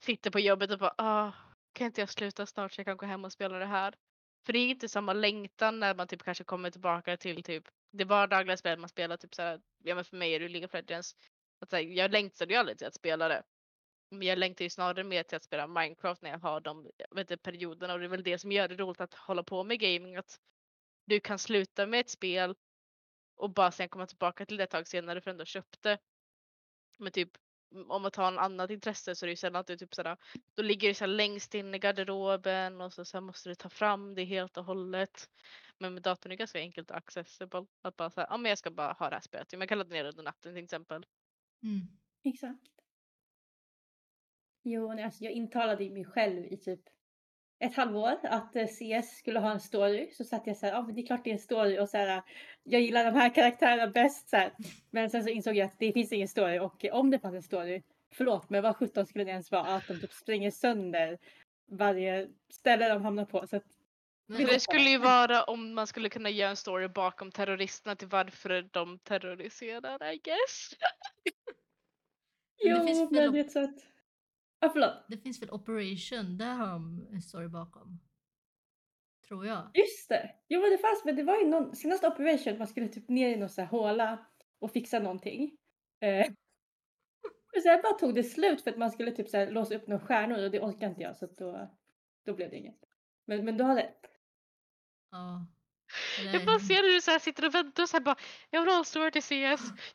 sitter 0.00 0.30
på 0.30 0.40
jobbet 0.40 0.70
och 0.70 0.78
bara 0.78 0.94
ah, 0.98 1.32
kan 1.72 1.86
inte 1.86 2.00
jag 2.00 2.10
sluta 2.10 2.46
snart 2.46 2.72
så 2.72 2.80
jag 2.80 2.86
kan 2.86 2.96
gå 2.96 3.06
hem 3.06 3.24
och 3.24 3.32
spela 3.32 3.58
det 3.58 3.66
här. 3.66 3.94
För 4.46 4.52
det 4.52 4.58
är 4.58 4.68
inte 4.68 4.88
samma 4.88 5.12
längtan 5.12 5.80
när 5.80 5.94
man 5.94 6.08
typ 6.08 6.22
kanske 6.22 6.44
kommer 6.44 6.70
tillbaka 6.70 7.16
till 7.16 7.42
typ 7.42 7.64
det 7.92 8.04
vardagliga 8.04 8.56
spelet 8.56 8.80
man 8.80 8.88
spelar. 8.88 9.16
Typ 9.16 9.34
så 9.34 9.42
här, 9.42 9.60
ja 9.84 9.94
men 9.94 10.04
för 10.04 10.16
mig 10.16 10.34
är 10.34 10.38
det 10.38 10.42
ju 10.42 10.48
League 10.48 10.66
of 10.66 10.72
Legends. 10.74 11.16
Att 11.64 11.72
här, 11.72 11.80
jag 11.80 12.10
längtade 12.10 12.52
ju 12.52 12.58
aldrig 12.58 12.78
till 12.78 12.86
att 12.86 12.94
spela 12.94 13.28
det. 13.28 13.42
Men 14.10 14.22
jag 14.22 14.38
längtar 14.38 14.64
ju 14.64 14.70
snarare 14.70 15.04
mer 15.04 15.22
till 15.22 15.36
att 15.36 15.44
spela 15.44 15.66
Minecraft 15.66 16.22
när 16.22 16.30
jag 16.30 16.38
har 16.38 16.60
de 16.60 16.82
vet 17.10 17.30
inte, 17.30 17.36
perioderna 17.36 17.92
och 17.92 17.98
det 17.98 18.04
är 18.04 18.08
väl 18.08 18.22
det 18.22 18.38
som 18.38 18.52
gör 18.52 18.68
det 18.68 18.76
roligt 18.76 19.00
att 19.00 19.14
hålla 19.14 19.42
på 19.42 19.64
med 19.64 19.80
gaming. 19.80 20.16
Att 20.16 20.40
du 21.06 21.20
kan 21.20 21.38
sluta 21.38 21.86
med 21.86 22.00
ett 22.00 22.10
spel 22.10 22.54
och 23.36 23.50
bara 23.50 23.70
sen 23.70 23.88
komma 23.88 24.06
tillbaka 24.06 24.46
till 24.46 24.56
det 24.56 24.64
ett 24.64 24.70
tag 24.70 24.88
senare 24.88 25.20
för 25.20 25.30
att 25.30 25.36
du 25.36 25.40
ändå 25.40 25.44
köpte. 25.44 25.98
Men 26.98 27.12
typ 27.12 27.30
mm, 27.72 27.90
om 27.90 28.02
man 28.02 28.10
tar 28.10 28.28
en 28.28 28.38
annat 28.38 28.70
intresse 28.70 29.16
så 29.16 29.24
är 29.24 29.26
det 29.26 29.32
ju 29.32 29.36
sällan 29.36 29.60
att 29.60 29.66
du 29.66 29.76
typ 29.76 29.94
sådär, 29.94 30.16
då 30.54 30.62
ligger 30.62 30.88
det 30.88 30.94
så 30.94 31.06
längst 31.06 31.54
in 31.54 31.74
i 31.74 31.78
garderoben 31.78 32.80
och 32.80 32.92
så, 32.92 33.04
så 33.04 33.20
måste 33.20 33.48
du 33.48 33.54
ta 33.54 33.68
fram 33.68 34.14
det 34.14 34.24
helt 34.24 34.56
och 34.56 34.64
hållet. 34.64 35.30
Men 35.78 35.94
med 35.94 36.02
datorn 36.02 36.32
är 36.32 36.36
det 36.36 36.38
ganska 36.38 36.58
enkelt 36.58 36.90
och 36.90 36.96
accessible. 36.96 37.66
Att 37.82 37.96
bara 37.96 38.10
säga, 38.10 38.26
ja 38.30 38.36
men 38.36 38.48
jag 38.48 38.58
ska 38.58 38.70
bara 38.70 38.92
ha 38.92 39.10
det 39.10 39.16
här 39.16 39.22
spelet. 39.22 39.58
Man 39.58 39.68
kan 39.68 39.78
ladda 39.78 39.94
ner 39.94 40.04
det 40.04 40.10
under 40.10 40.22
natten 40.22 40.54
till 40.54 40.64
exempel. 40.64 41.06
Mm. 41.64 41.88
Exakt. 42.24 42.60
Jo, 44.62 44.90
alltså 44.90 45.24
jag 45.24 45.32
intalade 45.32 45.84
ju 45.84 45.90
mig 45.90 46.04
själv 46.04 46.44
i 46.44 46.56
typ 46.56 46.80
ett 47.58 47.74
halvår 47.74 48.18
att 48.22 48.56
eh, 48.56 48.66
CS 48.66 49.16
skulle 49.18 49.40
ha 49.40 49.50
en 49.52 49.60
story. 49.60 50.10
Så 50.12 50.24
satt 50.24 50.46
jag 50.46 50.56
så 50.56 50.66
här, 50.66 50.72
ja 50.72 50.82
men 50.82 50.94
det 50.94 51.00
är 51.00 51.06
klart 51.06 51.24
det 51.24 51.30
är 51.30 51.34
en 51.34 51.38
story 51.38 51.78
och 51.78 51.88
så 51.88 51.96
här, 51.96 52.22
jag 52.62 52.80
gillar 52.80 53.04
de 53.04 53.14
här 53.20 53.34
karaktärerna 53.34 53.86
bäst 53.86 54.28
så 54.28 54.36
här. 54.36 54.52
Men 54.90 55.10
sen 55.10 55.24
så 55.24 55.28
insåg 55.28 55.56
jag 55.56 55.66
att 55.66 55.78
det 55.78 55.92
finns 55.92 56.12
ingen 56.12 56.28
story 56.28 56.58
och 56.58 56.84
om 56.92 57.10
det 57.10 57.18
fanns 57.18 57.34
en 57.34 57.42
story, 57.42 57.82
förlåt 58.12 58.50
men 58.50 58.62
vad 58.62 58.76
sjutton 58.76 59.06
skulle 59.06 59.24
det 59.24 59.30
ens 59.30 59.50
vara 59.50 59.76
att 59.76 59.88
de 59.88 60.00
typ 60.00 60.12
spränger 60.12 60.50
sönder 60.50 61.18
varje 61.70 62.28
ställe 62.50 62.88
de 62.88 63.02
hamnar 63.02 63.24
på. 63.24 63.46
Så 63.46 63.56
att, 63.56 63.66
men, 64.26 64.40
Jo. 64.40 64.46
Det 64.46 64.60
skulle 64.60 64.90
ju 64.90 64.98
vara 64.98 65.42
om 65.44 65.74
man 65.74 65.86
skulle 65.86 66.08
kunna 66.08 66.30
göra 66.30 66.50
en 66.50 66.56
story 66.56 66.88
bakom 66.88 67.30
terroristerna 67.30 67.96
till 67.96 68.08
varför 68.08 68.68
de 68.72 68.98
terroriserar 68.98 70.12
I 70.12 70.16
guess. 70.18 70.70
Men 72.64 72.72
det 72.74 72.80
jo, 72.80 72.86
finns 72.86 73.10
men 73.10 73.20
väl- 73.22 73.32
det 73.32 73.40
är 73.40 73.48
så 73.48 73.64
att... 73.64 73.86
Ja, 74.60 74.70
förlåt. 74.72 75.04
det 75.08 75.18
finns 75.18 75.42
väl 75.42 75.50
Operation, 75.50 76.38
där 76.38 76.54
har 76.54 76.66
de 76.66 77.08
en 77.12 77.22
story 77.22 77.48
bakom. 77.48 78.00
Tror 79.28 79.46
jag. 79.46 79.70
Just 79.74 80.08
det! 80.08 80.34
Jo 80.48 80.60
men 80.60 80.70
det 80.70 80.78
fanns, 80.78 81.04
men 81.04 81.16
det 81.16 81.22
var 81.22 81.36
ju 81.38 81.46
någon, 81.46 81.76
senaste 81.76 82.08
operation 82.08 82.58
man 82.58 82.66
skulle 82.66 82.88
typ 82.88 83.08
ner 83.08 83.28
i 83.28 83.36
någon 83.36 83.48
så 83.48 83.60
här 83.60 83.68
håla 83.68 84.26
och 84.58 84.72
fixa 84.72 84.98
någonting. 84.98 85.58
Eh, 86.00 86.26
men 87.52 87.62
sen 87.62 87.82
bara 87.82 87.92
tog 87.92 88.14
det 88.14 88.22
slut 88.24 88.62
för 88.62 88.70
att 88.70 88.78
man 88.78 88.90
skulle 88.90 89.10
typ 89.10 89.28
så 89.28 89.36
här 89.36 89.50
låsa 89.50 89.74
upp 89.74 89.86
några 89.86 90.06
stjärnor 90.06 90.44
och 90.44 90.50
det 90.50 90.60
orkade 90.60 90.86
inte 90.86 91.02
jag 91.02 91.16
så 91.16 91.26
då, 91.26 91.70
då 92.26 92.34
blev 92.34 92.50
det 92.50 92.56
inget. 92.56 92.80
Men, 93.26 93.44
men 93.44 93.56
du 93.56 93.64
har 93.64 93.74
rätt. 93.74 94.06
Ja. 95.14 95.46
Jag 96.32 96.44
bara 96.44 96.58
ser 96.58 96.82
hur 96.82 96.92
du 96.92 97.00
så 97.00 97.10
här 97.10 97.18
sitter 97.18 97.44
och 97.46 97.54
väntar 97.54 97.82
och 97.82 97.88
så 97.88 97.96
här 97.96 98.04
bara 98.04 98.16
jag 98.50 98.60
vill 98.60 98.70
ha 98.70 98.78
en 98.78 98.84
story 98.84 99.10
till 99.10 99.22
CS, 99.22 99.30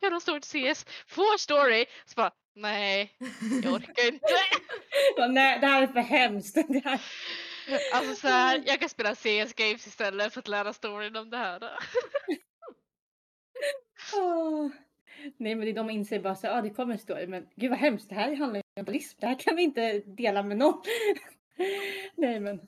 vill 0.00 0.10
ha 0.10 0.14
en 0.14 0.20
story 0.20 0.40
till 0.40 0.74
CS, 0.74 0.86
får 1.06 1.38
story! 1.38 1.86
Så 2.06 2.14
bara 2.14 2.30
nej, 2.54 3.16
jag 3.62 3.72
orkar 3.72 4.06
inte. 4.12 4.26
Ja, 5.16 5.26
nej, 5.26 5.60
det 5.60 5.66
här 5.66 5.82
är 5.82 5.86
för 5.86 6.00
hemskt. 6.00 6.54
Det 6.68 6.84
här. 6.84 7.00
Alltså 7.94 8.14
så 8.14 8.28
här, 8.28 8.62
jag 8.66 8.80
kan 8.80 8.88
spela 8.88 9.14
CS 9.14 9.54
games 9.54 9.86
istället 9.86 10.32
för 10.32 10.40
att 10.40 10.48
lära 10.48 10.72
storyn 10.72 11.16
om 11.16 11.30
det 11.30 11.36
här. 11.36 11.62
Åh. 14.16 14.68
Nej 15.36 15.54
men 15.54 15.74
de 15.74 15.90
inser 15.90 16.20
bara 16.20 16.34
så 16.34 16.46
ja 16.46 16.58
ah, 16.58 16.62
det 16.62 16.70
kommer 16.70 16.92
en 16.92 16.98
story 16.98 17.26
men 17.26 17.46
gud 17.56 17.70
vad 17.70 17.78
hemskt 17.78 18.08
det 18.08 18.14
här 18.14 18.36
handlar 18.36 18.56
ju 18.56 18.62
om 18.62 18.80
alkoholism. 18.80 19.18
Det 19.20 19.26
här 19.26 19.38
kan 19.38 19.56
vi 19.56 19.62
inte 19.62 19.98
dela 19.98 20.42
med 20.42 20.56
någon. 20.56 20.82
nej 22.16 22.40
men. 22.40 22.60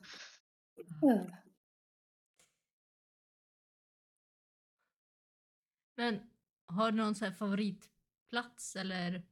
Men 5.95 6.29
har 6.65 6.91
du 6.91 6.97
någon 6.97 7.15
så 7.15 7.25
här 7.25 7.31
favoritplats 7.31 8.75
eller 8.75 9.23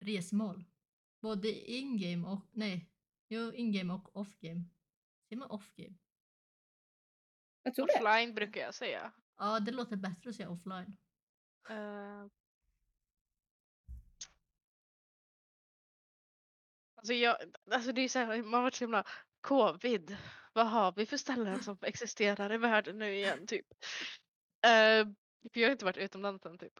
resmål? 0.00 0.64
Både 1.20 1.70
in-game 1.70 2.28
och, 2.28 2.40
nej, 2.52 2.90
jo 3.28 3.52
in-game 3.52 3.92
och 3.92 4.16
off-game. 4.16 4.64
Säger 5.28 5.38
man 5.38 5.50
off-game? 5.50 5.94
Jag 7.62 7.74
tror 7.74 7.86
det. 7.86 7.94
Offline 7.94 8.34
brukar 8.34 8.60
jag 8.60 8.74
säga. 8.74 9.12
Ja, 9.36 9.60
det 9.60 9.72
låter 9.72 9.96
bättre 9.96 10.30
att 10.30 10.36
säga 10.36 10.50
offline. 10.50 10.96
Eh. 11.68 12.26
Alltså 16.94 17.14
jag, 17.14 17.36
alltså 17.70 17.92
det 17.92 18.00
är 18.00 18.08
så 18.08 18.18
här, 18.18 18.42
man 18.42 18.54
har 18.54 18.62
varit 18.62 18.74
så 18.74 18.84
himla 18.84 19.04
covid. 19.40 20.16
Vad 20.52 20.66
har 20.66 20.92
vi 20.92 21.06
för 21.06 21.16
ställen 21.16 21.62
som 21.62 21.78
existerar 21.82 22.52
i 22.52 22.58
världen 22.58 22.98
nu 22.98 23.14
igen 23.14 23.46
typ? 23.46 23.66
Eh, 24.64 25.06
för 25.52 25.60
jag 25.60 25.68
har 25.68 25.72
inte 25.72 25.84
varit 25.84 25.96
utomlands 25.96 26.46
än 26.46 26.58
typ. 26.58 26.72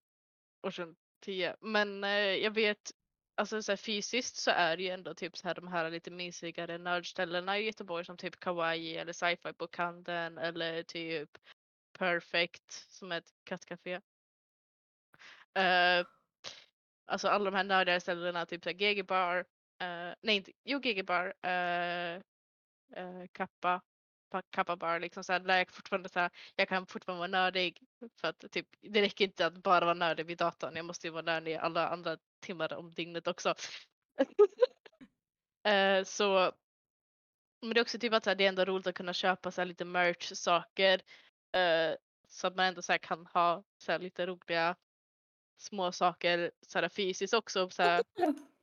År 0.62 0.70
sedan 0.70 0.96
10. 1.20 1.56
Men 1.60 2.04
eh, 2.04 2.10
jag 2.18 2.50
vet, 2.50 2.92
alltså 3.34 3.62
så 3.62 3.72
här, 3.72 3.76
fysiskt 3.76 4.36
så 4.36 4.50
är 4.50 4.76
det 4.76 4.82
ju 4.82 4.88
ändå 4.88 5.14
typ 5.14 5.36
så 5.36 5.48
här 5.48 5.54
de 5.54 5.68
här 5.68 5.90
lite 5.90 6.10
mysigare 6.10 6.78
nördställena 6.78 7.58
i 7.58 7.64
Göteborg 7.64 8.04
som 8.04 8.16
typ 8.16 8.40
Kawaii 8.40 8.96
eller 8.96 9.12
Sci-Fi 9.12 9.52
bokhandeln 9.52 10.38
eller 10.38 10.82
typ 10.82 11.38
Perfect 11.98 12.72
som 12.72 13.12
är 13.12 13.18
ett 13.18 13.32
kattcafé. 13.44 14.00
Uh, 15.58 15.64
eh, 15.64 16.06
alltså 17.06 17.28
alla 17.28 17.50
de 17.50 17.56
här 17.56 17.64
nördiga 17.64 18.00
ställena, 18.00 18.46
typ 18.46 18.64
GG 18.64 19.06
bar, 19.06 19.38
eh, 19.78 20.14
nej 20.20 20.36
inte, 20.36 20.52
jo 20.64 20.78
GG 20.78 21.04
bar, 21.04 21.26
uh, 21.26 22.22
Kappa, 23.32 23.80
pa- 24.34 24.42
Kappa 24.50 24.76
bar 24.76 25.00
liksom 25.00 25.22
där 25.26 25.58
jag 25.58 25.70
fortfarande 25.70 26.08
såhär, 26.08 26.30
jag 26.56 26.68
kan 26.68 26.86
fortfarande 26.86 27.18
vara 27.18 27.42
nördig 27.44 27.80
för 28.20 28.28
att 28.28 28.44
typ, 28.50 28.66
det 28.80 29.02
räcker 29.02 29.24
inte 29.24 29.46
att 29.46 29.54
bara 29.54 29.84
vara 29.84 29.94
nördig 29.94 30.26
vid 30.26 30.38
datorn, 30.38 30.76
jag 30.76 30.84
måste 30.84 31.06
ju 31.06 31.10
vara 31.10 31.22
nördig 31.22 31.54
alla 31.54 31.88
andra 31.88 32.18
timmar 32.40 32.72
om 32.74 32.92
dygnet 32.94 33.26
också. 33.26 33.54
uh, 35.68 36.04
så 36.04 36.52
men 37.60 37.74
det 37.74 37.80
är 37.80 37.82
också 37.82 37.98
typ 37.98 38.12
att 38.12 38.24
så 38.24 38.30
här, 38.30 38.34
det 38.34 38.44
är 38.44 38.48
ändå 38.48 38.64
roligt 38.64 38.86
att 38.86 38.94
kunna 38.94 39.12
köpa 39.12 39.50
så 39.50 39.60
här, 39.60 39.66
lite 39.66 39.84
merch 39.84 40.32
saker. 40.32 41.00
Uh, 41.56 41.96
så 42.28 42.46
att 42.46 42.56
man 42.56 42.66
ändå 42.66 42.82
så 42.82 42.92
här, 42.92 42.98
kan 42.98 43.26
ha 43.26 43.64
så 43.78 43.92
här, 43.92 43.98
lite 43.98 44.26
roliga 44.26 44.76
små 45.58 45.92
saker 45.92 46.50
så 46.66 46.78
här, 46.78 46.88
fysiskt 46.88 47.34
också. 47.34 47.70
Så 47.70 47.82
här, 47.82 48.02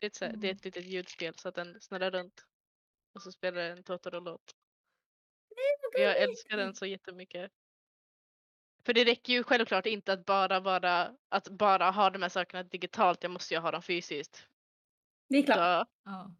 det, 0.00 0.06
är 0.06 0.06
ett, 0.06 0.16
så 0.16 0.24
här, 0.24 0.32
det 0.36 0.48
är 0.48 0.54
ett 0.54 0.64
litet 0.64 0.84
ljudspel 0.84 1.34
så 1.36 1.48
att 1.48 1.54
den 1.54 1.80
snurrar 1.80 2.10
runt. 2.10 2.44
Och 3.14 3.22
så 3.22 3.32
spelar 3.32 3.62
den 3.62 3.78
en 3.78 3.84
Totoro-låt. 3.84 4.54
Och 5.94 6.00
Jag 6.00 6.16
älskar 6.16 6.56
den 6.56 6.74
så 6.74 6.86
jättemycket. 6.86 7.52
För 8.86 8.92
det 8.92 9.04
räcker 9.04 9.32
ju 9.32 9.42
självklart 9.42 9.86
inte 9.86 10.12
att 10.12 10.26
bara, 10.26 10.60
vara, 10.60 11.16
att 11.28 11.48
bara 11.48 11.90
ha 11.90 12.10
de 12.10 12.22
här 12.22 12.28
sakerna 12.28 12.62
digitalt. 12.62 13.22
Jag 13.22 13.32
måste 13.32 13.54
ju 13.54 13.60
ha 13.60 13.70
dem 13.70 13.82
fysiskt. 13.82 14.48
Det 15.28 15.38
är 15.38 15.42
klart. 15.42 15.88
Ja. 16.04 16.34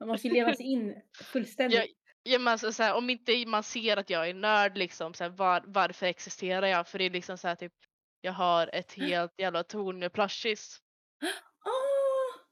Man 0.00 0.08
måste 0.08 0.28
ju 0.28 0.34
leva 0.34 0.54
sig 0.54 0.66
in 0.66 1.02
fullständigt. 1.14 1.78
jag, 1.78 1.88
ja, 2.22 2.38
men 2.38 2.48
alltså, 2.48 2.72
så 2.72 2.82
här, 2.82 2.94
om 2.94 3.10
inte 3.10 3.46
man 3.46 3.62
ser 3.62 3.96
att 3.96 4.10
jag 4.10 4.28
är 4.28 4.34
nörd, 4.34 4.78
liksom, 4.78 5.14
så 5.14 5.24
här, 5.24 5.30
var, 5.30 5.62
varför 5.66 6.06
existerar 6.06 6.66
jag? 6.66 6.88
För 6.88 6.98
det 6.98 7.04
är 7.04 7.10
liksom 7.10 7.38
så 7.38 7.48
här, 7.48 7.54
typ, 7.54 7.72
jag 8.20 8.32
har 8.32 8.70
ett 8.72 8.92
helt 8.92 9.32
jävla 9.38 9.64
torn 9.64 9.98
med 9.98 10.12
plushies. 10.12 10.80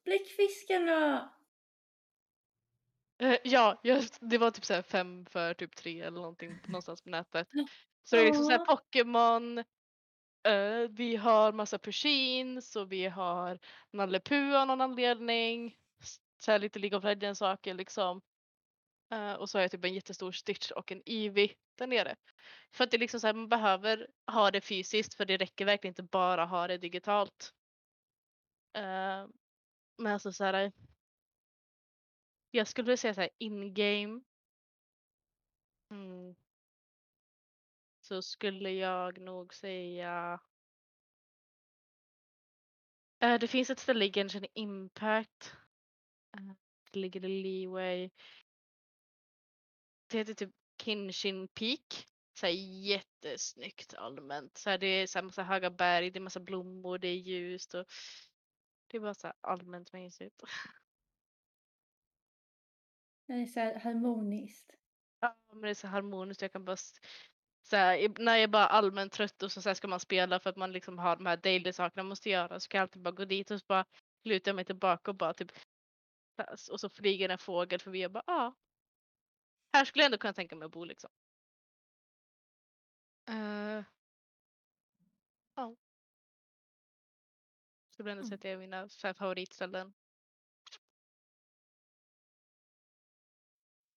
Bläckfiskarna! 0.08 1.32
Eh, 3.22 3.36
ja, 3.44 3.80
jag, 3.82 4.04
det 4.20 4.38
var 4.38 4.50
typ 4.50 4.64
så 4.64 4.74
här 4.74 4.82
fem 4.82 5.26
för 5.26 5.54
typ 5.54 5.76
tre 5.76 6.00
eller 6.00 6.20
någonting 6.20 6.58
någonstans 6.66 7.02
på 7.02 7.10
nätet. 7.10 7.48
Så 8.04 8.16
det 8.16 8.22
är 8.22 8.26
liksom 8.26 8.44
så 8.44 8.50
här 8.50 8.60
Åh. 8.60 8.66
Pokémon, 8.66 9.58
eh, 10.48 10.88
vi 10.90 11.16
har 11.16 11.52
massa 11.52 11.78
Pushins 11.78 12.76
och 12.76 12.92
vi 12.92 13.06
har 13.06 13.58
Nalle 13.92 14.20
Puh 14.20 14.60
av 14.60 14.66
någon 14.66 14.80
anledning. 14.80 15.76
Så 16.38 16.52
här 16.52 16.58
lite 16.58 16.78
League 16.78 16.98
of 16.98 17.04
Legends 17.04 17.38
saker 17.38 17.74
liksom. 17.74 18.20
Eh, 19.12 19.32
och 19.32 19.50
så 19.50 19.58
har 19.58 19.62
jag 19.62 19.70
typ 19.70 19.84
en 19.84 19.94
jättestor 19.94 20.32
Stitch 20.32 20.70
och 20.70 20.92
en 20.92 21.02
Eevee 21.06 21.54
där 21.78 21.86
nere. 21.86 22.16
För 22.74 22.84
att 22.84 22.90
det 22.90 22.96
är 22.96 22.98
liksom 22.98 23.20
så 23.20 23.26
här, 23.26 23.34
man 23.34 23.48
behöver 23.48 24.08
ha 24.32 24.50
det 24.50 24.60
fysiskt 24.60 25.14
för 25.14 25.24
det 25.24 25.36
räcker 25.36 25.64
verkligen 25.64 25.90
inte 25.90 26.02
bara 26.02 26.44
ha 26.44 26.66
det 26.66 26.78
digitalt. 26.78 27.52
Eh, 28.76 29.26
men 29.98 30.12
alltså 30.12 30.32
så 30.32 30.44
här. 30.44 30.72
Jag 32.50 32.68
skulle 32.68 32.96
säga 32.96 33.14
så 33.14 33.20
här 33.20 33.30
in-game. 33.38 34.20
Mm. 35.90 36.34
Så 38.00 38.22
skulle 38.22 38.70
jag 38.70 39.20
nog 39.20 39.54
säga. 39.54 40.40
Äh, 43.20 43.38
det 43.38 43.48
finns 43.48 43.70
ett 43.70 43.78
ställe 43.78 44.04
i 44.04 44.12
Genshin 44.12 44.46
Impact. 44.54 45.52
Eh, 46.36 46.54
det 46.92 46.98
ligger 46.98 47.24
i 47.24 47.42
Leeway. 47.42 48.10
Det 50.06 50.18
heter 50.18 50.34
typ 50.34 50.50
Kinshin 50.82 51.48
Peak. 51.48 52.06
Så 52.34 52.46
här 52.46 52.52
jättesnyggt 52.52 53.94
allmänt. 53.94 54.58
Så 54.58 54.70
här, 54.70 54.78
det 54.78 54.86
är 54.86 55.06
så 55.06 55.18
här 55.18 55.24
massa 55.24 55.42
höga 55.42 55.70
berg, 55.70 56.10
det 56.10 56.18
är 56.18 56.20
massa 56.20 56.40
blommor, 56.40 56.98
det 56.98 57.08
är 57.08 57.16
ljust 57.16 57.74
och 57.74 57.86
det 58.88 58.96
är 58.96 59.00
bara 59.00 59.14
så 59.14 59.32
allmänt 59.40 59.92
mysigt. 59.92 60.42
Det 63.26 63.34
är 63.34 63.46
så 63.46 63.78
harmoniskt. 63.78 64.72
Ja, 65.20 65.36
men 65.52 65.60
det 65.60 65.70
är 65.70 65.74
så 65.74 65.88
harmoniskt. 65.88 66.42
Jag 66.42 66.52
kan 66.52 66.64
bara 66.64 66.76
så 67.62 67.76
här, 67.76 68.08
när 68.18 68.34
jag 68.34 68.42
är 68.42 68.48
bara 68.48 68.66
allmänt 68.66 69.12
trött 69.12 69.42
och 69.42 69.52
så, 69.52 69.62
så 69.62 69.68
här 69.68 69.74
ska 69.74 69.88
man 69.88 70.00
spela 70.00 70.40
för 70.40 70.50
att 70.50 70.56
man 70.56 70.72
liksom 70.72 70.98
har 70.98 71.16
de 71.16 71.26
här 71.26 71.36
daily 71.36 71.72
sakerna 71.72 72.02
man 72.02 72.08
måste 72.08 72.30
göra 72.30 72.60
så 72.60 72.68
kan 72.68 72.78
jag 72.78 72.82
alltid 72.82 73.02
bara 73.02 73.14
gå 73.14 73.24
dit 73.24 73.50
och 73.50 73.60
så 73.60 73.64
bara 73.68 73.84
luta 74.24 74.52
mig 74.52 74.64
tillbaka 74.64 75.10
och 75.10 75.14
bara 75.14 75.34
typ 75.34 75.52
och 76.70 76.80
så 76.80 76.88
flyger 76.88 77.28
en 77.28 77.38
fågel 77.38 77.80
förbi 77.80 78.06
och 78.06 78.10
bara 78.10 78.24
ja. 78.26 78.54
Här 79.72 79.84
skulle 79.84 80.02
jag 80.02 80.06
ändå 80.06 80.18
kunna 80.18 80.32
tänka 80.32 80.56
mig 80.56 80.66
att 80.66 80.72
bo 80.72 80.84
liksom. 80.84 81.10
Uh, 83.30 83.82
Skulle 87.98 88.12
ändå 88.12 88.24
säga 88.24 88.34
att 88.34 88.42
det 88.42 88.50
är 88.50 88.56
mina 88.56 88.88
så 88.88 89.06
här, 89.06 89.14
favoritställen. 89.14 89.92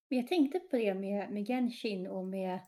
Men 0.10 0.20
jag 0.20 0.28
tänkte 0.28 0.60
på 0.60 0.78
det 0.78 0.94
med, 0.94 1.32
med 1.32 1.48
Genshin 1.48 2.08
och 2.08 2.26
med 2.26 2.60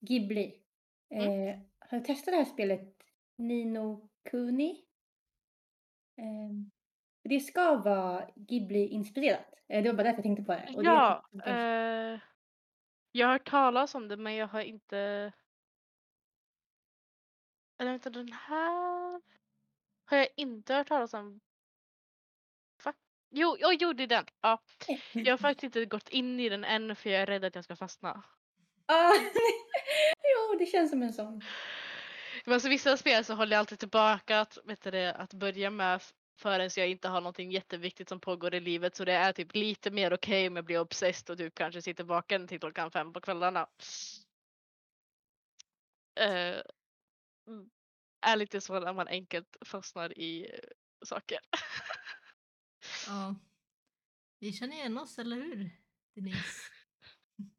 Ghibli. 0.00 0.62
Mm. 1.10 1.48
Eh, 1.48 1.58
har 1.78 1.98
du 1.98 2.04
testat 2.04 2.32
det 2.32 2.36
här 2.36 2.44
spelet 2.44 2.96
Nino 3.36 4.10
Kuni? 4.30 4.84
Eh, 6.16 6.50
det 7.22 7.40
ska 7.40 7.76
vara 7.76 8.30
Ghibli-inspirerat. 8.36 9.54
Eh, 9.68 9.82
det 9.82 9.88
var 9.88 9.96
bara 9.96 10.02
därför 10.02 10.18
jag 10.18 10.22
tänkte 10.22 10.44
på 10.44 10.52
det. 10.52 10.74
Och 10.76 10.82
det 10.82 10.90
är 10.90 10.94
Ja, 10.94 11.24
eh, 11.46 12.20
jag 13.12 13.26
har 13.26 13.32
hört 13.32 13.50
talas 13.50 13.94
om 13.94 14.08
det 14.08 14.16
men 14.16 14.34
jag 14.34 14.48
har 14.48 14.60
inte... 14.60 15.32
Eller 17.78 17.90
vänta, 17.90 18.10
den 18.10 18.32
här 18.32 19.20
har 20.16 20.18
jag 20.18 20.28
inte 20.36 20.74
hört 20.74 20.88
talas 20.88 21.14
om. 21.14 21.40
Va? 22.84 22.94
Jo, 23.30 23.56
det 23.92 24.02
är 24.02 24.06
den. 24.06 24.24
Ja. 24.40 24.62
Jag 25.12 25.32
har 25.32 25.38
faktiskt 25.38 25.64
inte 25.64 25.84
gått 25.84 26.08
in 26.08 26.40
i 26.40 26.48
den 26.48 26.64
än 26.64 26.96
för 26.96 27.10
jag 27.10 27.22
är 27.22 27.26
rädd 27.26 27.44
att 27.44 27.54
jag 27.54 27.64
ska 27.64 27.76
fastna. 27.76 28.22
Ah, 28.86 29.14
jo, 30.34 30.58
det 30.58 30.66
känns 30.66 30.90
som 30.90 31.02
en 31.02 31.12
sån. 31.12 31.44
Men 32.44 32.54
alltså 32.54 32.68
vissa 32.68 32.96
spel 32.96 33.24
så 33.24 33.34
håller 33.34 33.52
jag 33.52 33.58
alltid 33.58 33.78
tillbaka 33.78 34.40
att, 34.40 34.58
vet 34.64 34.82
du 34.82 35.04
att 35.06 35.34
börja 35.34 35.70
med 35.70 36.02
förrän 36.38 36.70
jag 36.76 36.88
inte 36.88 37.08
har 37.08 37.20
någonting 37.20 37.50
jätteviktigt 37.50 38.08
som 38.08 38.20
pågår 38.20 38.54
i 38.54 38.60
livet 38.60 38.96
så 38.96 39.04
det 39.04 39.12
är 39.12 39.32
typ 39.32 39.54
lite 39.54 39.90
mer 39.90 40.12
okej 40.12 40.48
om 40.48 40.56
jag 40.56 40.64
blir 40.64 40.80
obsessed 40.80 41.30
och 41.30 41.38
typ 41.38 41.54
kanske 41.54 41.82
sitter 41.82 42.04
vaken 42.04 42.48
till 42.48 42.60
klockan 42.60 42.90
fem 42.90 43.12
på 43.12 43.20
kvällarna. 43.20 43.68
Mm, 47.46 47.70
är 48.22 48.36
lite 48.36 48.60
så 48.60 48.80
när 48.80 48.92
man 48.92 49.08
enkelt 49.08 49.56
fastnar 49.64 50.18
i 50.18 50.60
saker. 51.04 51.38
Ja. 53.06 53.34
Vi 54.38 54.52
känner 54.52 54.76
igen 54.76 54.98
oss, 54.98 55.18
eller 55.18 55.36
hur? 55.36 55.70
Denise. 56.14 56.60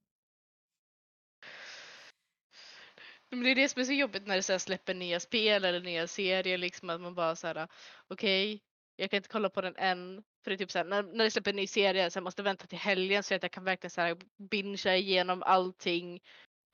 Men 3.30 3.43
det 3.43 3.49
är 3.49 3.55
det 3.55 3.70
som 3.70 3.82
är 3.82 3.86
så 3.86 3.93
jobbigt 3.93 4.28
när 4.28 4.36
det 4.36 4.43
så 4.43 4.59
släpper 4.59 4.93
nya 4.93 5.20
spel 5.20 5.66
eller 5.66 5.82
nya 5.82 6.07
serier 6.07 6.57
liksom 6.57 6.89
att 6.89 7.01
man 7.01 7.16
bara 7.16 7.36
så 7.36 7.47
här 7.47 7.68
okej 8.07 8.61
jag 8.95 9.09
kan 9.09 9.18
inte 9.18 9.30
kolla 9.30 9.49
på 9.49 9.61
den 9.61 9.76
än 9.78 10.24
för 10.43 10.51
det 10.51 10.55
är 10.55 10.57
typ 10.57 10.72
så 10.72 10.78
här, 10.78 10.86
när, 10.86 11.03
när 11.03 11.24
det 11.24 11.32
släpper 11.32 11.51
en 11.51 11.55
ny 11.55 11.68
serie 11.68 12.11
så 12.11 12.18
jag 12.18 12.24
måste 12.24 12.43
vänta 12.43 12.68
till 12.68 12.78
helgen 12.78 13.24
så 13.24 13.36
att 13.36 13.43
jag 13.43 13.51
kan 13.51 13.64
verkligen 13.64 13.91
så 13.91 14.01
här 14.01 14.18
bingea 14.38 14.97
igenom 14.97 15.43
allting 15.43 16.24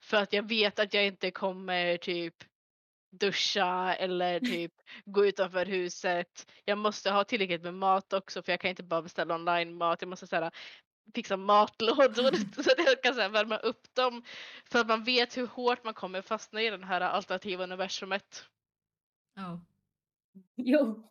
för 0.03 0.17
att 0.17 0.33
jag 0.33 0.47
vet 0.47 0.79
att 0.79 0.93
jag 0.93 1.05
inte 1.05 1.31
kommer 1.31 1.97
typ 1.97 2.43
duscha 3.11 3.95
eller 3.95 4.39
typ 4.39 4.73
gå 5.05 5.25
utanför 5.25 5.65
huset. 5.65 6.51
Jag 6.65 6.77
måste 6.77 7.11
ha 7.11 7.23
tillräckligt 7.23 7.63
med 7.63 7.73
mat 7.73 8.13
också 8.13 8.43
för 8.43 8.51
jag 8.51 8.59
kan 8.59 8.69
inte 8.69 8.83
bara 8.83 9.01
beställa 9.01 9.35
online 9.35 9.75
mat. 9.75 10.01
Jag 10.01 10.09
måste 10.09 10.27
så 10.27 10.35
här, 10.35 10.51
fixa 11.15 11.37
matlådor 11.37 12.53
så 12.63 12.71
att 12.71 12.85
jag 12.85 13.03
kan 13.03 13.15
så 13.15 13.21
här, 13.21 13.29
värma 13.29 13.57
upp 13.57 13.95
dem. 13.95 14.23
För 14.71 14.79
att 14.79 14.87
man 14.87 15.03
vet 15.03 15.37
hur 15.37 15.47
hårt 15.47 15.83
man 15.83 15.93
kommer 15.93 16.21
fastna 16.21 16.61
i 16.61 16.69
den 16.69 16.83
här 16.83 17.01
alternativa 17.01 17.63
universumet. 17.63 18.45
Ja. 19.35 19.61
Jo. 20.55 21.09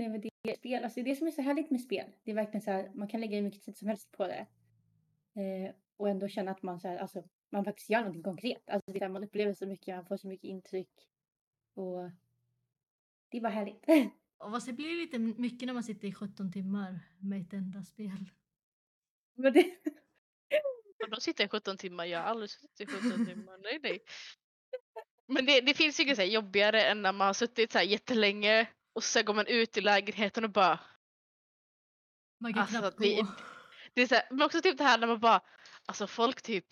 Nej, 0.00 0.08
men 0.08 0.20
det 0.20 0.30
är 0.50 0.54
spel. 0.56 0.84
Alltså, 0.84 1.02
det 1.02 1.16
som 1.16 1.26
är 1.26 1.30
så 1.30 1.42
härligt 1.42 1.70
med 1.70 1.80
spel, 1.80 2.12
det 2.24 2.30
är 2.30 2.34
verkligen 2.34 2.62
så 2.62 2.70
här, 2.70 2.90
man 2.94 3.08
kan 3.08 3.20
lägga 3.20 3.36
hur 3.36 3.42
mycket 3.42 3.62
tid 3.62 3.76
som 3.76 3.88
helst 3.88 4.12
på 4.12 4.26
det. 4.26 4.46
Eh, 5.34 5.74
och 5.96 6.08
ändå 6.08 6.28
känna 6.28 6.50
att 6.50 6.62
man, 6.62 6.80
så 6.80 6.88
här, 6.88 6.96
alltså, 6.96 7.22
man 7.50 7.64
faktiskt 7.64 7.90
gör 7.90 7.98
någonting 7.98 8.22
konkret. 8.22 8.70
Alltså, 8.70 8.92
det 8.92 8.98
är 8.98 9.00
där 9.00 9.08
man 9.08 9.24
upplever 9.24 9.54
så 9.54 9.66
mycket, 9.66 9.96
man 9.96 10.06
får 10.06 10.16
så 10.16 10.28
mycket 10.28 10.44
intryck. 10.44 11.08
Och 11.74 12.10
det 13.28 13.36
är 13.36 13.40
bara 13.40 13.52
härligt. 13.52 13.84
Och 14.38 14.50
vad 14.50 14.66
det 14.66 14.72
blir 14.72 14.96
lite 14.96 15.18
mycket 15.18 15.66
när 15.66 15.74
man 15.74 15.84
sitter 15.84 16.08
i 16.08 16.12
17 16.12 16.52
timmar 16.52 17.00
med 17.18 17.40
ett 17.40 17.52
enda 17.52 17.82
spel. 17.82 18.30
men 19.34 19.52
det, 19.52 19.64
Och 21.04 21.10
då 21.10 21.20
sitter 21.20 21.44
jag 21.44 21.50
17 21.50 21.76
timmar, 21.76 22.04
jag 22.04 22.18
har 22.18 22.26
aldrig 22.26 22.50
suttit 22.50 22.80
i 22.80 22.86
17 22.86 23.26
timmar. 23.26 23.58
Nej, 23.62 23.78
nej. 23.82 24.00
Men 25.26 25.46
det, 25.46 25.60
det 25.60 25.74
finns 25.74 26.00
ju 26.00 26.04
inget 26.04 26.16
så 26.16 26.22
jobbigare 26.22 26.82
än 26.82 27.02
när 27.02 27.12
man 27.12 27.26
har 27.26 27.34
suttit 27.34 27.72
så 27.72 27.78
här 27.78 27.84
jättelänge 27.84 28.68
och 28.92 29.04
så 29.04 29.22
går 29.22 29.34
man 29.34 29.46
ut 29.46 29.76
i 29.76 29.80
lägenheten 29.80 30.44
och 30.44 30.50
bara 30.50 30.78
Man 32.40 32.52
kan 32.54 32.62
Alltså, 32.62 32.78
knappt 32.78 32.98
det- 32.98 33.14
gå. 33.16 33.26
Det 33.94 34.02
är 34.02 34.06
så 34.06 34.14
här, 34.14 34.24
men 34.30 34.42
också 34.42 34.60
typ 34.62 34.78
det 34.78 34.84
här 34.84 34.98
när 34.98 35.06
man 35.06 35.20
bara, 35.20 35.40
alltså 35.86 36.06
folk 36.06 36.42
typ 36.42 36.66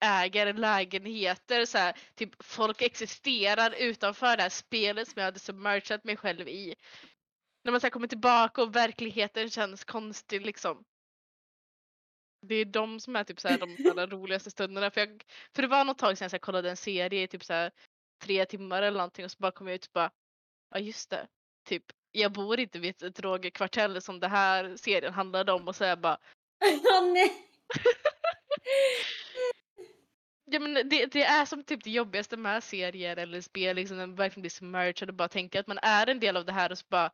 äger 0.00 0.52
lägenheter, 0.52 1.66
så 1.66 1.78
här, 1.78 1.98
typ 2.14 2.44
folk 2.44 2.82
existerar 2.82 3.74
utanför 3.78 4.36
det 4.36 4.42
här 4.42 4.50
spelet 4.50 5.08
som 5.08 5.20
jag 5.20 5.24
hade 5.24 5.38
submergat 5.38 6.04
mig 6.04 6.16
själv 6.16 6.48
i. 6.48 6.74
När 7.64 7.72
man 7.72 7.80
så 7.80 7.84
här 7.86 7.90
kommer 7.90 8.06
tillbaka 8.08 8.62
och 8.62 8.76
verkligheten 8.76 9.50
känns 9.50 9.84
konstig 9.84 10.46
liksom. 10.46 10.84
Det 12.46 12.54
är 12.54 12.64
de 12.64 13.00
som 13.00 13.16
är 13.16 13.24
typ 13.24 13.40
så 13.40 13.48
här, 13.48 13.58
de 13.58 13.90
allra 13.90 14.06
roligaste 14.16 14.50
stunderna. 14.50 14.90
För, 14.90 15.00
jag, 15.00 15.22
för 15.54 15.62
det 15.62 15.68
var 15.68 15.84
något 15.84 15.98
tag 15.98 16.18
sedan 16.18 16.24
jag 16.24 16.30
så 16.30 16.34
här, 16.34 16.40
kollade 16.40 16.70
en 16.70 16.76
serie 16.76 17.22
i 17.22 17.28
typ 17.28 17.44
så 17.44 17.52
här, 17.52 17.70
tre 18.22 18.44
timmar 18.46 18.82
eller 18.82 18.98
någonting 18.98 19.24
och 19.24 19.30
så 19.30 19.36
bara 19.38 19.52
kom 19.52 19.66
jag 19.66 19.74
ut 19.74 19.86
och 19.86 19.92
bara, 19.92 20.10
ja 20.74 20.80
just 20.80 21.10
det. 21.10 21.26
Typ, 21.68 21.84
jag 22.12 22.32
bor 22.32 22.60
inte 22.60 22.78
vid 22.78 23.02
ett 23.02 23.16
drogkvartell 23.16 24.02
som 24.02 24.20
det 24.20 24.28
här 24.28 24.76
serien 24.76 25.12
handlade 25.12 25.52
om 25.52 25.68
och 25.68 25.76
så 25.76 25.84
är 25.84 25.88
jag 25.88 26.00
bara 26.00 26.18
Åh 26.92 27.12
nej! 27.12 27.32
Ja, 30.46 30.60
men 30.60 30.74
det, 30.74 31.06
det 31.12 31.24
är 31.24 31.44
som 31.44 31.64
typ 31.64 31.84
det 31.84 31.90
jobbigaste 31.90 32.36
med 32.36 32.64
serier 32.64 33.16
eller 33.16 33.40
spel, 33.40 33.76
liksom, 33.76 33.96
när 33.96 34.06
man 34.06 34.16
verkligen 34.16 34.42
blir 34.42 34.50
submerged 34.50 35.08
och 35.08 35.14
bara 35.14 35.28
tänker 35.28 35.60
att 35.60 35.66
man 35.66 35.78
är 35.82 36.06
en 36.06 36.20
del 36.20 36.36
av 36.36 36.44
det 36.44 36.52
här 36.52 36.72
och 36.72 36.78
så 36.78 36.84
bara 36.88 37.10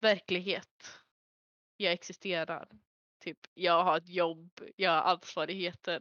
verklighet. 0.00 1.00
Jag 1.76 1.92
existerar. 1.92 2.68
Typ, 3.24 3.38
jag 3.54 3.84
har 3.84 3.96
ett 3.96 4.08
jobb, 4.08 4.60
jag 4.76 4.90
har 4.90 5.12
ansvarigheter. 5.12 6.00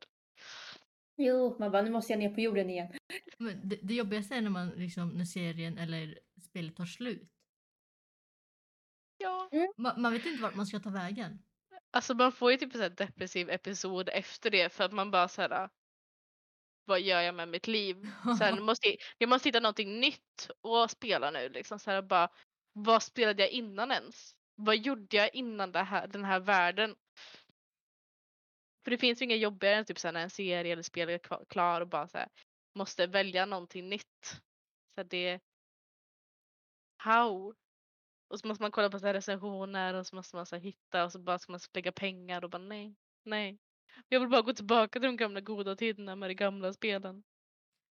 Jo, 1.18 1.56
man 1.60 1.72
bara, 1.72 1.82
nu 1.82 1.92
måste 1.92 2.14
jag 2.14 2.20
ner 2.20 2.34
på 2.34 2.42
jorden 2.42 2.70
igen. 2.70 2.94
Men 3.38 3.70
det, 3.70 3.80
det 3.82 3.94
jobbigaste 3.94 4.36
är 4.36 4.42
när, 4.42 4.50
man, 4.50 4.70
liksom, 4.70 5.10
när 5.10 5.26
serien 5.26 5.78
eller 5.78 6.20
spelet 6.46 6.76
tar 6.76 6.86
slut. 6.86 7.30
Ja. 9.18 9.50
Man, 9.78 10.02
man 10.02 10.14
vet 10.14 10.26
inte 10.26 10.42
vart 10.42 10.56
man 10.56 10.66
ska 10.66 10.80
ta 10.80 10.90
vägen. 10.90 11.44
Alltså 11.92 12.14
man 12.14 12.32
får 12.32 12.52
ju 12.52 12.58
typ 12.58 12.76
en 12.76 12.82
sån 12.82 12.96
depressiv 12.96 13.50
episod 13.50 14.10
efter 14.10 14.52
det 14.52 14.70
för 14.74 14.84
att 14.84 14.94
man 14.94 15.12
bara 15.12 15.28
såhär 15.28 15.70
vad 16.86 17.02
gör 17.02 17.22
jag 17.22 17.36
med 17.36 17.48
mitt 17.48 17.68
liv? 17.68 18.08
Nu 18.56 18.62
måste, 18.62 18.96
jag 19.18 19.30
måste 19.30 19.50
hitta 19.50 19.60
någonting 19.60 20.00
nytt 20.00 20.50
att 20.64 20.92
spela 20.92 21.32
nu. 21.32 21.50
Liksom, 21.50 21.80
så 21.80 21.92
här, 21.92 22.02
bara, 22.02 22.30
vad 22.74 23.04
spelade 23.04 23.44
jag 23.44 23.52
innan 23.52 23.92
ens? 23.92 24.36
Vad 24.56 24.78
gjorde 24.78 25.18
jag 25.18 25.36
innan 25.36 25.72
det 25.72 25.84
här, 25.84 26.08
den 26.08 26.26
här 26.26 26.40
världen? 26.40 26.96
För 28.84 28.92
det 28.92 28.98
finns 28.98 29.22
ju 29.22 29.26
inga 29.26 29.36
jobbigare 29.36 29.76
än 29.76 29.86
typ 29.86 30.00
så 30.00 30.08
här, 30.08 30.14
när 30.14 30.24
en 30.24 30.30
serie 30.30 30.74
eller 30.74 30.84
spel 30.84 31.10
är 31.10 31.46
klar 31.50 31.82
och 31.82 31.88
bara 31.88 32.08
så 32.08 32.18
här, 32.18 32.28
måste 32.76 33.08
välja 33.08 33.46
någonting 33.46 33.90
nytt. 33.90 34.42
Så 34.96 35.02
här, 35.02 35.04
det... 35.04 35.40
How? 37.04 37.54
Och 38.28 38.40
så 38.40 38.48
måste 38.48 38.62
man 38.64 38.72
kolla 38.72 38.90
på 38.90 39.00
så 39.00 39.06
här 39.06 39.14
recensioner 39.14 39.94
och 39.94 40.08
så 40.08 40.16
måste 40.16 40.36
man 40.36 40.46
så 40.46 40.56
hitta 40.56 41.04
och 41.06 41.12
så 41.12 41.20
bara 41.20 41.40
ska 41.40 41.52
man 41.52 41.60
lägga 41.74 41.92
pengar 41.92 42.44
och 42.44 42.50
bara 42.50 42.62
nej, 42.62 42.96
nej. 43.24 43.60
Jag 44.10 44.20
vill 44.20 44.30
bara 44.30 44.42
gå 44.42 44.54
tillbaka 44.54 45.00
till 45.00 45.08
de 45.08 45.18
gamla 45.18 45.42
goda 45.42 45.76
tiderna 45.76 46.16
med 46.16 46.30
de 46.30 46.34
gamla 46.34 46.74
spelen. 46.74 47.24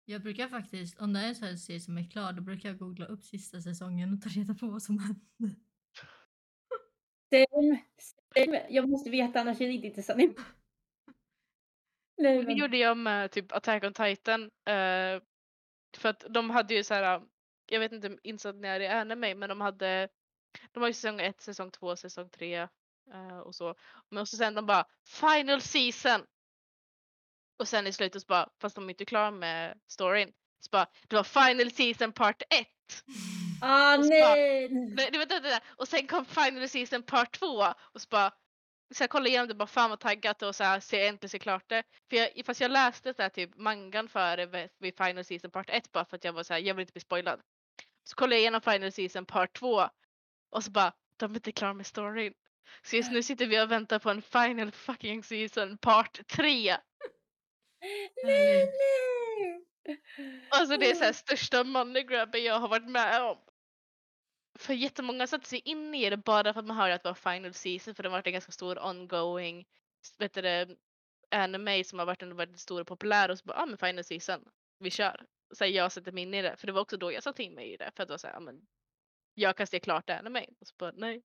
Jag 0.04 0.22
brukar 0.22 0.48
faktiskt, 0.48 1.00
om 1.00 1.12
det 1.12 1.20
är 1.20 1.28
en 1.28 1.34
sån 1.34 1.58
serie 1.58 1.80
som 1.80 1.98
är 1.98 2.10
klar, 2.10 2.32
då 2.32 2.42
brukar 2.42 2.68
jag 2.68 2.78
googla 2.78 3.06
upp 3.06 3.24
sista 3.24 3.60
säsongen 3.60 4.12
och 4.14 4.22
ta 4.22 4.28
reda 4.28 4.54
på 4.54 4.66
vad 4.66 4.82
som 4.82 4.98
hände. 4.98 5.56
Same, 7.32 7.84
same. 8.34 8.66
Jag 8.70 8.88
måste 8.88 9.10
veta 9.10 9.40
annars 9.40 9.60
är 9.60 9.66
det 9.66 9.72
inte 9.72 9.86
intressant. 9.86 10.38
Nej, 12.18 12.44
Det 12.44 12.52
gjorde 12.52 12.76
jag 12.76 12.96
med 12.96 13.30
typ 13.30 13.52
Attack 13.52 13.84
on 13.84 13.92
Titan. 13.92 14.42
eh, 14.42 15.22
för 15.96 16.08
att 16.08 16.24
de 16.30 16.50
hade 16.50 16.74
ju 16.74 16.84
så 16.84 16.94
här, 16.94 17.22
jag 17.66 17.80
vet 17.80 17.92
inte 17.92 18.18
insatt 18.22 18.56
när 18.56 18.78
det 18.78 18.86
är 18.86 19.00
anime, 19.00 19.34
men 19.34 19.48
de 19.48 19.60
hade, 19.60 20.08
de 20.72 20.80
har 20.80 20.88
ju 20.88 20.94
säsong 20.94 21.20
1, 21.20 21.40
säsong 21.40 21.70
2, 21.70 21.96
säsong 21.96 22.28
3 22.28 22.54
eh, 23.12 23.38
och 23.38 23.54
så. 23.54 23.74
Men 24.10 24.26
så 24.26 24.36
sen 24.36 24.54
de 24.54 24.66
bara 24.66 24.84
final 25.06 25.60
season. 25.60 26.26
Och 27.58 27.68
sen 27.68 27.86
i 27.86 27.92
slutet 27.92 28.22
så 28.22 28.26
bara, 28.26 28.48
fast 28.60 28.74
de 28.74 28.84
är 28.84 28.90
inte 28.90 29.04
klara 29.04 29.30
med 29.30 29.80
storyn, 29.86 30.32
så 30.60 30.68
bara 30.70 30.86
det 31.08 31.16
var 31.16 31.24
final 31.24 31.70
season 31.70 32.12
part 32.12 32.42
1. 32.50 32.66
ah 33.60 33.98
och 33.98 34.06
nej! 34.06 34.68
Nej, 34.68 35.10
det 35.10 35.40
det. 35.40 35.60
Och 35.76 35.88
sen 35.88 36.06
kom 36.06 36.24
Final 36.24 36.68
Season 36.68 37.02
Part 37.02 37.38
2 37.38 37.46
och 37.78 38.00
så 38.00 38.08
bara 38.08 38.32
så 38.94 39.02
jag 39.02 39.10
kollade 39.10 39.28
igenom 39.28 39.48
det 39.48 39.54
bara 39.54 39.66
fan 39.66 39.90
vad 39.90 40.00
taggat 40.00 40.42
och 40.42 40.54
så 40.54 40.64
här, 40.64 40.80
se 40.80 41.06
äntligen 41.06 41.30
se 41.30 41.38
klart 41.38 41.64
det. 41.68 41.82
För 42.10 42.16
jag, 42.16 42.46
fast 42.46 42.60
jag 42.60 42.70
läste 42.70 43.14
så 43.14 43.22
här, 43.22 43.28
typ 43.28 43.56
mangan 43.56 44.08
före 44.08 44.68
vid 44.78 44.96
Final 44.96 45.24
Season 45.24 45.50
Part 45.50 45.70
1 45.70 45.92
bara 45.92 46.04
för 46.04 46.16
att 46.16 46.24
jag 46.24 46.32
var 46.32 46.42
så 46.42 46.52
här, 46.52 46.60
jag 46.60 46.74
vill 46.74 46.80
inte 46.80 46.92
bli 46.92 47.00
spoilad. 47.00 47.40
Så 48.08 48.16
kollade 48.16 48.34
jag 48.34 48.40
igenom 48.40 48.60
Final 48.60 48.92
Season 48.92 49.26
Part 49.26 49.58
2 49.58 49.88
och 50.50 50.64
så 50.64 50.70
bara 50.70 50.92
de 51.16 51.30
är 51.30 51.34
inte 51.34 51.52
klara 51.52 51.74
med 51.74 51.86
storyn. 51.86 52.34
Så 52.82 52.96
just 52.96 53.12
nu 53.12 53.22
sitter 53.22 53.46
vi 53.46 53.60
och 53.60 53.70
väntar 53.70 53.98
på 53.98 54.10
en 54.10 54.22
Final 54.22 54.72
fucking 54.72 55.22
Season 55.22 55.78
Part 55.78 56.26
3. 56.28 56.46
Nej, 56.52 56.80
Härligt. 58.24 58.74
nej! 59.86 60.02
Alltså 60.50 60.76
det 60.76 60.90
är 60.90 60.94
så 60.94 61.04
här 61.04 61.12
största 61.12 61.64
money 61.64 62.02
grabben 62.02 62.44
jag 62.44 62.58
har 62.58 62.68
varit 62.68 62.90
med 62.90 63.22
om. 63.22 63.38
För 64.58 64.74
jättemånga 64.74 65.26
satte 65.26 65.48
sig 65.48 65.58
in 65.58 65.94
i 65.94 66.10
det 66.10 66.16
bara 66.16 66.52
för 66.52 66.60
att 66.60 66.66
man 66.66 66.76
hörde 66.76 66.94
att 66.94 67.02
det 67.02 67.08
var 67.08 67.32
final 67.32 67.54
season 67.54 67.94
för 67.94 68.02
det 68.02 68.08
har 68.08 68.16
varit 68.16 68.26
en 68.26 68.32
ganska 68.32 68.52
stor 68.52 68.86
ongoing 68.86 69.66
vet 70.18 70.34
du, 70.34 70.76
anime 71.30 71.84
som 71.84 71.98
har 71.98 72.06
varit 72.06 72.22
en 72.22 72.36
väldigt 72.36 72.60
stor 72.60 72.80
och 72.80 72.86
populär 72.86 73.30
och 73.30 73.38
så 73.38 73.44
bara, 73.44 73.58
ja 73.58 73.62
ah, 73.62 73.66
men 73.66 73.78
final 73.78 74.04
season, 74.04 74.44
vi 74.78 74.90
kör. 74.90 75.26
Så 75.54 75.64
här, 75.64 75.70
jag 75.70 75.92
sätter 75.92 76.12
mig 76.12 76.22
in 76.22 76.34
i 76.34 76.42
det 76.42 76.56
för 76.56 76.66
det 76.66 76.72
var 76.72 76.80
också 76.80 76.96
då 76.96 77.12
jag 77.12 77.22
satte 77.22 77.42
in 77.42 77.54
mig 77.54 77.72
i 77.72 77.76
det 77.76 77.90
för 77.96 78.02
att 78.02 78.08
det 78.08 78.12
var 78.12 78.18
så 78.18 78.26
här, 78.26 78.34
ja 78.34 78.40
men 78.40 78.66
jag 79.34 79.56
kan 79.56 79.66
se 79.66 79.80
klart 79.80 80.10
anime. 80.10 80.46
Och 80.60 80.66
så 80.66 80.74
bara, 80.78 80.92
nej. 80.96 81.22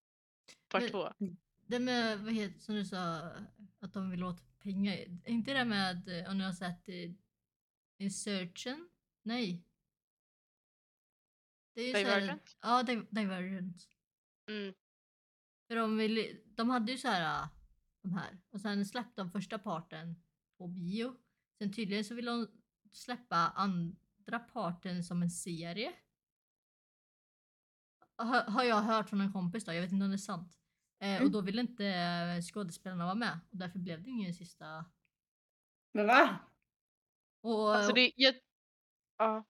Part 0.68 0.82
Men- 0.82 0.92
två. 0.92 1.14
Det 1.66 1.80
med, 1.80 2.20
vad 2.20 2.34
heter 2.34 2.60
som 2.60 2.76
du 2.76 2.86
sa, 2.86 3.18
att 3.80 3.94
de 3.94 4.10
vill 4.12 4.24
åt 4.24 4.60
pengar. 4.60 4.94
Är 4.94 5.30
inte 5.30 5.54
det 5.54 5.66
med, 5.66 6.20
eh, 6.22 6.30
om 6.30 6.38
ni 6.38 6.44
har 6.44 6.54
sett 6.54 6.90
eh, 6.90 7.12
Insurgent? 7.98 8.92
Nej. 9.24 9.64
Det 11.74 11.82
är 11.82 11.88
ju 11.88 11.94
så 11.94 11.98
här- 12.00 12.06
Divergent? 12.20 12.58
Ja, 12.62 12.84
Di- 12.84 13.08
Divergent. 13.12 13.88
Mm. 14.48 14.74
För 15.68 15.76
de, 15.76 15.98
vill, 15.98 16.42
de 16.46 16.70
hade 16.70 16.92
ju 16.92 16.98
så 16.98 17.08
här, 17.08 17.44
äh, 17.44 17.50
de 18.02 18.14
här. 18.14 18.38
Och 18.50 18.62
sen 18.62 18.86
släppte 18.86 19.22
de 19.22 19.32
första 19.32 19.60
parten 19.60 20.24
på 20.58 20.68
bio. 20.68 21.18
Sen 21.58 21.74
tydligen 21.74 22.06
så 22.06 22.16
vill 22.16 22.26
de 22.26 22.48
släppa 22.92 23.36
andra 24.28 24.40
parten 24.40 25.04
som 25.04 25.22
en 25.24 25.30
serie. 25.30 25.94
Har, 28.18 28.42
har 28.44 28.64
jag 28.64 28.82
hört 28.82 29.10
från 29.10 29.22
en 29.22 29.34
kompis 29.34 29.66
då, 29.66 29.74
jag 29.74 29.82
vet 29.82 29.92
inte 29.92 30.04
om 30.06 30.12
det 30.12 30.16
är 30.16 30.18
sant. 30.18 30.58
Eh, 31.00 31.16
och 31.16 31.20
Mm. 31.22 31.32
då 31.32 31.42
ville 31.42 31.62
inte 31.62 31.86
eh, 31.86 32.42
skådespelarna 32.42 33.06
vara 33.06 33.16
med. 33.16 33.40
Och 33.52 33.58
därför 33.58 33.80
blev 33.80 34.04
det 34.04 34.10
ingen 34.10 34.34
sista. 34.34 34.86
Men 35.94 36.08
va? 36.08 36.40
Och, 37.44 37.76
Alltså 37.76 37.94
det, 37.94 38.12
jag, 38.16 38.36
ja. 39.18 39.44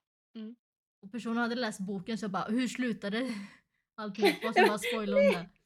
och 1.02 1.12
personen 1.12 1.38
hade 1.38 1.56
läst 1.56 1.80
boken 1.80 2.18
så 2.18 2.24
jag 2.24 2.32
bara, 2.32 2.44
hur 2.48 2.68
slutade 2.68 3.34
alltihopa? 3.96 4.54
Så 4.54 4.68
bara 4.68 4.78
spoilade 4.80 5.24
hon 5.24 5.34
det. 5.34 5.50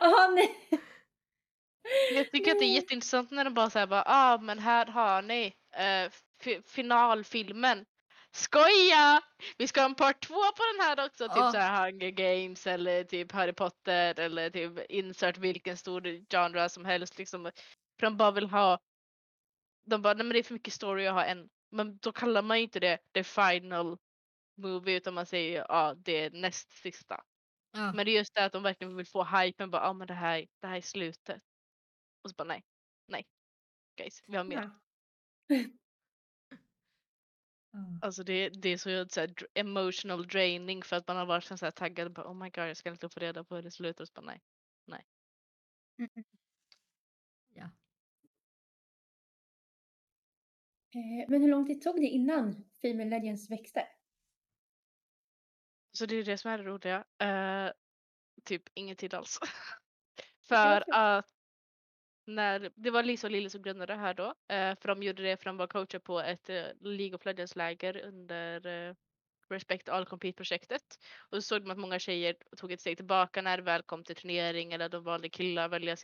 Ah, 0.00 0.28
nej! 0.34 0.68
Jag 2.14 2.30
tycker 2.30 2.52
att 2.52 2.58
det 2.58 2.64
är 2.64 2.74
jätteintressant 2.74 3.30
när 3.30 3.44
de 3.44 3.54
bara 3.54 3.70
säger 3.70 3.86
bara, 3.86 4.02
ah 4.06 4.38
men 4.38 4.58
här 4.58 4.86
har 4.86 5.22
ni 5.22 5.46
eh, 5.70 6.12
fi- 6.40 6.62
finalfilmen. 6.66 7.86
Skoja! 8.38 9.22
Vi 9.56 9.68
ska 9.68 9.80
ha 9.80 9.88
en 9.88 9.94
part 9.94 10.20
två 10.26 10.34
på 10.34 10.62
den 10.72 10.86
här 10.86 11.06
också, 11.06 11.28
typ 11.28 11.36
så 11.36 11.58
här 11.58 11.90
Hunger 11.90 12.10
Games 12.10 12.66
eller 12.66 13.04
typ 13.04 13.32
Harry 13.32 13.52
Potter 13.52 14.20
eller 14.20 14.50
typ 14.50 14.90
insert 14.90 15.38
vilken 15.38 15.76
stor 15.76 16.26
genre 16.30 16.68
som 16.68 16.84
helst 16.84 17.18
liksom. 17.18 17.50
För 18.00 18.06
de 18.06 18.16
bara 18.16 18.30
vill 18.30 18.46
ha, 18.46 18.78
de 19.86 20.02
bara, 20.02 20.14
nej 20.14 20.24
men 20.24 20.32
det 20.32 20.38
är 20.38 20.42
för 20.42 20.54
mycket 20.54 20.74
story 20.74 21.06
att 21.06 21.14
ha 21.14 21.24
en. 21.24 21.48
Men 21.70 21.98
då 21.98 22.12
kallar 22.12 22.42
man 22.42 22.56
ju 22.56 22.62
inte 22.64 22.80
det 22.80 22.98
the 23.14 23.24
final 23.24 23.98
movie 24.56 24.96
utan 24.96 25.14
man 25.14 25.26
säger 25.26 25.58
ja 25.58 25.66
ah, 25.68 25.94
det 25.94 26.24
är 26.24 26.30
näst 26.30 26.70
sista. 26.70 27.20
Ja. 27.72 27.92
Men 27.92 28.06
det 28.06 28.10
är 28.10 28.18
just 28.18 28.34
det 28.34 28.44
att 28.44 28.52
de 28.52 28.62
verkligen 28.62 28.96
vill 28.96 29.06
få 29.06 29.24
hypen 29.24 29.70
bara, 29.70 29.82
ja 29.82 29.88
ah, 29.88 29.92
men 29.92 30.06
det 30.06 30.14
här, 30.14 30.46
det 30.60 30.66
här 30.66 30.76
är 30.76 30.80
slutet. 30.80 31.42
Och 32.24 32.30
så 32.30 32.34
bara 32.34 32.44
nej, 32.44 32.64
nej. 33.08 33.26
Guys, 33.96 34.22
vi 34.26 34.36
har 34.36 34.44
mer. 34.44 34.70
Ja. 37.70 37.98
Alltså 38.02 38.24
det, 38.24 38.48
det 38.48 38.68
är 38.68 38.76
så, 38.76 39.08
så 39.08 39.20
här, 39.20 39.34
emotional 39.54 40.26
draining 40.26 40.82
för 40.82 40.96
att 40.96 41.08
man 41.08 41.16
har 41.16 41.26
varit 41.26 41.44
så 41.44 41.56
här 41.60 41.70
taggad 41.70 42.12
bara, 42.12 42.30
oh 42.30 42.34
my 42.34 42.50
god 42.50 42.68
jag 42.68 42.76
ska 42.76 42.90
inte 42.90 43.08
få 43.08 43.20
reda 43.20 43.44
på 43.44 43.54
hur 43.54 43.62
det 43.62 43.70
slutar 43.70 44.04
och 44.04 44.08
så 44.08 44.12
bara 44.14 44.38
nej. 44.86 45.06
Mm. 45.98 46.24
Ja. 47.54 47.64
Eh, 50.94 51.28
Men 51.28 51.42
hur 51.42 51.48
lång 51.48 51.66
tid 51.66 51.82
tog 51.82 51.96
det 51.96 52.06
innan 52.06 52.64
Female 52.82 53.10
Legends 53.10 53.50
växte? 53.50 53.88
Så 55.92 56.06
det 56.06 56.16
är 56.16 56.24
det 56.24 56.38
som 56.38 56.50
är 56.50 56.58
det 56.58 56.64
roliga. 56.64 57.04
Eh, 57.18 57.72
typ 58.44 58.62
ingen 58.74 58.96
tid 58.96 59.14
alls. 59.14 59.38
för 60.48 60.94
att 60.94 61.37
när, 62.28 62.70
det 62.74 62.90
var 62.90 63.02
Lisa 63.02 63.26
och 63.26 63.30
Lille 63.30 63.50
som 63.50 63.62
grundade 63.62 63.92
det 63.92 63.98
här 63.98 64.14
då. 64.14 64.24
eh, 64.48 64.76
för 64.80 64.88
de 64.88 65.02
gjorde 65.02 65.22
det 65.22 65.36
för 65.36 65.44
de 65.44 65.56
var 65.56 65.66
coacher 65.66 65.98
på 65.98 66.20
ett 66.20 66.50
eh, 66.50 66.64
League 66.80 67.14
of 67.14 67.24
Legends 67.24 67.56
läger 67.56 68.04
under 68.04 68.66
eh, 68.66 68.94
Respect 69.50 69.88
All 69.88 70.04
Compete-projektet. 70.04 70.82
Och 71.18 71.36
så 71.36 71.42
såg 71.42 71.62
de 71.62 71.70
att 71.70 71.78
många 71.78 71.98
tjejer 71.98 72.36
tog 72.56 72.72
ett 72.72 72.80
steg 72.80 72.96
tillbaka 72.96 73.42
när 73.42 73.56
det 73.56 73.62
väl 73.62 73.82
kom 73.82 74.04
till 74.04 74.16
turnering 74.16 74.72
eller 74.72 74.88
de 74.88 75.04
valde 75.04 75.28
killar 75.28 75.64
att 75.64 75.70
välja, 75.70 75.96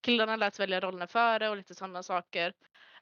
killarna 0.00 0.36
lät 0.36 0.60
välja 0.60 0.80
rollerna 0.80 1.06
före 1.06 1.48
och 1.48 1.56
lite 1.56 1.74
sådana 1.74 2.02
saker. 2.02 2.52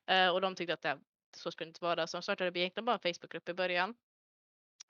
Eh, 0.06 0.28
och 0.28 0.40
de 0.40 0.54
tyckte 0.54 0.74
att 0.74 0.82
det, 0.82 0.98
så 1.36 1.50
skulle 1.50 1.66
det 1.66 1.70
inte 1.70 1.84
vara 1.84 2.06
så 2.06 2.16
de 2.16 2.22
startade 2.22 2.60
egentligen 2.60 2.84
bara 2.84 2.98
en 3.02 3.14
Facebookgrupp 3.14 3.48
i 3.48 3.54
början. 3.54 3.94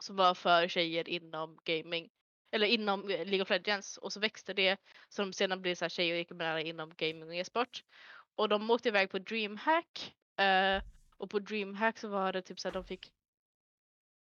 Som 0.03 0.17
var 0.17 0.35
för 0.35 0.69
tjejer 0.69 1.09
inom 1.09 1.59
gaming. 1.65 2.11
Eller 2.53 2.67
inom 2.67 3.01
eh, 3.01 3.07
League 3.07 3.43
of 3.43 3.51
Legends 3.51 3.97
och 3.97 4.13
så 4.13 4.21
växte 4.21 4.55
det 4.55 4.77
så 5.09 5.23
de 5.23 5.33
sedan 5.33 5.63
blev 5.63 5.75
så 5.75 5.85
här 5.85 5.89
tjejer 5.89 6.15
och 6.15 6.19
gick 6.19 6.31
med 6.31 6.67
inom 6.67 6.93
gaming 6.97 7.29
och 7.29 7.35
e-sport. 7.35 7.85
Och 8.35 8.49
de 8.49 8.71
åkte 8.71 8.89
iväg 8.89 9.11
på 9.11 9.19
DreamHack. 9.19 10.15
Eh, 10.37 10.83
och 11.17 11.31
på 11.31 11.39
DreamHack 11.39 11.99
så 11.99 12.09
var 12.09 12.33
det 12.33 12.43
typ 12.43 12.61
så 12.61 12.69
här 12.69 12.73
de 12.73 12.85
fick 12.85 13.13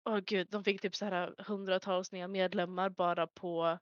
Åh 0.04 0.18
gud, 0.18 0.46
de 0.50 0.64
fick 0.64 0.80
typ 0.80 0.96
så 0.96 1.04
här 1.04 1.34
hundratals 1.38 2.12
nya 2.12 2.28
medlemmar 2.28 2.88
bara 2.88 3.26
på 3.26 3.78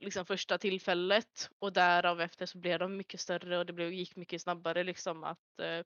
liksom 0.00 0.26
första 0.26 0.58
tillfället 0.58 1.50
och 1.58 1.72
därav 1.72 2.20
efter 2.20 2.46
så 2.46 2.58
blev 2.58 2.78
de 2.78 2.96
mycket 2.96 3.20
större 3.20 3.58
och 3.58 3.66
det 3.66 3.72
blev, 3.72 3.92
gick 3.92 4.16
mycket 4.16 4.42
snabbare 4.42 4.84
liksom 4.84 5.24
att 5.24 5.60
eh, 5.60 5.84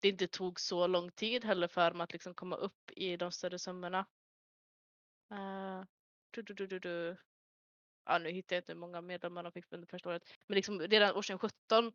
det 0.00 0.08
inte 0.08 0.26
tog 0.26 0.60
så 0.60 0.86
lång 0.86 1.10
tid 1.10 1.44
heller 1.44 1.68
för 1.68 1.90
dem 1.90 2.00
att 2.00 2.12
liksom 2.12 2.34
komma 2.34 2.56
upp 2.56 2.90
i 2.96 3.16
de 3.16 3.32
större 3.32 3.58
summorna. 3.58 4.06
Uh, 5.32 5.84
du, 6.30 6.42
du, 6.42 6.66
du, 6.66 6.78
du. 6.78 7.16
Ja, 8.04 8.18
nu 8.18 8.30
hittar 8.30 8.56
jag 8.56 8.60
inte 8.60 8.72
hur 8.72 8.80
många 8.80 9.00
medlemmar 9.00 9.42
de 9.42 9.52
fick 9.52 9.64
under 9.70 9.86
första 9.86 10.08
året. 10.08 10.22
Men 10.46 10.56
liksom 10.56 10.80
redan 10.80 11.10
år 11.10 11.22
2017, 11.22 11.92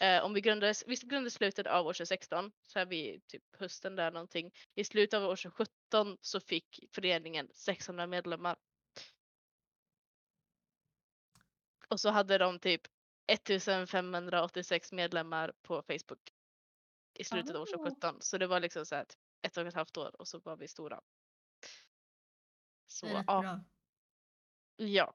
eh, 0.00 0.24
om 0.24 0.34
vi 0.34 0.40
grundades, 0.40 0.84
vi 0.86 0.96
grundades 0.96 1.34
slutet 1.34 1.66
av 1.66 1.86
år 1.86 1.92
2016, 1.92 2.52
så 2.62 2.78
är 2.78 2.86
vi 2.86 3.20
typ 3.26 3.42
hösten 3.56 3.96
där 3.96 4.10
någonting. 4.10 4.52
I 4.74 4.84
slutet 4.84 5.14
av 5.14 5.24
år 5.24 5.36
2017 5.36 6.18
så 6.20 6.40
fick 6.40 6.80
föreningen 6.94 7.48
600 7.54 8.06
medlemmar. 8.06 8.56
Och 11.88 12.00
så 12.00 12.10
hade 12.10 12.38
de 12.38 12.58
typ 12.58 12.82
1586 13.26 14.92
medlemmar 14.92 15.52
på 15.62 15.82
Facebook. 15.82 16.30
i 17.14 17.24
slutet 17.24 17.56
av 17.56 17.62
Ah. 17.62 17.66
2017. 17.66 18.16
Så 18.20 18.38
det 18.38 18.46
var 18.46 18.60
liksom 18.60 18.86
så 18.86 18.94
här 18.94 19.06
ett 19.42 19.56
och 19.56 19.66
ett 19.66 19.74
halvt 19.74 19.96
år 19.96 20.20
och 20.20 20.28
så 20.28 20.38
var 20.38 20.56
vi 20.56 20.68
stora. 20.68 21.00
Så 23.00 23.06
Det 23.06 23.12
är 23.12 23.16
rätt 23.16 23.24
ja, 23.26 23.40
bra. 23.40 23.60
ja. 24.76 25.14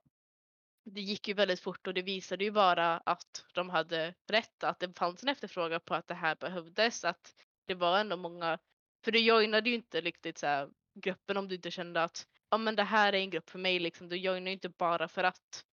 Det 0.84 1.00
gick 1.00 1.28
ju 1.28 1.34
väldigt 1.34 1.60
fort 1.60 1.86
och 1.86 1.94
det 1.94 2.02
visade 2.02 2.44
ju 2.44 2.50
bara 2.50 2.98
att 2.98 3.46
de 3.54 3.70
hade 3.70 4.14
rätt, 4.26 4.64
att 4.64 4.80
det 4.80 4.98
fanns 4.98 5.22
en 5.22 5.28
efterfrågan 5.28 5.80
på 5.80 5.94
att 5.94 6.08
det 6.08 6.14
här 6.14 6.36
behövdes, 6.36 7.04
att 7.04 7.34
det 7.66 7.74
var 7.74 7.98
ändå 7.98 8.16
många, 8.16 8.58
för 9.04 9.12
du 9.12 9.18
joinade 9.18 9.70
ju 9.70 9.76
inte 9.76 10.00
riktigt 10.00 10.38
så 10.38 10.46
här 10.46 10.70
gruppen 10.94 11.36
om 11.36 11.48
du 11.48 11.54
inte 11.54 11.70
kände 11.70 12.02
att 12.02 12.26
ja 12.50 12.58
men 12.58 12.76
det 12.76 12.82
här 12.82 13.12
är 13.12 13.18
en 13.18 13.30
grupp 13.30 13.50
för 13.50 13.58
mig 13.58 13.78
liksom, 13.78 14.08
du 14.08 14.16
joinade 14.16 14.50
ju 14.50 14.54
inte 14.54 14.68
bara 14.68 15.08
för 15.08 15.24
att. 15.24 15.64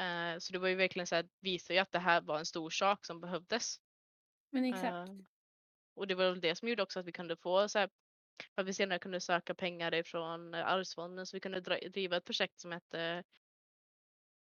Eh, 0.00 0.38
så 0.38 0.52
det 0.52 0.58
var 0.58 0.68
ju 0.68 0.74
verkligen 0.74 1.06
så 1.06 1.14
här, 1.14 1.28
visade 1.40 1.74
ju 1.74 1.80
att 1.80 1.92
det 1.92 1.98
här 1.98 2.20
var 2.20 2.38
en 2.38 2.46
stor 2.46 2.70
sak 2.70 3.06
som 3.06 3.20
behövdes. 3.20 3.76
Men 4.50 4.64
exakt. 4.64 5.08
Eh, 5.08 5.14
och 5.94 6.06
det 6.06 6.14
var 6.14 6.24
väl 6.30 6.40
det 6.40 6.54
som 6.54 6.68
gjorde 6.68 6.82
också 6.82 7.00
att 7.00 7.06
vi 7.06 7.12
kunde 7.12 7.36
få 7.36 7.68
så 7.68 7.78
här, 7.78 7.90
att 8.54 8.66
vi 8.66 8.74
senare 8.74 8.98
kunde 8.98 9.20
söka 9.20 9.54
pengar 9.54 9.94
ifrån 9.94 10.54
Arvsfonden 10.54 11.26
så 11.26 11.36
vi 11.36 11.40
kunde 11.40 11.60
driva 11.60 12.16
ett 12.16 12.24
projekt 12.24 12.60
som 12.60 12.72
hette 12.72 13.24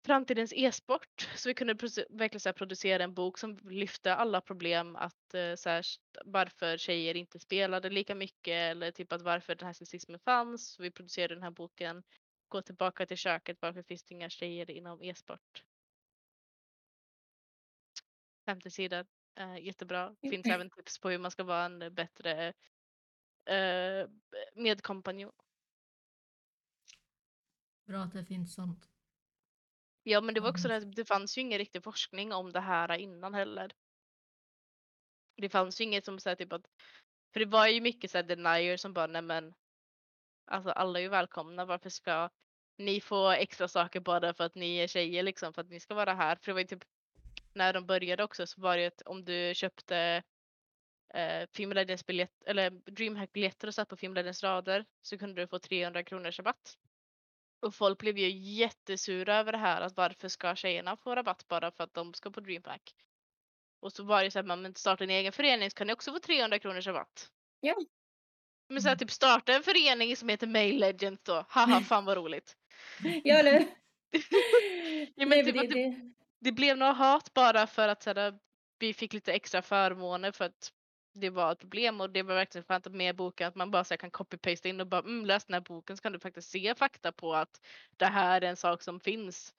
Framtidens 0.04 0.52
e-sport. 0.56 1.28
Så 1.36 1.48
vi 1.48 1.54
kunde 1.54 1.74
verkligen 2.10 2.40
så 2.40 2.48
här, 2.48 2.52
producera 2.54 3.04
en 3.04 3.14
bok 3.14 3.38
som 3.38 3.56
lyfte 3.56 4.14
alla 4.14 4.40
problem 4.40 4.96
att 4.96 5.34
eh, 5.34 5.54
så 5.54 5.68
här, 5.68 5.84
varför 6.24 6.76
tjejer 6.76 7.16
inte 7.16 7.38
spelade 7.38 7.90
lika 7.90 8.14
mycket 8.14 8.54
eller 8.54 8.90
typ 8.90 9.12
att 9.12 9.22
varför 9.22 9.54
den 9.54 9.66
här 9.66 9.72
sexismen 9.72 10.20
fanns. 10.20 10.72
Så 10.72 10.82
vi 10.82 10.90
producerade 10.90 11.34
den 11.34 11.42
här 11.42 11.50
boken 11.50 12.02
Gå 12.52 12.62
tillbaka 12.62 13.06
till 13.06 13.16
köket, 13.16 13.58
varför 13.60 13.82
finns 13.82 14.04
det 14.04 14.14
inga 14.14 14.30
tjejer 14.30 14.70
inom 14.70 15.02
e-sport? 15.02 15.64
50 18.46 18.70
sidor, 18.70 19.06
eh, 19.34 19.58
jättebra. 19.58 20.14
Finns 20.20 20.46
även 20.46 20.70
tips 20.70 20.98
på 20.98 21.10
hur 21.10 21.18
man 21.18 21.30
ska 21.30 21.44
vara 21.44 21.64
en 21.64 21.94
bättre 21.94 22.52
eh, 23.46 24.08
medkompanjon. 24.54 25.32
Bra 27.86 27.98
att 27.98 28.12
det 28.12 28.24
finns 28.24 28.54
sånt. 28.54 28.88
Ja 30.02 30.20
men 30.20 30.34
det 30.34 30.40
var 30.40 30.50
också 30.50 30.68
Mm. 30.68 30.80
det, 30.90 30.96
det 30.96 31.04
fanns 31.04 31.38
ju 31.38 31.40
ingen 31.40 31.58
riktig 31.58 31.84
forskning 31.84 32.32
om 32.32 32.52
det 32.52 32.60
här 32.60 32.92
innan 32.98 33.34
heller. 33.34 33.72
Det 35.36 35.48
fanns 35.48 35.80
ju 35.80 35.84
inget 35.84 36.04
som 36.04 36.18
säger 36.18 36.36
typ 36.36 36.52
att, 36.52 36.66
för 37.32 37.40
det 37.40 37.46
var 37.46 37.66
ju 37.66 37.80
mycket 37.80 38.10
så 38.10 38.18
här 38.18 38.22
denier 38.24 38.76
som 38.76 38.92
bara 38.92 39.06
nej 39.06 39.22
men 39.22 39.54
alltså 40.46 40.70
alla 40.70 40.98
är 40.98 41.02
ju 41.02 41.08
välkomna, 41.08 41.64
varför 41.64 41.90
ska 41.90 42.30
ni 42.78 43.00
få 43.00 43.30
extra 43.30 43.68
saker 43.68 44.00
bara 44.00 44.34
för 44.34 44.44
att 44.44 44.54
ni 44.54 44.76
är 44.76 44.86
tjejer 44.86 45.22
liksom, 45.22 45.52
för 45.52 45.62
att 45.62 45.68
ni 45.68 45.80
ska 45.80 45.94
vara 45.94 46.14
här? 46.14 46.36
För 46.36 46.46
det 46.46 46.52
var 46.52 46.60
ju 46.60 46.66
typ 46.66 46.84
när 47.54 47.72
de 47.72 47.86
började 47.86 48.24
också 48.24 48.46
så 48.46 48.60
var 48.60 48.76
det 48.76 48.82
ju 48.82 48.88
att 48.88 49.02
om 49.02 49.24
du 49.24 49.52
köpte 49.54 50.22
eh, 51.14 51.46
Film 51.52 51.72
Legends 51.72 52.06
biljett 52.06 52.42
eller 52.46 52.70
Dreamhack 52.70 53.32
biljetter 53.32 53.68
och 53.68 53.74
satt 53.74 53.88
på 53.88 53.96
Film 53.96 54.14
Legends 54.14 54.42
rader 54.42 54.84
så 55.02 55.18
kunde 55.18 55.42
du 55.42 55.46
få 55.46 55.58
300 55.58 56.02
kronors 56.02 56.38
rabatt. 56.38 56.78
Och 57.60 57.74
folk 57.74 57.98
blev 57.98 58.18
ju 58.18 58.30
jättesura 58.30 59.36
över 59.36 59.52
det 59.52 59.58
här 59.58 59.80
att 59.80 59.96
varför 59.96 60.28
ska 60.28 60.54
tjejerna 60.54 60.96
få 60.96 61.14
rabatt 61.14 61.48
bara 61.48 61.70
för 61.70 61.84
att 61.84 61.94
de 61.94 62.14
ska 62.14 62.30
på 62.30 62.40
Dreamhack? 62.40 62.94
Och 63.80 63.92
så 63.92 64.04
var 64.04 64.24
det 64.24 64.30
så 64.30 64.38
här, 64.38 64.56
men 64.56 64.74
starta 64.74 65.04
en 65.04 65.10
egen 65.10 65.32
förening 65.32 65.70
så 65.70 65.74
kan 65.74 65.86
ni 65.86 65.92
också 65.92 66.12
få 66.12 66.18
300 66.18 66.58
kronors 66.58 66.86
rabatt. 66.86 67.30
Ja. 67.60 67.74
Men 68.68 68.82
så 68.82 68.88
här, 68.88 68.96
typ 68.96 69.10
starta 69.10 69.52
en 69.52 69.62
förening 69.62 70.16
som 70.16 70.28
heter 70.28 70.46
Mail 70.46 70.80
Legends 70.80 71.22
då. 71.22 71.44
Haha 71.48 71.80
fan 71.88 72.04
vad 72.04 72.16
roligt. 72.16 72.56
Ja, 73.24 73.36
eller? 73.36 73.66
Ja, 75.14 75.26
men 75.26 75.28
Nej, 75.28 75.44
typ 75.44 75.56
att 75.56 75.70
det, 75.70 75.74
det, 75.74 75.90
det, 75.90 76.12
det 76.40 76.52
blev 76.52 76.78
något 76.78 76.96
hat 76.96 77.34
bara 77.34 77.66
för 77.66 77.88
att 77.88 78.02
så 78.02 78.14
här, 78.14 78.38
vi 78.78 78.94
fick 78.94 79.12
lite 79.12 79.32
extra 79.32 79.62
förmåner 79.62 80.32
för 80.32 80.44
att 80.44 80.72
det 81.12 81.30
var 81.30 81.52
ett 81.52 81.58
problem 81.58 82.00
och 82.00 82.10
det 82.10 82.22
var 82.22 82.34
verkligen 82.34 82.64
skönt 82.64 82.86
att 82.86 82.94
med 82.94 83.16
boken 83.16 83.48
att 83.48 83.54
man 83.54 83.70
bara 83.70 83.84
så 83.84 83.94
här, 83.94 83.98
kan 83.98 84.10
copy-paste 84.10 84.68
in 84.68 84.80
och 84.80 84.86
bara 84.86 85.00
mm, 85.00 85.26
läs 85.26 85.44
den 85.44 85.54
här 85.54 85.60
boken 85.60 85.96
så 85.96 86.02
kan 86.02 86.12
du 86.12 86.18
faktiskt 86.18 86.50
se 86.50 86.74
fakta 86.74 87.12
på 87.12 87.34
att 87.34 87.60
det 87.96 88.06
här 88.06 88.40
är 88.40 88.48
en 88.48 88.56
sak 88.56 88.82
som 88.82 89.00
finns. 89.00 89.54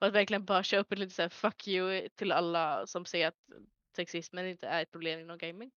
Och 0.00 0.06
att 0.06 0.14
verkligen 0.14 0.44
bara 0.44 0.62
köra 0.62 0.80
upp 0.80 0.92
ett 0.92 0.98
lite 0.98 1.14
så 1.14 1.22
här 1.22 1.28
fuck 1.28 1.68
you 1.68 2.08
till 2.08 2.32
alla 2.32 2.86
som 2.86 3.04
säger 3.04 3.28
att 3.28 3.38
sexismen 3.96 4.46
inte 4.46 4.66
är 4.66 4.82
ett 4.82 4.90
problem 4.90 5.20
inom 5.20 5.38
gaming. 5.38 5.70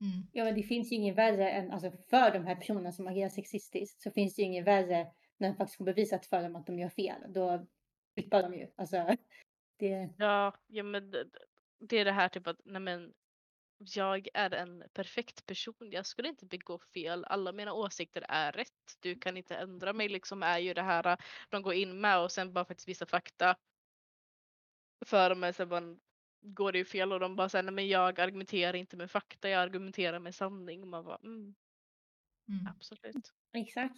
Mm. 0.00 0.26
ja, 0.32 0.44
men 0.44 0.54
det 0.54 0.62
finns 0.62 0.92
ju 0.92 0.96
ingen 0.96 1.14
värre 1.14 1.50
än, 1.50 1.70
alltså 1.70 1.90
för 2.10 2.30
de 2.30 2.46
här 2.46 2.54
personerna 2.54 2.92
som 2.92 3.06
agerar 3.06 3.28
sexistiskt 3.28 4.02
så 4.02 4.10
finns 4.10 4.34
det 4.34 4.42
ju 4.42 4.46
ingen 4.46 4.64
värre 4.64 5.06
när 5.38 5.48
de 5.48 5.56
faktiskt 5.56 5.76
får 5.76 5.84
bevisat 5.84 6.26
för 6.26 6.42
dem 6.42 6.56
att 6.56 6.66
de 6.66 6.78
gör 6.78 6.88
fel. 6.88 7.22
Då 7.28 7.66
flippar 8.14 8.42
de 8.42 8.54
ju. 8.54 8.68
Alltså, 8.76 9.16
det, 9.78 10.08
Ja, 10.18 10.54
ja 10.66 10.82
men 10.82 11.10
det, 11.10 11.24
det 11.80 11.96
är 11.96 12.04
det 12.04 12.12
här 12.12 12.28
typ 12.28 12.46
att 12.46 12.60
nej 12.64 12.80
men 12.80 13.12
jag 13.78 14.28
är 14.34 14.50
en 14.50 14.84
perfekt 14.92 15.46
person. 15.46 15.90
Jag 15.92 16.06
skulle 16.06 16.28
inte 16.28 16.46
begå 16.46 16.78
fel. 16.78 17.24
Alla 17.24 17.52
mina 17.52 17.72
åsikter 17.72 18.24
är 18.28 18.52
rätt. 18.52 18.96
Du 19.00 19.14
kan 19.14 19.36
inte 19.36 19.56
ändra 19.56 19.92
mig 19.92 20.08
liksom 20.08 20.42
är 20.42 20.58
ju 20.58 20.74
det 20.74 20.82
här 20.82 21.06
äh, 21.06 21.16
de 21.50 21.62
går 21.62 21.74
in 21.74 22.00
med 22.00 22.18
och 22.20 22.32
sen 22.32 22.52
bara 22.52 22.64
faktiskt 22.64 22.88
visa 22.88 23.06
fakta 23.06 23.56
för 25.06 25.34
mig 25.34 25.52
sen 25.52 25.68
bara 25.68 25.96
går 26.42 26.72
det 26.72 26.78
ju 26.78 26.84
fel 26.84 27.12
och 27.12 27.20
de 27.20 27.36
bara 27.36 27.48
säger 27.48 27.62
nej 27.62 27.74
men 27.74 27.88
jag 27.88 28.20
argumenterar 28.20 28.74
inte 28.74 28.96
med 28.96 29.10
fakta, 29.10 29.48
jag 29.48 29.62
argumenterar 29.62 30.18
med 30.18 30.34
sanning. 30.34 30.88
Man 30.90 31.04
bara 31.04 31.16
mm, 31.16 31.54
Mm. 32.48 32.66
absolut. 32.66 33.32
exakt. 33.52 33.94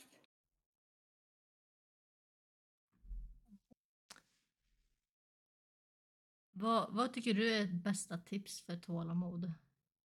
Vad, 6.53 6.95
vad 6.95 7.13
tycker 7.13 7.35
du 7.35 7.55
är 7.55 7.67
bästa 7.67 8.19
tips 8.19 8.63
för 8.63 8.77
tålamod? 8.77 9.53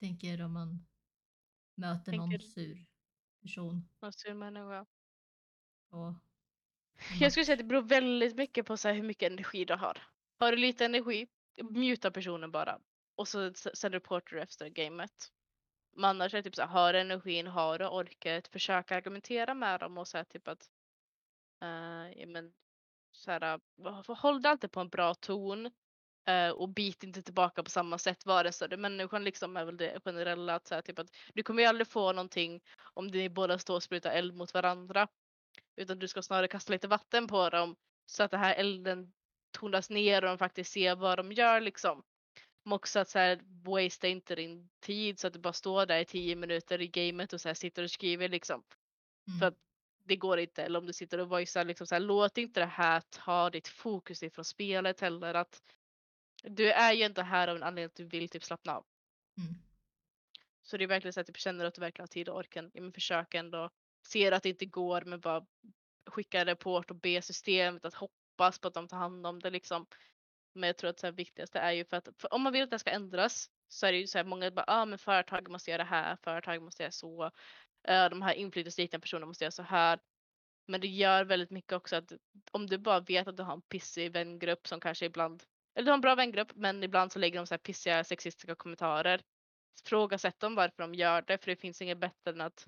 Tänker 0.02 0.42
om 0.42 0.54
man 0.54 0.86
möter 1.76 2.12
någon 2.12 2.30
Tänker- 2.30 2.46
sur 2.46 2.86
person. 3.42 3.90
Vad 4.00 4.16
sur 4.16 4.34
människa. 4.34 4.86
Och 5.90 6.14
Jag 7.20 7.32
skulle 7.32 7.46
säga 7.46 7.54
att 7.54 7.60
det 7.60 7.64
beror 7.64 7.82
väldigt 7.82 8.36
mycket 8.36 8.66
på 8.66 8.78
så 8.78 8.90
hur 8.90 9.04
mycket 9.04 9.32
energi 9.32 9.66
du 9.66 9.74
har. 9.74 9.98
Har 10.40 10.52
du 10.52 10.58
lite 10.58 10.86
energi, 10.86 11.28
muta 11.70 12.12
personen 12.12 12.52
bara. 12.52 12.80
Och 13.16 13.28
så 13.28 13.54
sen 13.54 13.92
reportar 13.92 14.36
du 14.36 14.42
efter 14.42 14.70
gamet. 14.70 15.32
Men 15.94 16.06
annars 16.06 16.34
är 16.34 16.38
det 16.38 16.44
typ 16.44 16.56
så 16.56 16.62
här, 16.62 16.70
har 16.70 16.94
du 16.94 17.00
energin, 17.00 17.48
har 17.48 17.80
du 17.80 17.88
orket, 17.88 18.48
försök 18.48 18.92
argumentera 18.92 19.54
med 19.54 19.80
dem 19.80 19.98
och 19.98 20.08
säga 20.08 20.26
typ 20.26 20.48
att 20.48 20.70
eh, 21.62 22.20
ja, 22.20 22.28
men, 22.28 22.54
så 23.12 23.32
här, 23.32 23.60
uh, 23.86 24.16
håll 24.16 24.42
dig 24.42 24.52
alltid 24.52 24.72
på 24.72 24.80
en 24.80 24.90
bra 24.90 25.14
ton 25.14 25.66
eh, 25.66 25.72
och 26.56 26.70
bit 26.70 27.04
inte 27.04 27.22
tillbaka 27.22 27.64
på 27.64 27.70
samma 27.70 27.98
sätt. 27.98 28.26
Var 28.26 28.44
det 28.44 28.52
så 28.52 28.68
det 28.68 28.78
människan 28.78 29.24
liksom 29.24 29.58
är 29.58 29.66
väl 29.66 29.78
det 29.78 30.00
generella 30.04 30.56
att 30.56 30.68
säga 30.68 30.82
typ 30.82 31.00
att 31.00 31.10
du 31.34 31.44
kommer 31.44 31.64
ju 31.64 31.70
aldrig 31.70 31.88
få 31.88 32.14
någonting 32.14 32.62
om 32.94 33.08
ni 33.08 33.30
båda 33.30 33.60
står 33.60 33.76
och 33.76 33.84
sprutar 33.84 34.12
eld 34.12 34.36
mot 34.36 34.54
varandra. 34.54 35.08
Utan 35.76 36.00
du 36.00 36.08
ska 36.08 36.22
snarare 36.22 36.48
kasta 36.48 36.74
lite 36.74 36.88
vatten 36.88 37.28
på 37.28 37.50
dem 37.50 37.76
så 38.06 38.24
att 38.24 38.32
den 38.32 38.40
här 38.40 38.56
elden 38.56 39.12
tonas 39.52 39.90
ner 39.90 40.24
och 40.24 40.30
de 40.30 40.38
faktiskt 40.38 40.72
ser 40.72 40.96
vad 40.96 41.20
de 41.20 41.32
gör 41.32 41.62
liksom. 41.62 42.04
Men 42.64 42.74
också 42.74 43.00
att 43.00 43.10
så 43.10 43.20
här, 43.20 43.42
wastea 43.66 44.10
inte 44.10 44.36
din 44.36 44.70
tid 44.80 45.20
så 45.20 45.28
att 45.28 45.34
du 45.34 45.40
bara 45.40 45.54
står 45.54 45.86
där 45.86 46.00
i 46.00 46.06
tio 46.06 46.36
minuter 46.36 46.82
i 46.82 46.88
gamet 46.88 47.34
och 47.34 47.42
så 47.42 47.50
här 47.50 47.54
sitter 47.54 47.84
och 47.84 47.92
skriver 47.92 48.30
liksom. 48.30 48.64
mm. 49.28 49.40
För 49.40 49.46
att 49.46 49.58
det 50.06 50.16
går 50.16 50.40
inte. 50.40 50.64
Eller 50.64 50.80
om 50.80 50.86
du 50.86 50.94
sitter 50.94 51.18
och 51.18 51.30
voicear 51.30 51.66
liksom 51.66 51.88
så 51.88 51.96
här, 51.96 52.00
låt 52.00 52.38
inte 52.38 52.60
det 52.60 52.66
här 52.66 53.02
ta 53.10 53.50
ditt 53.50 53.68
fokus 53.68 54.24
ifrån 54.24 54.46
spelet 54.46 55.00
heller. 55.02 55.34
Att 55.34 55.62
du 56.42 56.72
är 56.72 56.94
ju 56.94 57.06
inte 57.06 57.24
här 57.24 57.48
av 57.48 57.56
en 57.56 57.64
anledning 57.64 57.86
att 57.86 57.96
du 57.96 58.06
vill 58.06 58.30
typ 58.30 58.44
slappna 58.44 58.76
av. 58.76 58.86
Mm. 59.38 59.54
Så 60.62 60.78
det 60.78 60.84
är 60.84 60.88
verkligen 60.88 61.14
så 61.14 61.20
att 61.20 61.28
du 61.28 61.34
känner 61.36 61.66
att 61.66 61.74
du 61.74 61.82
verkligen 61.82 62.04
har 62.04 62.08
tid 62.08 62.30
och 62.30 62.36
orken. 62.36 62.72
Men 62.74 62.94
försök 62.94 63.34
ändå. 63.34 63.70
Ser 64.08 64.32
att 64.32 64.44
det 64.44 64.50
inte 64.50 64.66
går 64.66 65.02
men 65.02 65.20
bara 65.20 65.46
skicka 66.06 66.46
rapport 66.46 66.92
och 66.92 66.96
be 66.96 67.22
systemet 67.22 67.86
att 67.86 67.94
hoppas 67.94 68.60
på 68.60 68.68
att 68.68 68.74
de 68.74 68.88
tar 68.88 68.98
hand 68.98 69.28
om 69.28 69.40
det 69.40 69.50
liksom. 69.50 69.86
Men 70.54 70.68
jag 70.68 70.78
tror 70.78 70.90
att 70.90 70.98
det 70.98 71.12
viktigaste 71.12 71.60
är 71.60 71.72
ju 71.72 71.86
för 71.86 71.98
att 71.98 72.10
för 72.18 72.34
om 72.34 72.42
man 72.42 72.54
vill 72.54 72.64
att 72.64 72.72
det 72.72 72.80
ska 72.80 72.92
ändras 72.92 73.50
så 73.68 73.86
är 73.86 73.92
det 73.92 73.98
ju 73.98 74.08
så 74.08 74.18
här 74.18 74.26
många 74.26 74.52
bara 74.52 74.66
ah, 74.68 74.86
men 74.86 75.00
företag 75.00 75.50
måste 75.50 75.72
göra 75.72 75.84
det 75.84 75.90
här, 75.90 76.16
företag 76.16 76.62
måste 76.62 76.84
göra 76.84 76.92
så. 76.92 77.24
eh, 77.88 78.10
de 78.10 78.22
här 78.22 78.34
inflytelserika 78.34 79.00
personerna 79.00 79.26
måste 79.26 79.44
göra 79.44 79.52
så 79.52 79.64
här. 79.64 80.00
Men 80.68 80.82
det 80.82 80.88
gör 80.88 81.24
väldigt 81.26 81.50
mycket 81.50 81.74
också 81.74 81.96
att 81.96 82.12
om 82.52 82.68
du 82.68 82.78
bara 82.78 83.00
vet 83.00 83.28
att 83.28 83.38
du 83.38 83.44
har 83.44 83.54
en 83.54 83.62
pissig 83.62 84.12
vängrupp 84.12 84.68
som 84.68 84.80
kanske 84.80 85.06
ibland, 85.06 85.44
eller 85.76 85.86
du 85.86 85.92
har 85.92 85.96
en 85.98 86.02
bra 86.02 86.16
vängrupp 86.16 86.52
men 86.56 86.84
ibland 86.84 87.12
så 87.12 87.20
lägger 87.20 87.40
de 87.40 87.48
så 87.48 87.54
här 87.54 87.60
pissiga 87.60 88.04
sexistiska 88.04 88.56
kommentarer. 88.56 89.22
Frågasätt 89.86 90.40
dem 90.40 90.56
varför 90.56 90.84
de 90.84 90.96
gör 90.96 91.22
det 91.22 91.38
för 91.38 91.52
det 91.52 91.56
finns 91.56 91.82
inget 91.82 91.98
bättre 91.98 92.32
än 92.32 92.42
att 92.42 92.68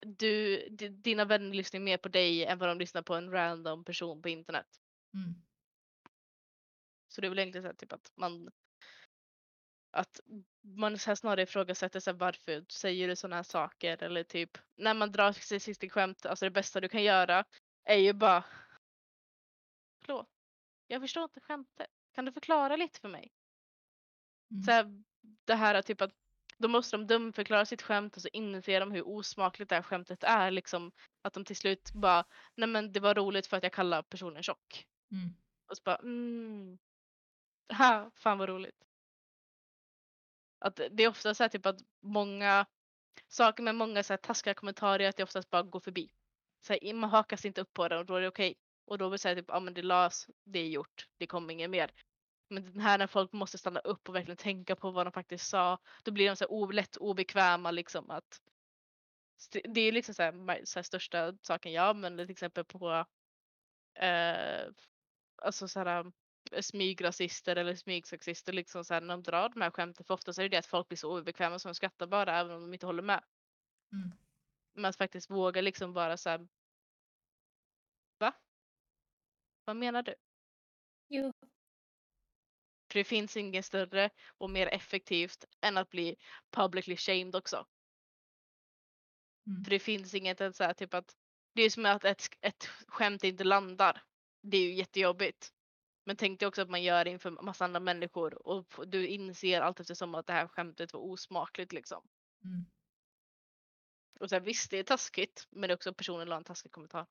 du, 0.00 0.68
di- 0.68 0.88
dina 0.88 1.24
vänner 1.24 1.54
lyssnar 1.54 1.80
mer 1.80 1.96
på 1.96 2.08
dig 2.08 2.44
än 2.44 2.58
vad 2.58 2.68
de 2.68 2.78
lyssnar 2.78 3.02
på 3.02 3.14
en 3.14 3.30
random 3.30 3.84
person 3.84 4.22
på 4.22 4.28
internet. 4.28 4.66
Mm. 5.14 5.34
Så 7.08 7.20
det 7.20 7.26
är 7.26 7.28
väl 7.28 7.38
egentligen 7.38 7.62
så 7.62 7.68
här, 7.68 7.74
typ 7.74 7.92
att 7.92 8.12
man 8.16 8.50
att 9.90 10.20
man 10.62 10.98
så 10.98 11.10
här 11.10 11.14
snarare 11.14 11.42
ifrågasätter 11.42 12.00
sig 12.00 12.14
varför 12.14 12.64
säger 12.68 13.08
du 13.08 13.16
sådana 13.16 13.36
här 13.36 13.42
saker 13.42 14.02
eller 14.02 14.24
typ 14.24 14.58
när 14.76 14.94
man 14.94 15.12
drar 15.12 15.32
sexistisk 15.32 15.92
skämt, 15.92 16.26
alltså 16.26 16.44
det 16.44 16.50
bästa 16.50 16.80
du 16.80 16.88
kan 16.88 17.02
göra 17.02 17.44
är 17.84 17.96
ju 17.98 18.12
bara 18.12 18.44
Förlåt, 20.04 20.28
jag 20.86 21.00
förstår 21.00 21.24
inte 21.24 21.40
skämtet. 21.40 21.90
Kan 22.14 22.24
du 22.24 22.32
förklara 22.32 22.76
lite 22.76 23.00
för 23.00 23.08
mig? 23.08 23.32
Mm. 24.50 24.62
Så 24.62 24.70
här, 24.70 25.02
det 25.44 25.54
här 25.54 25.74
är 25.74 25.82
typ 25.82 26.00
att 26.00 26.12
då 26.58 26.68
måste 26.68 26.96
de 26.96 27.06
dumförklara 27.06 27.66
sitt 27.66 27.82
skämt 27.82 28.16
och 28.16 28.22
så 28.22 28.28
inser 28.32 28.80
de 28.80 28.92
hur 28.92 29.08
osmakligt 29.08 29.68
det 29.68 29.74
här 29.74 29.82
skämtet 29.82 30.24
är. 30.24 30.50
Liksom, 30.50 30.92
att 31.22 31.32
de 31.32 31.44
till 31.44 31.56
slut 31.56 31.92
bara, 31.92 32.24
nej 32.54 32.68
men 32.68 32.92
det 32.92 33.00
var 33.00 33.14
roligt 33.14 33.46
för 33.46 33.56
att 33.56 33.62
jag 33.62 33.72
kallar 33.72 34.02
personen 34.02 34.42
tjock. 34.42 34.86
Mm. 35.12 35.34
Och 35.66 35.76
så 35.76 35.82
bara, 35.84 35.96
mm. 35.96 36.78
Ha, 37.78 38.10
fan 38.14 38.38
vad 38.38 38.48
roligt. 38.48 38.84
Att 40.58 40.76
det 40.90 41.02
är 41.02 41.08
ofta 41.08 41.34
så 41.34 41.42
här 41.42 41.48
typ 41.48 41.66
att 41.66 41.80
många 42.00 42.66
saker 43.28 43.62
med 43.62 43.74
många 43.74 44.02
så 44.02 44.12
här 44.12 44.18
taskiga 44.18 44.54
kommentarer 44.54 45.08
att 45.08 45.16
det 45.16 45.22
oftast 45.22 45.50
bara 45.50 45.62
går 45.62 45.80
förbi. 45.80 46.10
Så 46.60 46.72
här, 46.72 46.94
man 46.94 47.10
hakar 47.10 47.36
sig 47.36 47.48
inte 47.48 47.60
upp 47.60 47.72
på 47.74 47.88
det 47.88 47.98
och 47.98 48.06
då 48.06 48.14
är 48.14 48.20
det 48.20 48.28
okej. 48.28 48.54
Och 48.84 48.98
då 48.98 49.08
vill 49.08 49.18
säga 49.18 49.34
typ, 49.34 49.44
ja 49.48 49.60
men 49.60 49.74
det 49.74 49.82
las, 49.82 50.28
det 50.44 50.58
är 50.58 50.68
gjort, 50.68 51.08
det 51.18 51.26
kommer 51.26 51.52
inget 51.52 51.70
mer. 51.70 51.90
Men 52.48 52.64
den 52.64 52.80
här 52.80 52.98
när 52.98 53.06
folk 53.06 53.32
måste 53.32 53.58
stanna 53.58 53.80
upp 53.80 54.08
och 54.08 54.14
verkligen 54.14 54.36
tänka 54.36 54.76
på 54.76 54.90
vad 54.90 55.06
de 55.06 55.12
faktiskt 55.12 55.48
sa, 55.48 55.78
då 56.04 56.12
blir 56.12 56.28
de 56.28 56.36
så 56.36 56.44
här 56.44 56.72
lätt 56.72 56.96
obekväma 56.96 57.70
liksom 57.70 58.10
att 58.10 58.40
det 59.52 59.80
är 59.80 59.92
liksom 59.92 60.14
så 60.14 60.22
här, 60.22 60.64
så 60.64 60.78
här 60.78 60.82
största 60.82 61.34
saken 61.42 61.72
jag 61.72 61.88
använder 61.88 62.24
till 62.24 62.32
exempel 62.32 62.64
på 62.64 63.06
eh, 63.94 64.66
alltså 65.42 65.68
så 65.68 65.78
här 65.78 66.12
eh, 66.52 66.60
smygrasister 66.60 67.56
eller 67.56 67.74
smygsexister 67.74 68.52
liksom 68.52 68.84
så 68.84 68.94
här, 68.94 69.00
när 69.00 69.14
de 69.14 69.22
drar 69.22 69.48
de 69.48 69.60
här 69.60 69.70
skämten 69.70 70.04
för 70.04 70.14
ofta 70.14 70.32
så 70.32 70.40
är 70.40 70.42
det 70.42 70.48
det 70.48 70.58
att 70.58 70.66
folk 70.66 70.88
blir 70.88 70.98
så 70.98 71.18
obekväma 71.18 71.58
så 71.58 71.68
de 71.68 71.74
skrattar 71.74 72.06
bara 72.06 72.38
även 72.38 72.56
om 72.56 72.62
de 72.62 72.74
inte 72.74 72.86
håller 72.86 73.02
med. 73.02 73.24
Mm. 73.92 74.18
Men 74.74 74.84
att 74.84 74.96
faktiskt 74.96 75.30
våga 75.30 75.60
liksom 75.60 75.92
vara 75.92 76.16
så 76.16 76.30
här. 76.30 76.48
Va? 78.18 78.32
Vad 79.64 79.76
menar 79.76 80.02
du? 80.02 80.14
Jo. 81.08 81.32
För 82.92 82.98
det 82.98 83.04
finns 83.04 83.36
inget 83.36 83.64
större 83.64 84.10
och 84.38 84.50
mer 84.50 84.66
effektivt 84.66 85.44
än 85.60 85.76
att 85.76 85.90
bli 85.90 86.16
publicly 86.50 86.96
shamed 86.96 87.36
också. 87.36 87.66
Mm. 89.46 89.64
För 89.64 89.70
det 89.70 89.78
finns 89.78 90.14
inget 90.14 90.40
att 90.40 90.56
säga 90.56 90.74
typ 90.74 90.94
att 90.94 91.16
det 91.54 91.62
är 91.62 91.70
som 91.70 91.86
att 91.86 92.04
ett, 92.04 92.28
ett 92.40 92.64
skämt 92.86 93.24
inte 93.24 93.44
landar. 93.44 94.02
Det 94.42 94.56
är 94.56 94.62
ju 94.62 94.74
jättejobbigt. 94.74 95.52
Men 96.04 96.16
tänk 96.16 96.40
dig 96.40 96.46
också 96.46 96.62
att 96.62 96.70
man 96.70 96.82
gör 96.82 97.04
det 97.04 97.10
inför 97.10 97.30
massa 97.30 97.64
andra 97.64 97.80
människor 97.80 98.46
och 98.48 98.66
du 98.86 99.06
inser 99.06 99.60
allt 99.60 99.80
eftersom 99.80 100.14
att 100.14 100.26
det 100.26 100.32
här 100.32 100.48
skämtet 100.48 100.92
var 100.92 101.00
osmakligt 101.00 101.72
liksom. 101.72 102.08
Mm. 102.44 102.64
Och 104.20 104.28
så 104.28 104.34
här, 104.34 104.40
visst, 104.40 104.70
det 104.70 104.78
är 104.78 104.82
taskigt, 104.82 105.46
men 105.50 105.68
det 105.68 105.72
är 105.72 105.76
också 105.76 105.94
personen 105.94 106.28
la 106.28 106.36
en 106.36 106.44
taskig 106.44 106.72
kommentar. 106.72 107.06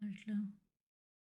Verkligen. 0.00 0.60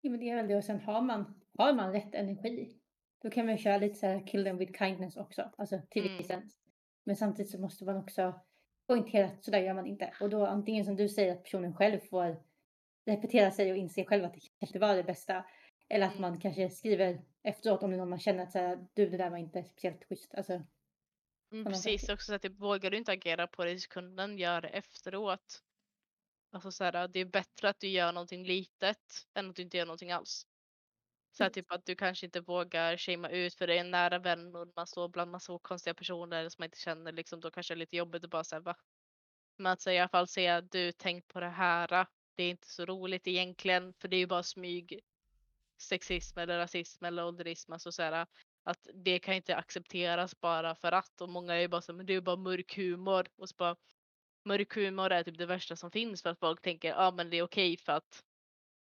Ja, 0.02 0.12
men 0.12 0.20
det 0.20 0.30
är 0.30 0.36
väl 0.36 0.48
det. 0.48 0.56
Och 0.56 0.64
sen 0.64 0.80
har 0.82 1.02
man, 1.02 1.42
har 1.58 1.74
man 1.74 1.92
rätt 1.94 2.16
energi, 2.16 2.78
då 3.22 3.30
kan 3.30 3.46
man 3.46 3.58
köra 3.58 3.78
lite 3.78 3.96
så 3.96 4.06
här 4.08 4.28
kill 4.28 4.44
them 4.44 4.58
with 4.58 4.78
kindness 4.80 5.18
också. 5.18 5.52
Alltså 5.58 5.82
till 5.90 6.06
Mm. 6.06 6.18
viss 6.18 6.28
gräns. 6.28 6.58
Men 7.04 7.16
samtidigt 7.16 7.52
så 7.52 7.60
måste 7.62 7.86
man 7.86 7.98
också 7.98 8.42
poängtera 8.88 9.26
att 9.26 9.44
sådär 9.46 9.60
gör 9.60 9.74
man 9.74 9.86
inte. 9.88 10.14
Och 10.22 10.30
då 10.30 10.46
antingen 10.46 10.86
som 10.86 10.96
du 10.96 11.10
säger 11.10 11.32
att 11.32 11.44
personen 11.44 11.76
själv 11.76 12.00
får 12.00 12.44
repetera 13.06 13.52
sig 13.52 13.72
och 13.72 13.78
inse 13.78 14.06
själv 14.06 14.24
att 14.26 14.34
det 14.34 14.40
kanske 14.40 14.66
inte 14.66 14.80
var 14.88 14.96
det 14.96 15.04
bästa. 15.04 15.46
Eller 15.90 16.06
att 16.06 16.12
Mm. 16.18 16.22
man 16.22 16.40
kanske 16.40 16.70
skriver 16.70 17.22
efteråt 17.44 17.84
om 17.84 17.90
det 17.92 17.96
är 17.96 17.98
någon 17.98 18.10
man 18.10 18.20
känner 18.20 18.44
att 18.44 18.52
så 18.52 18.60
här, 18.60 18.88
du 18.94 19.10
det 19.10 19.18
där 19.18 19.30
var 19.30 19.38
inte 19.38 19.64
speciellt 19.64 20.04
schysst. 20.10 20.34
Alltså, 20.36 20.62
Mm, 21.52 21.66
precis, 21.66 22.02
saker. 22.02 22.14
också 22.14 22.26
så 22.26 22.34
att 22.36 22.42
typ, 22.42 22.60
vågar 22.60 22.92
du 22.92 22.98
inte 22.98 23.12
agera 23.12 23.48
på 23.48 23.66
det 23.66 23.72
i 23.72 23.80
sekunden, 23.80 24.38
gör 24.38 24.62
det 24.62 24.68
efteråt. 24.68 25.64
Alltså 26.52 26.72
så 26.72 26.84
här, 26.84 27.08
det 27.08 27.20
är 27.20 27.26
bättre 27.26 27.70
att 27.70 27.80
du 27.80 27.88
gör 27.88 28.12
någonting 28.12 28.46
litet 28.46 28.98
än 29.36 29.50
att 29.50 29.56
du 29.56 29.62
inte 29.62 29.78
gör 29.78 29.86
någonting 29.86 30.12
alls. 30.12 30.46
Så 31.38 31.44
här, 31.44 31.50
Precis. 31.50 31.64
typ 31.64 31.72
att 31.72 31.86
du 31.86 31.96
kanske 31.96 32.26
inte 32.26 32.42
vågar 32.42 32.98
shamea 32.98 33.32
ut 33.32 33.56
för 33.56 33.68
det 33.68 33.76
är 33.76 33.82
en 33.82 33.92
nära 33.92 34.20
vän 34.20 34.56
och 34.56 34.68
man 34.76 34.88
står 34.88 35.10
bland 35.10 35.32
massa 35.32 35.60
konstiga 35.62 35.94
personer 35.94 36.50
som 36.50 36.62
man 36.62 36.66
inte 36.68 36.80
känner 36.80 37.12
liksom, 37.12 37.40
då 37.40 37.52
kanske 37.52 37.74
det 37.74 37.78
är 37.78 37.80
lite 37.80 37.98
jobbigt 37.98 38.24
att 38.24 38.30
bara 38.30 38.44
säga 38.44 38.60
va? 38.60 38.76
Men 39.58 39.72
att 39.74 39.82
säga, 39.82 39.96
i 39.96 40.00
alla 40.00 40.10
fall 40.10 40.28
säga 40.28 40.62
du 40.62 40.92
tänk 40.92 41.28
på 41.28 41.40
det 41.40 41.50
här. 41.50 42.08
Det 42.36 42.44
är 42.44 42.50
inte 42.50 42.68
så 42.70 42.86
roligt 42.86 43.28
egentligen 43.28 43.94
för 44.02 44.08
det 44.08 44.16
är 44.16 44.20
ju 44.20 44.28
bara 44.28 44.44
smyg 44.44 45.00
sexism 45.82 46.40
eller 46.40 46.58
rasism 46.58 47.06
eller 47.06 47.26
ålderism. 47.26 47.74
Alltså 47.74 47.92
så 47.92 48.02
här, 48.04 48.28
att 48.64 48.88
det 48.94 49.20
kan 49.20 49.34
inte 49.36 49.56
accepteras 49.56 50.40
bara 50.42 50.76
för 50.76 50.92
att 50.92 51.22
och 51.22 51.30
många 51.30 51.56
är 51.56 51.60
ju 51.60 51.68
bara 51.68 51.82
så 51.82 51.94
men 51.94 52.06
det 52.06 52.14
är 52.14 52.16
ju 52.16 52.22
bara 52.22 52.36
mörk 52.38 52.76
humor 52.78 53.28
och 53.38 53.50
så 53.50 53.56
bara 53.58 53.76
mörk 54.44 54.76
humor 54.76 55.12
är 55.12 55.24
typ 55.24 55.38
det 55.38 55.46
värsta 55.46 55.76
som 55.76 55.92
finns 55.92 56.22
för 56.22 56.30
att 56.30 56.40
folk 56.40 56.62
tänker 56.62 56.90
ja 56.90 56.96
ah, 56.98 57.12
men 57.12 57.30
det 57.30 57.38
är 57.38 57.44
okej 57.44 57.78
för 57.78 57.94
att 57.94 58.24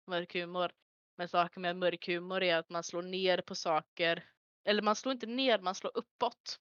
mörk 0.06 0.34
humor. 0.34 0.72
Men 1.16 1.28
saken 1.28 1.62
med 1.62 1.76
mörk 1.76 2.06
humor 2.06 2.42
är 2.42 2.56
att 2.56 2.70
man 2.70 2.82
slår 2.82 3.02
ner 3.02 3.40
på 3.40 3.54
saker 3.54 4.24
eller 4.64 4.82
man 4.82 4.96
slår 4.96 5.12
inte 5.12 5.26
ner, 5.26 5.58
man 5.58 5.74
slår 5.74 5.92
uppåt. 5.94 6.60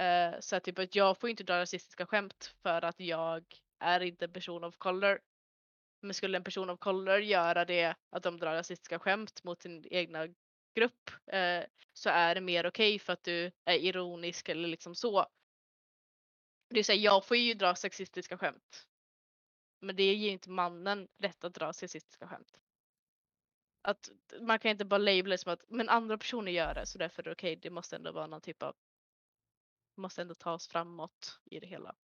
Uh, 0.00 0.40
så 0.40 0.56
att 0.56 0.64
typ 0.64 0.78
att 0.78 0.94
jag 0.94 1.20
får 1.20 1.30
inte 1.30 1.44
dra 1.44 1.60
rasistiska 1.60 2.06
skämt 2.06 2.54
för 2.62 2.84
att 2.84 3.00
jag 3.00 3.44
är 3.80 4.00
inte 4.00 4.24
en 4.24 4.32
person 4.32 4.64
of 4.64 4.76
color. 4.78 5.20
Men 6.02 6.14
skulle 6.14 6.36
en 6.36 6.44
person 6.44 6.70
of 6.70 6.78
color 6.78 7.18
göra 7.18 7.64
det, 7.64 7.94
att 8.10 8.22
de 8.22 8.38
drar 8.38 8.54
rasistiska 8.54 8.98
skämt 8.98 9.44
mot 9.44 9.62
sin 9.62 9.84
egna 9.90 10.26
grupp, 10.74 11.10
uh, 11.10 11.64
så 11.92 12.10
är 12.10 12.34
det 12.34 12.40
mer 12.40 12.66
okej 12.66 12.98
för 12.98 13.12
att 13.12 13.24
du 13.24 13.50
är 13.64 13.78
ironisk 13.78 14.48
eller 14.48 14.68
liksom 14.68 14.94
så. 14.94 15.26
Det 16.68 16.74
vill 16.74 16.84
säga, 16.84 17.02
jag 17.02 17.24
får 17.24 17.36
ju 17.36 17.54
dra 17.54 17.74
sexistiska 17.74 18.38
skämt. 18.38 18.86
Men 19.80 19.96
det 19.96 20.14
ger 20.14 20.30
inte 20.32 20.50
mannen 20.50 21.08
rätt 21.18 21.44
att 21.44 21.54
dra 21.54 21.72
sexistiska 21.72 22.28
skämt. 22.28 22.60
Att 23.82 24.10
man 24.40 24.58
kan 24.58 24.70
inte 24.70 24.84
bara 24.84 24.98
labla 24.98 25.30
det 25.34 25.38
som 25.38 25.52
att 25.52 25.64
men 25.68 25.88
andra 25.88 26.18
personer 26.18 26.52
gör 26.52 26.74
det 26.74 26.86
så 26.86 26.98
därför 26.98 27.22
är 27.22 27.24
det 27.24 27.32
okej. 27.32 27.56
Det 27.56 27.70
måste 27.70 27.96
ändå 27.96 28.12
vara 28.12 28.26
någon 28.26 28.40
typ 28.40 28.62
av 28.62 28.76
måste 29.96 30.22
ändå 30.22 30.34
ta 30.34 30.52
oss 30.52 30.68
framåt 30.68 31.40
i 31.44 31.60
det 31.60 31.66
hela. 31.66 31.94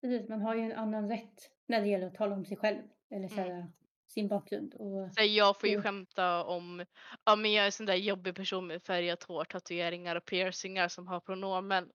precis, 0.00 0.28
man 0.28 0.42
har 0.42 0.54
ju 0.54 0.60
en 0.62 0.72
annan 0.78 1.08
rätt 1.08 1.50
när 1.66 1.80
det 1.80 1.86
gäller 1.88 2.06
att 2.06 2.14
tala 2.14 2.34
om 2.36 2.44
sig 2.44 2.56
själv. 2.56 2.82
Eller 3.10 3.28
så 3.28 3.40
här, 3.40 3.72
sin 4.06 4.28
bakgrund. 4.28 4.74
Och, 4.74 5.10
Så 5.10 5.22
jag 5.24 5.60
får 5.60 5.68
ju 5.68 5.76
Mm. 5.76 5.82
skämta 5.82 6.44
om, 6.44 6.84
ja 7.24 7.36
men 7.36 7.52
jag 7.52 7.62
är 7.62 7.66
en 7.66 7.72
sån 7.72 7.86
där 7.86 7.94
jobbig 7.94 8.34
person 8.34 8.66
med 8.66 8.82
färgat 8.82 9.22
hår, 9.22 9.44
tatueringar 9.44 10.16
och 10.16 10.24
piercingar 10.24 10.88
som 10.88 11.06
har 11.08 11.20
pronomen. 11.20 11.90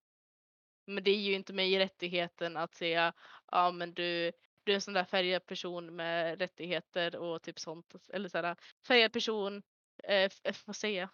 Men 0.88 1.04
det 1.04 1.12
är 1.12 1.22
ju 1.22 1.34
inte 1.34 1.54
mig 1.54 1.80
rättigheten 1.80 2.58
att 2.58 2.76
säga, 2.76 3.14
ja 3.52 3.72
men 3.72 3.94
du, 3.94 4.32
du 4.64 4.72
är 4.72 4.76
en 4.76 4.82
sån 4.82 4.94
där 4.94 5.06
färgad 5.06 5.46
person 5.46 5.96
med 5.96 6.40
rättigheter 6.40 7.16
och 7.16 7.44
typ 7.44 7.60
sånt. 7.60 7.94
Eller 8.14 8.30
sådär, 8.30 8.56
färgad 8.88 9.14
person, 9.14 9.64
eh, 10.04 10.32
eh, 10.44 10.56
vad 10.66 10.76
säger 10.76 11.00
jag? 11.02 11.10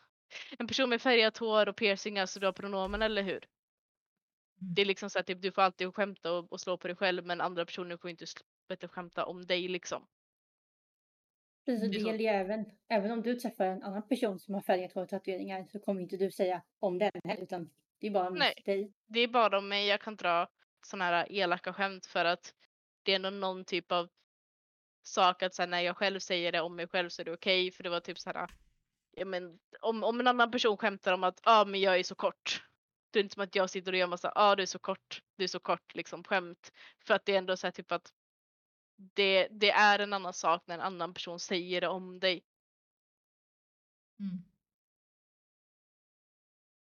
En 0.59 0.67
person 0.67 0.89
med 0.89 1.01
färgat 1.01 1.37
hår 1.37 1.69
och 1.69 1.75
piercingar 1.75 2.25
så 2.25 2.39
du 2.39 2.45
har 2.45 2.53
pronomen, 2.53 3.01
eller 3.01 3.23
hur? 3.23 3.47
Mm. 4.61 4.75
Det 4.75 4.81
är 4.81 4.85
liksom 4.85 5.09
så 5.09 5.19
att 5.19 5.27
typ, 5.27 5.41
du 5.41 5.51
får 5.51 5.61
alltid 5.61 5.95
skämta 5.95 6.33
och, 6.33 6.51
och 6.51 6.61
slå 6.61 6.77
på 6.77 6.87
dig 6.87 6.95
själv 6.97 7.25
men 7.25 7.41
andra 7.41 7.65
personer 7.65 7.97
får 7.97 8.09
inte 8.09 8.25
du, 8.79 8.87
skämta 8.87 9.25
om 9.25 9.45
dig 9.45 9.67
liksom. 9.67 10.07
precis, 11.65 11.91
Det 11.91 11.97
gäller 11.97 12.19
ju 12.19 12.25
även, 12.27 12.65
även 12.87 13.11
om 13.11 13.21
du 13.21 13.35
träffar 13.35 13.65
en 13.65 13.83
annan 13.83 14.07
person 14.07 14.39
som 14.39 14.53
har 14.53 14.61
färgat 14.61 14.93
hår 14.93 15.03
och 15.03 15.09
tatueringar 15.09 15.65
så 15.71 15.79
kommer 15.79 16.01
inte 16.01 16.17
du 16.17 16.31
säga 16.31 16.63
om 16.79 16.97
den 16.99 17.11
heller. 17.23 17.43
Utan 17.43 17.69
det 18.01 18.07
är 18.07 18.11
bara 18.11 18.29
Nej. 18.29 18.61
dig. 18.65 18.93
det 19.07 19.19
är 19.19 19.27
bara 19.27 19.57
om 19.57 19.67
mig 19.67 19.87
jag 19.87 20.01
kan 20.01 20.15
dra 20.15 20.47
såna 20.85 21.05
här 21.05 21.31
elaka 21.31 21.73
skämt 21.73 22.05
för 22.05 22.25
att 22.25 22.53
det 23.03 23.11
är 23.11 23.15
ändå 23.15 23.29
någon 23.29 23.65
typ 23.65 23.91
av 23.91 24.09
sak 25.03 25.43
att 25.43 25.53
så 25.53 25.61
här, 25.61 25.69
när 25.69 25.81
jag 25.81 25.97
själv 25.97 26.19
säger 26.19 26.51
det 26.51 26.61
om 26.61 26.75
mig 26.75 26.87
själv 26.87 27.09
så 27.09 27.21
är 27.21 27.25
det 27.25 27.33
okej 27.33 27.71
för 27.71 27.83
det 27.83 27.89
var 27.89 27.99
typ 27.99 28.19
så 28.19 28.29
här. 28.29 28.49
Ja, 29.11 29.25
men, 29.25 29.59
om, 29.81 30.03
om 30.03 30.19
en 30.19 30.27
annan 30.27 30.51
person 30.51 30.77
skämtar 30.77 31.13
om 31.13 31.23
att 31.23 31.39
ah, 31.43 31.65
men 31.65 31.81
jag 31.81 31.99
är 31.99 32.03
så 32.03 32.15
kort. 32.15 32.63
Det 33.11 33.19
är 33.19 33.23
inte 33.23 33.33
som 33.33 33.43
att 33.43 33.55
jag 33.55 33.69
sitter 33.69 33.91
och 33.91 33.97
gör 33.97 34.07
massa 34.07 34.31
ah, 34.35 34.55
du 34.55 34.63
är 34.63 34.67
så 34.67 34.79
kort, 34.79 35.21
du 35.35 35.43
är 35.43 35.47
så 35.47 35.59
kort 35.59 35.95
liksom 35.95 36.23
skämt. 36.23 36.71
För 36.99 37.13
att 37.13 37.25
det 37.25 37.33
är 37.33 37.37
ändå 37.37 37.57
så 37.57 37.67
här 37.67 37.71
typ 37.71 37.91
att 37.91 38.13
det, 38.95 39.47
det 39.51 39.71
är 39.71 39.99
en 39.99 40.13
annan 40.13 40.33
sak 40.33 40.63
när 40.65 40.75
en 40.75 40.81
annan 40.81 41.13
person 41.13 41.39
säger 41.39 41.81
det 41.81 41.87
om 41.87 42.19
dig. 42.19 42.43
Mm. 44.19 44.50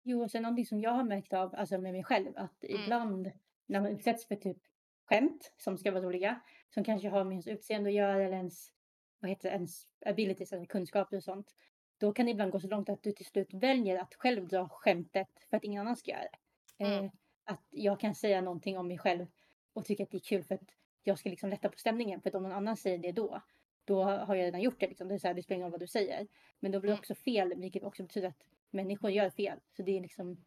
Jo, 0.08 0.24
och 0.24 0.32
sen 0.32 0.42
någonting 0.44 0.66
som 0.66 0.80
jag 0.82 0.92
har 0.92 1.04
märkt 1.04 1.34
av, 1.34 1.56
alltså 1.56 1.78
med 1.78 1.94
mig 1.94 2.04
själv, 2.04 2.34
att 2.36 2.64
Mm. 2.64 2.82
ibland 2.84 3.32
när 3.66 3.82
man 3.82 3.92
utsätts 3.92 4.26
för 4.28 4.36
typ 4.36 4.58
skämt 5.06 5.54
som 5.58 5.78
ska 5.78 5.92
vara 5.92 6.04
roliga, 6.04 6.42
som 6.70 6.84
kanske 6.84 7.10
har 7.10 7.24
med 7.24 7.32
ens 7.32 7.48
utseende 7.48 7.90
att 7.90 7.94
göra 7.96 8.24
eller 8.24 8.38
ens, 8.38 8.72
vad 9.20 9.30
heter 9.30 9.50
det, 9.50 9.56
ens 9.56 9.88
abilities, 10.06 10.54
alltså 10.54 10.68
kunskaper 10.68 11.18
och 11.18 11.24
sånt. 11.24 11.56
Då 11.98 12.14
kan 12.14 12.26
det 12.26 12.32
ibland 12.32 12.52
gå 12.52 12.60
så 12.60 12.68
långt 12.68 12.90
att 12.90 13.04
du 13.04 13.12
till 13.12 13.26
slut 13.26 13.54
väljer 13.54 13.98
att 14.02 14.16
själv 14.16 14.48
dra 14.48 14.70
skämtet 14.70 15.30
för 15.50 15.58
att 15.58 15.64
ingen 15.64 15.82
annan 15.82 15.96
ska 15.96 16.12
göra 16.12 16.22
det. 16.22 16.84
Mm. 16.84 17.06
Eh, 17.06 17.12
att 17.44 17.64
jag 17.70 18.00
kan 18.00 18.16
säga 18.16 18.42
någonting 18.42 18.78
om 18.78 18.88
mig 18.88 18.98
själv 18.98 19.28
och 19.74 19.86
tycka 19.86 20.04
att 20.04 20.12
det 20.12 20.18
är 20.18 20.20
kul 20.20 20.44
för 20.44 20.56
att 20.56 20.62
jag 21.04 21.20
ska 21.20 21.30
liksom 21.30 21.50
lätta 21.50 21.70
på 21.70 21.78
stämningen. 21.78 22.22
För 22.22 22.30
att 22.30 22.36
om 22.36 22.44
någon 22.44 22.52
annan 22.52 22.78
säger 22.78 22.98
det 22.98 23.12
då, 23.12 23.42
då 23.86 24.04
har 24.04 24.36
jag 24.36 24.46
redan 24.46 24.62
gjort 24.62 24.80
det. 24.80 24.88
Liksom. 24.88 25.08
Det, 25.08 25.14
är 25.14 25.20
så 25.20 25.28
här, 25.28 25.34
det 25.34 25.44
spelar 25.44 25.56
ingen 25.56 25.66
roll 25.66 25.72
vad 25.72 25.80
du 25.80 25.88
säger. 25.88 26.28
Men 26.60 26.72
då 26.72 26.80
blir 26.80 26.90
det 26.90 26.94
Mm. 26.94 27.00
också 27.00 27.16
fel, 27.16 27.54
vilket 27.56 27.84
också 27.84 28.04
betyder 28.04 28.28
att 28.28 28.44
människor 28.76 29.12
gör 29.12 29.30
fel. 29.30 29.60
Så 29.78 29.84
det 29.84 29.98
är 29.98 30.02
liksom, 30.02 30.46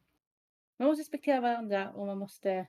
man 0.79 0.89
måste 0.89 1.01
respektera 1.03 1.41
varandra 1.41 1.93
och 1.93 2.07
man 2.07 2.19
måste 2.19 2.67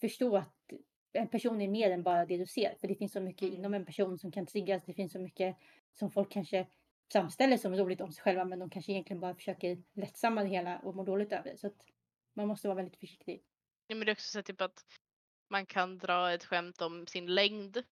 förstå 0.00 0.36
att 0.36 0.72
en 1.12 1.28
person 1.28 1.60
är 1.60 1.68
mer 1.68 1.90
än 1.90 2.02
bara 2.02 2.26
det 2.26 2.36
du 2.36 2.46
ser. 2.46 2.74
För 2.80 2.88
det 2.88 2.94
finns 2.94 3.12
så 3.12 3.20
mycket 3.20 3.42
Mm. 3.42 3.54
inom 3.54 3.74
en 3.74 3.86
person 3.86 4.18
som 4.18 4.32
kan 4.32 4.46
triggas. 4.46 4.84
Det 4.84 4.94
finns 4.94 5.12
så 5.12 5.18
mycket 5.18 5.56
som 5.92 6.10
folk 6.10 6.32
kanske 6.32 6.66
framställer 7.12 7.56
som 7.56 7.74
roligt 7.74 8.00
om 8.00 8.12
sig 8.12 8.22
själva 8.22 8.44
men 8.44 8.58
de 8.58 8.70
kanske 8.70 8.92
egentligen 8.92 9.20
bara 9.20 9.34
försöker 9.34 9.82
lättsamma 9.94 10.42
det 10.42 10.48
hela 10.48 10.78
och 10.78 10.94
må 10.96 11.04
dåligt 11.04 11.32
över 11.32 11.50
det. 11.50 11.56
Så 11.56 11.66
att 11.66 11.86
man 12.34 12.48
måste 12.48 12.68
vara 12.68 12.76
väldigt 12.76 12.96
försiktig. 12.96 13.42
Ja, 13.86 13.96
men 13.96 14.06
det 14.06 14.10
är 14.10 14.14
också 14.14 14.30
så 14.30 14.42
typ 14.42 14.60
att 14.60 14.84
man 15.50 15.66
kan 15.66 15.98
dra 15.98 16.32
ett 16.32 16.44
skämt 16.44 16.82
om 16.82 17.06
sin 17.06 17.34
längd 17.34 17.82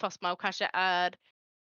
fast 0.00 0.20
man 0.22 0.36
kanske 0.36 0.70
är 0.72 1.14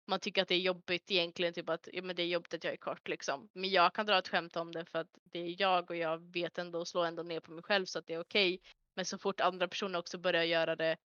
man 0.09 0.19
tycker 0.19 0.41
att 0.41 0.47
det 0.47 0.55
är 0.55 0.59
jobbigt 0.59 1.11
egentligen, 1.11 1.53
typ 1.53 1.69
att 1.69 1.89
ja, 1.93 2.01
men 2.01 2.15
det 2.15 2.23
är 2.23 2.27
jobbigt 2.27 2.53
att 2.53 2.63
jag 2.63 2.73
är 2.73 2.77
kort 2.77 3.07
liksom. 3.07 3.49
Men 3.53 3.69
jag 3.69 3.93
kan 3.93 4.05
dra 4.05 4.17
ett 4.17 4.27
skämt 4.27 4.55
om 4.55 4.71
det 4.71 4.85
för 4.85 4.99
att 4.99 5.17
det 5.23 5.39
är 5.39 5.61
jag 5.61 5.89
och 5.89 5.95
jag 5.95 6.33
vet 6.33 6.57
ändå 6.57 6.79
och 6.79 6.87
slår 6.87 7.05
ändå 7.05 7.23
ner 7.23 7.39
på 7.39 7.51
mig 7.51 7.63
själv 7.63 7.85
så 7.85 7.99
att 7.99 8.07
det 8.07 8.13
är 8.13 8.19
okej. 8.19 8.55
Okay. 8.55 8.71
Men 8.95 9.05
så 9.05 9.17
fort 9.17 9.39
andra 9.39 9.67
personer 9.67 9.99
också 9.99 10.17
börjar 10.17 10.43
göra 10.43 10.75
det, 10.75 10.97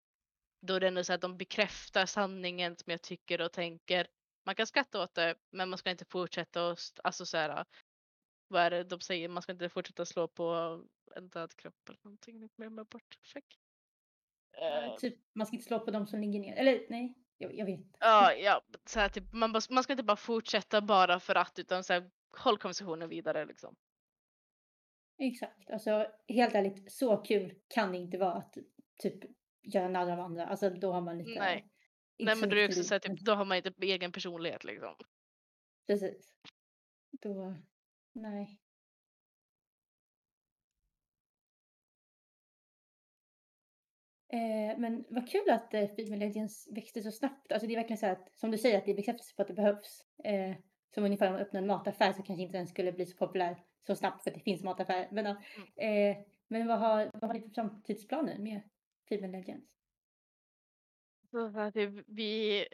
då 0.61 0.74
är 0.74 0.80
det 0.80 0.88
ändå 0.88 1.05
så 1.05 1.12
att 1.12 1.20
de 1.20 1.36
bekräftar 1.36 2.07
sanningen 2.07 2.76
som 2.76 2.90
jag 2.90 3.02
tycker 3.02 3.40
och 3.40 3.52
tänker. 3.52 4.07
Man 4.44 4.55
kan 4.55 4.66
skratta 4.66 5.02
åt 5.02 5.14
det, 5.14 5.34
men 5.50 5.68
man 5.68 5.78
ska 5.78 5.90
inte 5.90 6.05
fortsätta 6.05 6.66
och 6.66 6.78
alltså 7.05 7.26
så 7.26 7.36
här. 7.36 7.64
Vad 8.48 8.62
är 8.62 8.70
det 8.70 8.84
de 8.84 9.00
säger? 9.00 9.28
Man 9.28 9.42
ska 9.42 9.52
inte 9.52 9.68
fortsätta 9.68 10.07
slå 10.07 10.28
på 10.28 10.80
en 11.16 11.28
död 11.28 11.57
kropp 11.57 11.88
eller 11.88 12.00
någonting. 12.02 12.40
Nu 12.40 12.48
glömmer 12.57 12.80
jag 12.80 12.86
bort. 12.86 13.18
Fuck. 13.32 13.59
Uh, 14.59 14.96
typ, 14.96 15.18
man 15.32 15.46
ska 15.46 15.57
inte 15.57 15.66
slå 15.66 15.80
på 15.80 15.90
dem 15.90 16.07
som 16.07 16.20
ligger 16.20 16.40
ner. 16.40 16.57
Eller 16.57 16.86
nej, 16.88 17.14
jag, 17.39 17.55
jag 17.55 17.66
vet. 17.66 17.87
Ja, 17.99 18.32
ja 18.32 18.62
så 18.85 19.01
här, 19.01 19.09
typ, 19.09 19.32
man, 19.32 19.51
man 19.70 19.82
ska 19.82 19.93
inte 19.93 20.03
bara 20.03 20.16
fortsätta 20.16 20.80
bara 20.80 21.20
för 21.20 21.35
att 21.35 21.59
utan 21.59 21.85
så 21.85 21.93
här, 21.93 22.11
håll 22.39 22.59
konversationen 22.59 23.09
vidare 23.09 23.45
liksom. 23.45 23.76
Exakt, 25.18 25.70
alltså 25.70 26.07
helt 26.28 26.55
ärligt 26.55 26.93
så 26.93 27.16
kul 27.16 27.55
kan 27.68 27.93
det 27.93 27.99
inte 27.99 28.18
vara 28.18 28.32
att 28.32 28.57
typ 28.99 29.24
göra 29.62 29.89
narr 29.89 30.11
av 30.11 30.20
andra. 30.20 30.47
Alltså 30.47 30.70
då 30.70 30.93
har 30.93 31.01
man 31.01 31.18
lite. 31.18 31.41
Nej, 31.41 31.68
Nej 32.18 32.37
men 32.37 32.49
då 32.49 32.57
är 32.57 32.68
också 32.68 32.85
så 32.85 32.95
här, 32.95 32.99
typ, 32.99 33.20
då 33.20 33.32
har 33.32 33.45
man 33.45 33.57
inte 33.57 33.72
egen 33.80 34.12
personlighet 34.12 34.64
liksom. 34.64 34.95
Precis. 35.87 36.35
Då, 37.11 37.55
nej. 38.12 38.59
Eh, 44.35 44.78
men 44.78 45.05
vad 45.09 45.30
kul 45.30 45.51
att 45.51 45.74
eh, 45.74 45.89
Female 45.97 46.26
Legends 46.26 46.68
växte 46.70 47.03
så 47.03 47.11
snabbt. 47.11 47.53
Alltså 47.53 47.66
det 47.66 47.74
är 47.74 47.76
verkligen 47.76 47.99
så 47.99 48.07
att, 48.07 48.28
som 48.35 48.51
du 48.51 48.59
säger, 48.59 48.78
att 48.78 48.85
det 48.85 48.91
är 48.91 48.97
bekräftelse 48.97 49.35
på 49.37 49.43
att 49.43 49.49
det 49.49 49.55
behövs. 49.55 50.05
Eh, 50.24 50.57
som 50.95 51.05
ungefär 51.05 51.26
om 51.26 51.32
man 51.32 51.43
öppnar 51.43 51.61
en 51.61 51.66
mataffär 51.66 52.12
så 52.12 52.22
kanske 52.22 52.43
inte 52.43 52.59
den 52.59 52.66
skulle 52.66 52.93
bli 52.93 53.07
så 53.07 53.16
populär 53.16 53.57
så 53.87 53.97
snabbt 53.97 54.22
för 54.22 54.30
att 54.30 54.35
det 54.35 54.41
finns 54.41 54.62
mataffärer. 54.62 55.09
Men, 55.12 55.26
eh, 55.26 56.16
men 56.49 56.66
vad, 56.66 56.78
har, 56.78 57.11
vad 57.12 57.24
har 57.24 57.35
ni 57.35 57.41
för 57.41 57.49
framtidsplaner 57.49 58.39
med 58.39 58.61
Female 59.09 59.39
Legends? 59.39 59.66
Så 61.30 61.59
att 61.59 61.76
vi, 62.07 62.66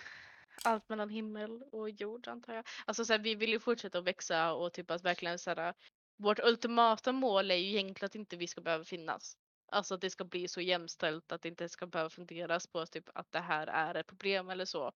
allt 0.64 0.88
mellan 0.88 1.08
himmel 1.08 1.62
och 1.62 1.90
jord 1.90 2.28
antar 2.28 2.54
jag. 2.54 2.64
Alltså 2.86 3.04
så 3.04 3.12
här, 3.12 3.20
vi 3.20 3.34
vill 3.34 3.50
ju 3.50 3.60
fortsätta 3.60 3.98
att 3.98 4.06
växa 4.06 4.52
och 4.54 4.72
typ 4.72 4.90
att 4.90 5.04
verkligen 5.04 5.38
så 5.38 5.50
här, 5.50 5.74
vårt 6.16 6.38
ultimata 6.38 7.12
mål 7.12 7.50
är 7.50 7.54
ju 7.54 7.68
egentligen 7.68 8.06
att 8.06 8.14
inte 8.14 8.36
vi 8.36 8.46
ska 8.46 8.60
behöva 8.60 8.84
finnas. 8.84 9.36
Alltså 9.74 9.94
att 9.94 10.00
det 10.00 10.10
ska 10.10 10.24
bli 10.24 10.48
så 10.48 10.60
jämställt 10.60 11.32
att 11.32 11.42
det 11.42 11.48
inte 11.48 11.68
ska 11.68 11.86
behöva 11.86 12.10
funderas 12.10 12.66
på 12.66 12.86
typ 12.86 13.08
att 13.14 13.32
det 13.32 13.40
här 13.40 13.66
är 13.66 13.94
ett 13.94 14.06
problem 14.06 14.50
eller 14.50 14.64
så. 14.64 14.92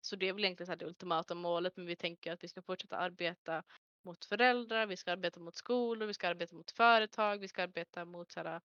Så 0.00 0.16
det 0.16 0.28
är 0.28 0.32
väl 0.32 0.44
egentligen 0.44 0.66
så 0.66 0.74
det 0.74 0.86
ultimata 0.86 1.34
målet 1.34 1.76
men 1.76 1.86
vi 1.86 1.96
tänker 1.96 2.32
att 2.32 2.44
vi 2.44 2.48
ska 2.48 2.62
fortsätta 2.62 2.96
arbeta 2.96 3.62
mot 4.04 4.24
föräldrar, 4.24 4.86
vi 4.86 4.96
ska 4.96 5.12
arbeta 5.12 5.40
mot 5.40 5.56
skolor, 5.56 6.06
vi 6.06 6.14
ska 6.14 6.28
arbeta 6.28 6.56
mot 6.56 6.70
företag, 6.70 7.38
vi 7.38 7.48
ska 7.48 7.62
arbeta 7.62 8.04
mot 8.04 8.32
så 8.32 8.40
här, 8.40 8.60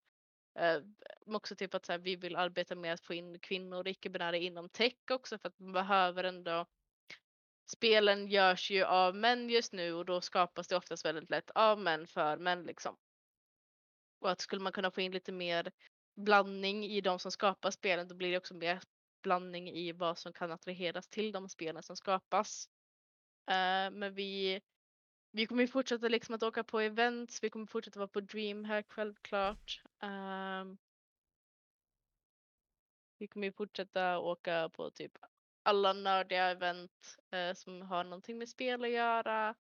eh, 0.60 0.82
också 1.26 1.56
typ 1.56 1.74
att 1.74 1.86
så 1.86 1.92
här, 1.92 2.00
vi 2.00 2.16
vill 2.16 2.36
arbeta 2.36 2.76
med 2.76 2.94
att 2.94 3.06
få 3.06 3.14
in 3.14 3.40
kvinnor 3.40 3.80
och 3.80 3.88
icke-binära 3.88 4.38
inom 4.38 4.70
tech 4.70 4.94
också 5.12 5.38
för 5.38 5.48
att 5.48 5.60
man 5.60 5.72
behöver 5.74 6.24
ändå 6.24 6.66
Spelen 7.72 8.28
görs 8.28 8.72
ju 8.72 8.84
av 8.84 9.16
män 9.16 9.50
just 9.50 9.74
nu 9.74 9.94
och 9.94 10.06
då 10.06 10.22
skapas 10.22 10.68
det 10.68 10.76
oftast 10.76 11.06
väldigt 11.06 11.30
lätt 11.30 11.52
av 11.56 11.80
män 11.80 12.08
för 12.08 12.38
män 12.38 12.64
liksom. 12.64 12.98
Och 14.20 14.32
att 14.32 14.42
skulle 14.42 14.62
man 14.62 14.72
kunna 14.72 14.92
få 14.92 15.02
in 15.02 15.12
lite 15.12 15.32
mer 15.32 15.72
blandning 16.16 16.86
i 16.86 17.02
de 17.02 17.20
som 17.20 17.32
skapar 17.32 17.72
spelen 17.72 18.08
då 18.08 18.16
blir 18.16 18.32
det 18.32 18.38
också 18.38 18.54
mer 18.54 18.80
blandning 19.22 19.70
i 19.70 19.92
vad 19.92 20.18
som 20.18 20.34
kan 20.34 20.52
attraheras 20.52 21.08
till 21.08 21.32
de 21.32 21.50
spelen 21.50 21.84
som 21.84 21.96
skapas. 21.96 22.70
Uh, 23.50 23.92
men 23.92 24.14
vi, 24.14 24.62
vi 25.32 25.46
kommer 25.46 25.64
ju 25.64 25.68
fortsätta 25.68 26.08
liksom 26.08 26.36
att 26.36 26.44
åka 26.44 26.64
på 26.64 26.80
events, 26.80 27.44
vi 27.44 27.50
kommer 27.50 27.66
fortsätta 27.66 28.00
vara 28.00 28.08
på 28.08 28.22
DreamHack 28.22 28.86
självklart. 28.90 29.82
Uh, 30.04 30.76
vi 33.18 33.28
kommer 33.28 33.48
ju 33.48 33.52
fortsätta 33.52 34.20
åka 34.20 34.70
på 34.70 34.92
typ 34.92 35.18
alla 35.64 35.94
nördiga 35.94 36.46
event 36.46 37.18
uh, 37.34 37.54
som 37.54 37.82
har 37.82 38.04
någonting 38.04 38.38
med 38.38 38.50
spel 38.50 38.84
att 38.84 38.90
göra. 38.90 39.56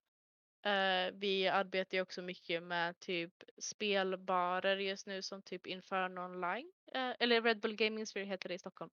Uh, 0.66 1.14
vi 1.14 1.47
arbetar 1.47 1.97
ju 1.97 2.01
också 2.01 2.22
mycket 2.22 2.64
med 2.64 2.99
typ 2.99 3.43
spelbarer 3.58 4.78
just 4.78 5.08
nu 5.08 5.22
som 5.22 5.41
typ 5.41 5.68
Inferno 5.68 6.20
online. 6.22 6.72
Uh, 6.95 7.14
eller 7.20 7.41
Red 7.41 7.60
Bull 7.60 7.76
Gaming 7.76 8.08
Sphere 8.08 8.26
heter 8.26 8.49
det 8.49 8.55
i 8.55 8.60
Stockholm. 8.60 8.91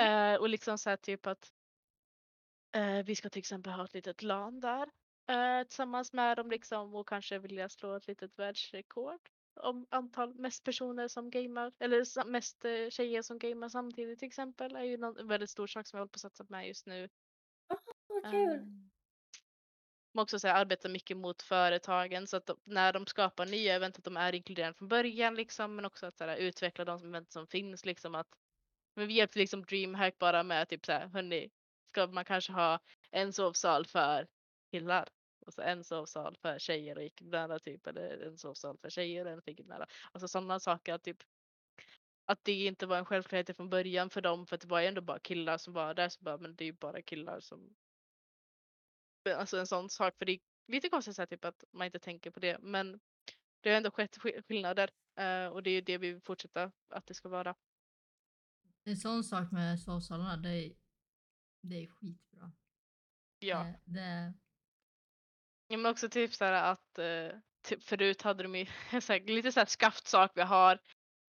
Uh, 0.00 0.34
och 0.34 0.48
liksom 0.48 0.78
så 0.78 0.90
här 0.90 0.96
typ 0.96 1.26
att 1.26 1.52
vi 3.04 3.16
ska 3.16 3.30
till 3.30 3.38
exempel 3.38 3.72
ha 3.72 3.84
ett 3.84 3.94
litet 3.94 4.22
LAN 4.22 4.60
där 4.60 4.88
tillsammans 5.64 6.12
med 6.12 6.36
dem 6.36 6.50
liksom 6.50 6.94
och 6.94 7.08
kanske 7.08 7.38
vilja 7.38 7.68
slå 7.68 7.96
ett 7.96 8.06
litet 8.06 8.38
världsrekord 8.38 9.28
om 9.54 9.86
antal 9.90 10.34
mest 10.34 10.64
personer 10.64 11.08
som 11.08 11.30
gamar 11.30 11.72
eller 11.78 12.24
mest 12.24 12.64
tjejer 12.90 13.22
som 13.22 13.38
gamar 13.38 13.68
samtidigt 13.68 14.18
till 14.18 14.28
exempel 14.28 14.76
är 14.76 14.82
ju 14.82 14.94
en 14.94 15.28
väldigt 15.28 15.50
stor 15.50 15.66
sak 15.66 15.86
som 15.86 15.96
jag 15.96 16.00
håller 16.00 16.08
på 16.08 16.16
att 16.16 16.20
satsa 16.20 16.44
med 16.48 16.68
just 16.68 16.86
nu. 16.86 17.08
Oh, 17.68 17.78
vad 18.06 18.30
kul! 18.30 18.58
Um, 18.58 18.89
man 20.12 20.22
också 20.22 20.38
så 20.38 20.48
här, 20.48 20.54
arbetar 20.54 20.88
mycket 20.88 21.16
mot 21.16 21.42
företagen 21.42 22.26
så 22.26 22.36
att 22.36 22.46
de, 22.46 22.60
när 22.64 22.92
de 22.92 23.06
skapar 23.06 23.46
nya 23.46 23.74
event 23.74 23.98
att 23.98 24.04
de 24.04 24.16
är 24.16 24.34
inkluderande 24.34 24.78
från 24.78 24.88
början 24.88 25.34
liksom 25.34 25.76
men 25.76 25.84
också 25.84 26.06
att 26.06 26.18
så 26.18 26.24
här, 26.24 26.36
utveckla 26.36 26.84
de 26.84 27.04
event 27.04 27.32
som 27.32 27.46
finns 27.46 27.84
liksom 27.84 28.14
att 28.14 28.28
men 28.94 29.08
vi 29.08 29.14
hjälpte 29.14 29.38
liksom 29.38 29.64
DreamHack 29.64 30.18
bara 30.18 30.42
med 30.42 30.68
typ 30.68 30.86
så 30.86 30.92
här 30.92 31.06
hörni 31.06 31.50
ska 31.88 32.06
man 32.06 32.24
kanske 32.24 32.52
ha 32.52 32.80
en 33.10 33.32
sovsal 33.32 33.86
för 33.86 34.26
killar 34.72 35.08
och 35.46 35.54
så 35.54 35.62
en 35.62 35.84
sovsal 35.84 36.36
för 36.42 36.58
tjejer 36.58 36.96
och 36.96 37.04
icke 37.04 37.58
typ 37.64 37.86
eller 37.86 38.26
en 38.26 38.38
sovsal 38.38 38.78
för 38.78 38.90
tjejer 38.90 39.24
och 39.24 39.32
en 39.32 39.42
för 39.42 39.50
icke 39.50 39.64
Alltså 40.12 40.28
sådana 40.28 40.60
saker 40.60 40.94
att 40.94 41.02
typ 41.02 41.22
att 42.24 42.44
det 42.44 42.66
inte 42.66 42.86
var 42.86 42.98
en 42.98 43.04
självklarhet 43.04 43.56
från 43.56 43.70
början 43.70 44.10
för 44.10 44.20
dem 44.20 44.46
för 44.46 44.54
att 44.54 44.60
det 44.60 44.68
var 44.68 44.80
ju 44.80 44.86
ändå 44.86 45.00
bara 45.00 45.18
killar 45.18 45.58
som 45.58 45.72
var 45.72 45.94
där 45.94 46.08
så 46.08 46.20
bara 46.20 46.38
men 46.38 46.56
det 46.56 46.64
är 46.64 46.66
ju 46.66 46.72
bara 46.72 47.02
killar 47.02 47.40
som 47.40 47.76
alltså 49.26 49.58
en 49.58 49.66
sån 49.66 49.90
sak. 49.90 50.18
För 50.18 50.24
det 50.26 50.32
är 50.32 50.40
lite 50.66 50.88
konstigt 50.88 51.16
så 51.16 51.22
här, 51.22 51.26
typ 51.26 51.44
att 51.44 51.64
man 51.72 51.86
inte 51.86 51.98
tänker 51.98 52.30
på 52.30 52.40
det. 52.40 52.58
Men 52.60 53.00
det 53.60 53.70
har 53.70 53.76
ändå 53.76 53.90
skett 53.90 54.18
skillnader 54.48 54.90
uh, 55.20 55.52
och 55.52 55.62
det 55.62 55.70
är 55.70 55.82
det 55.82 55.98
vi 55.98 56.12
vill 56.12 56.22
fortsätta 56.22 56.72
att 56.88 57.06
det 57.06 57.14
ska 57.14 57.28
vara. 57.28 57.54
En 58.84 58.96
sån 58.96 59.24
sak 59.24 59.52
med 59.52 59.80
sovsalarna, 59.80 60.36
det 60.36 60.50
är, 60.50 60.72
det 61.62 61.84
är 61.84 61.86
skitbra. 61.86 62.52
Ja. 63.38 63.64
Det, 63.64 63.80
det... 63.84 64.34
ja 65.68 65.76
men 65.76 65.90
också 65.90 66.08
typ 66.08 66.34
så 66.34 66.44
här 66.44 66.72
att 66.72 66.98
uh, 66.98 67.40
typ 67.62 67.82
förut 67.82 68.22
hade 68.22 68.42
de 68.42 68.54
ju 68.54 68.66
så 69.00 69.12
här, 69.12 69.20
lite 69.20 69.52
så 69.52 69.60
här 69.60 69.66
skaftsak 69.66 70.32
vi 70.34 70.42
har 70.42 70.80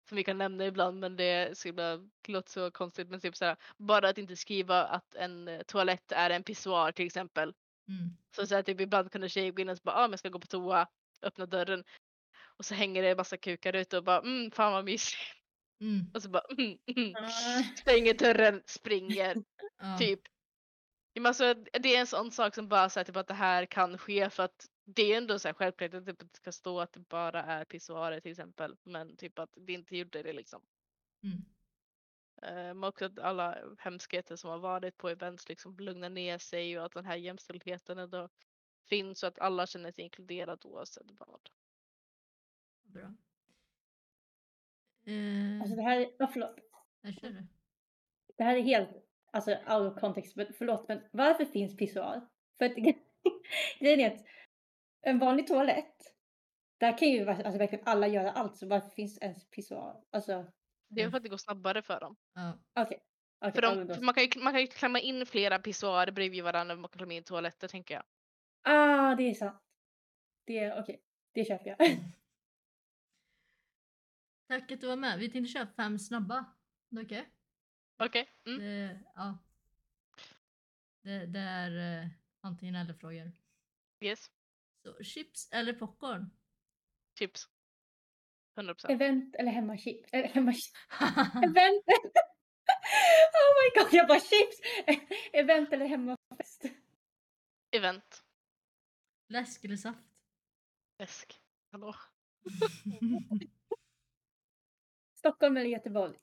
som 0.10 0.16
vi 0.16 0.24
kan 0.24 0.38
nämna 0.38 0.66
ibland 0.66 1.00
men 1.00 1.16
det 1.16 1.58
skulle 1.58 2.10
låta 2.28 2.50
så 2.50 2.72
konstigt 2.72 3.10
men 3.10 3.20
typ 3.20 3.36
så 3.36 3.46
här, 3.46 3.58
bara 3.78 4.10
att 4.10 4.18
inte 4.18 4.36
skriva 4.36 4.84
att 4.84 5.16
en 5.16 5.48
eh, 5.48 5.62
toalett 5.62 6.12
är 6.12 6.30
en 6.30 6.44
pissoar 6.44 6.92
till 6.92 7.06
exempel 7.06 7.54
Mm. 7.92 8.18
Så, 8.36 8.48
så 8.48 8.56
här, 8.56 8.64
typ, 8.64 8.82
ibland 8.82 9.12
kunde 9.12 9.30
tjejer 9.30 9.52
gå 9.52 9.62
in 9.62 9.70
och 9.70 9.78
bara, 9.84 9.96
ah, 9.96 10.02
men 10.02 10.12
jag 10.12 10.20
ska 10.20 10.30
gå 10.30 10.40
på 10.40 10.48
toa, 10.48 10.88
öppna 11.22 11.46
dörren 11.46 11.84
och 12.58 12.66
så 12.66 12.76
hänger 12.76 13.02
det 13.02 13.10
en 13.10 13.18
massa 13.18 13.38
kukar 13.38 13.76
ute 13.76 13.98
och 13.98 14.04
bara, 14.04 14.22
mm, 14.22 14.52
fan 14.52 14.74
vad 14.74 14.86
mysigt. 14.86 15.22
Mm. 15.82 16.12
Och 16.14 16.24
så 16.24 16.30
bara, 16.30 16.44
mm, 16.58 16.78
mm. 16.96 17.14
stänger 17.78 18.14
dörren, 18.14 18.64
springer, 18.66 19.36
ja. 19.82 19.98
typ. 19.98 20.20
Men 21.16 21.26
alltså, 21.26 21.54
det 21.54 21.96
är 21.96 22.00
en 22.00 22.08
sån 22.08 22.32
sak 22.32 22.56
som 22.56 22.68
bara 22.68 22.90
säger 22.90 23.06
typ, 23.06 23.16
att 23.16 23.28
det 23.28 23.34
här 23.34 23.66
kan 23.66 23.98
ske 23.98 24.30
för 24.30 24.44
att 24.44 24.68
det 24.86 25.14
är 25.14 25.18
ändå 25.18 25.40
så 25.40 25.48
här 25.48 25.54
självklart 25.54 25.94
att 25.94 26.06
det 26.06 26.38
ska 26.38 26.52
stå 26.52 26.80
att 26.80 26.94
det 26.94 27.00
bara 27.00 27.44
är 27.44 27.66
pissoarer 27.66 28.20
till 28.20 28.32
exempel. 28.32 28.76
Men 28.84 29.18
typ 29.18 29.40
att 29.40 29.50
det 29.56 29.74
inte 29.74 29.98
gjorde 29.98 30.24
det 30.24 30.34
liksom. 30.34 30.62
Mm. 31.24 31.46
Eh, 32.42 32.54
men 32.54 32.84
också 32.84 33.06
att 33.06 33.20
alla 33.20 33.58
hemskheter 33.78 34.36
som 34.36 34.50
har 34.50 34.58
varit 34.58 34.98
på 34.98 35.10
events 35.10 35.50
liksom 35.50 35.78
lugnar 35.80 36.10
ner 36.10 36.38
sig 36.38 36.80
och 36.80 36.86
att 36.86 36.94
den 36.94 37.06
här 37.06 37.16
jämställdheten 37.16 37.98
ändå 37.98 38.30
finns 38.90 39.24
och 39.24 39.28
att 39.28 39.40
alla 39.40 39.68
känner 39.68 39.92
sig 39.92 40.04
inkluderade 40.04 40.68
oavsett 40.68 41.12
vad. 41.12 41.50
Bra. 42.84 43.14
Eh, 45.06 45.62
alltså 45.62 45.76
det 45.76 45.82
här, 45.82 46.06
oh, 46.20 46.30
förlåt. 46.34 46.60
Jag 47.02 47.14
kör 47.14 47.30
det. 47.30 47.48
Det 48.38 48.44
här 48.44 48.56
är 48.56 48.62
helt, 48.62 48.90
alltså 49.32 49.52
out 49.52 49.94
of 49.94 50.00
context, 50.00 50.36
men 50.36 50.54
förlåt, 50.54 50.88
men 50.88 51.02
varför 51.12 51.46
finns 51.46 51.78
pissoar? 51.78 52.28
För 52.58 52.66
att 52.66 52.76
grejen 53.80 54.00
är 54.00 54.12
att 54.16 54.26
en 55.02 55.20
vanlig 55.20 55.48
toalett, 55.48 56.16
där 56.78 56.98
kan 56.98 57.08
ju 57.08 57.30
alltså, 57.30 57.58
verkligen 57.58 57.88
alla 57.88 58.08
göra 58.08 58.32
allt, 58.32 58.58
så 58.58 58.68
varför 58.68 58.90
finns 58.90 59.18
ens 59.18 59.50
pissoar? 59.50 60.04
Alltså, 60.12 60.46
det 60.96 61.02
är 61.02 61.10
för 61.10 61.18
att 61.18 61.24
det 61.24 61.30
går 61.30 61.38
snabbare 61.38 61.82
för 61.82 62.00
dem. 62.00 62.16
Ja. 62.34 62.60
Okej. 62.74 62.84
Okay. 62.84 63.00
Okej, 63.40 63.54
För, 63.54 63.62
de, 63.62 63.96
för 63.96 64.02
man, 64.02 64.14
kan 64.14 64.24
ju, 64.24 64.30
man 64.42 64.54
kan 64.54 64.62
ju 64.62 64.68
klämma 64.68 65.00
in 65.00 65.26
flera 65.26 65.60
pissoarer 65.60 66.12
bredvid 66.12 66.44
varandra 66.44 66.76
man 66.76 66.90
kan 66.90 66.98
klämma 66.98 67.14
in 67.14 67.24
toaletter 67.24 67.68
tänker 67.68 67.94
jag. 67.94 68.04
Ah, 68.62 69.16
det 69.16 69.24
är 69.24 69.34
sant. 69.34 69.62
Det 70.46 70.60
är 70.60 70.82
okej. 70.82 71.02
Det 71.32 71.46
köper 71.46 71.70
jag. 71.70 71.78
Tack 74.48 74.72
att 74.72 74.82
du 74.82 74.88
var 74.88 74.96
med. 74.96 75.20
Vi 75.20 75.32
tänkte 75.32 75.52
köra 75.52 75.68
fem 75.68 76.00
snabba. 76.00 76.46
Det 76.90 77.00
är 77.00 77.06
Okej? 77.06 77.30
Okej. 77.98 78.30
Mm. 78.46 78.60
Det, 78.60 79.00
ja. 79.16 79.38
Det, 81.02 81.26
det 81.26 81.40
är 81.40 82.02
eh, 82.04 82.10
antingen 82.42 82.76
eller 82.76 82.94
frågor. 82.94 83.32
Yes. 84.00 84.32
Så 84.84 85.04
chips 85.04 85.50
eller 85.52 85.74
popcorn? 85.74 86.30
Chips. 87.20 87.50
100%. 88.56 88.92
Event 88.92 89.36
eller 89.36 89.52
hemmachips? 89.52 90.10
Eller 90.14 90.28
hemmachips? 90.34 90.74
Event! 91.36 91.84
oh 93.38 93.52
my 93.58 93.82
god, 93.84 93.94
jag 93.94 94.08
bara 94.08 94.20
chips! 94.20 94.60
Event 95.34 95.74
eller 95.74 95.86
hemmafest? 95.86 96.64
Event. 97.72 98.24
Läsk 99.28 99.66
eller 99.66 99.76
saft? 99.78 100.00
Läsk. 101.00 101.42
Hallå. 101.72 101.96
Stockholm 105.16 105.58
eller 105.58 105.70
Göteborg? 105.70 106.18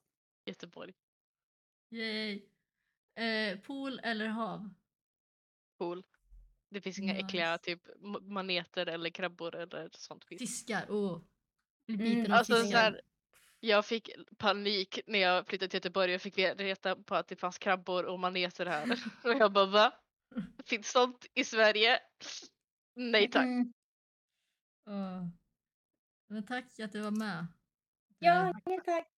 Göteborg. 0.45 0.95
Yay. 1.91 2.43
Eh, 3.15 3.59
pool 3.61 4.01
eller 4.05 4.27
hav? 4.27 4.71
Cool. 5.79 6.05
Det 6.71 6.81
finns 6.81 6.99
inga 6.99 7.15
äckliga 7.17 7.53
Nice. 7.53 7.65
typ 7.65 7.89
m- 7.89 8.33
maneter 8.35 8.87
eller 8.87 9.11
krabbor 9.11 9.55
eller 9.57 9.91
sånt 9.93 10.25
skit. 10.25 10.39
Fiskar, 10.39 10.87
åh. 10.91 11.21
Blir 11.89 12.07
Mm, 12.07 12.17
biten 12.17 12.33
av 12.33 12.39
Alltså 12.39 12.65
så 12.65 12.77
här, 12.77 13.01
jag 13.61 13.87
fick 13.87 14.11
panik 14.37 15.01
när 15.07 15.19
jag 15.19 15.47
flyttade 15.47 15.69
till 15.69 15.77
Göteborg 15.77 16.15
och 16.15 16.21
fick 16.21 16.39
reta 16.39 16.97
på 16.97 17.15
att 17.15 17.29
det 17.29 17.37
fanns 17.37 17.59
krabbor 17.59 18.05
och 18.05 18.19
maneter 18.19 18.67
här. 18.67 18.85
Och 19.25 19.35
jag 19.41 19.53
bara 19.53 19.67
va? 19.67 19.93
Finns 20.65 20.91
sånt 20.91 21.27
i 21.35 21.45
Sverige? 21.45 22.01
Nej 22.95 23.31
tack. 23.31 23.45
Mm. 23.45 23.73
Åh. 24.87 25.27
Men 26.27 26.47
tack 26.47 26.81
att 26.81 26.93
du 26.93 27.01
var 27.01 27.11
med. 27.11 27.47
Ja, 28.19 28.53
ja, 28.65 28.81
tack. 28.85 29.09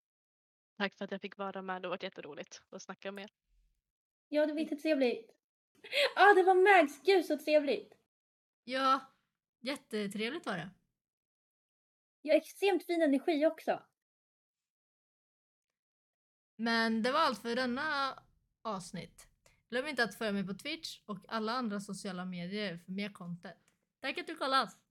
Tack 0.76 0.94
för 0.94 1.04
att 1.04 1.10
jag 1.10 1.20
fick 1.20 1.36
vara 1.36 1.62
med. 1.62 1.82
Det 1.82 1.88
har 1.88 1.90
varit 1.90 2.02
jätteroligt 2.02 2.62
att 2.70 2.82
snacka 2.82 3.12
med 3.12 3.24
er. 3.24 3.32
Ja, 4.28 4.46
det 4.46 4.52
var 4.52 4.60
jättetrevligt. 4.60 5.30
Ja, 6.14 6.30
ah, 6.30 6.34
det 6.34 6.42
var 6.42 6.54
Mags. 6.54 7.02
Gud 7.02 7.24
så 7.24 7.38
trevligt. 7.38 7.94
Ja, 8.64 9.00
jättetrevligt 9.60 10.46
var 10.46 10.56
det. 10.56 10.70
Jag 12.22 12.34
har 12.34 12.40
extremt 12.40 12.86
fin 12.86 13.02
energi 13.02 13.46
också. 13.46 13.82
Men 16.56 17.02
det 17.02 17.12
var 17.12 17.20
allt 17.20 17.42
för 17.42 17.56
denna 17.56 18.18
avsnitt. 18.62 19.28
Glöm 19.70 19.86
inte 19.86 20.04
att 20.04 20.14
följa 20.14 20.32
mig 20.32 20.46
på 20.46 20.54
Twitch 20.54 21.00
och 21.06 21.18
alla 21.28 21.52
andra 21.52 21.80
sociala 21.80 22.24
medier 22.24 22.78
för 22.78 22.92
mer 22.92 23.12
content. 23.12 23.56
Tack 24.00 24.18
att 24.18 24.26
du 24.26 24.36
kollat! 24.36 24.89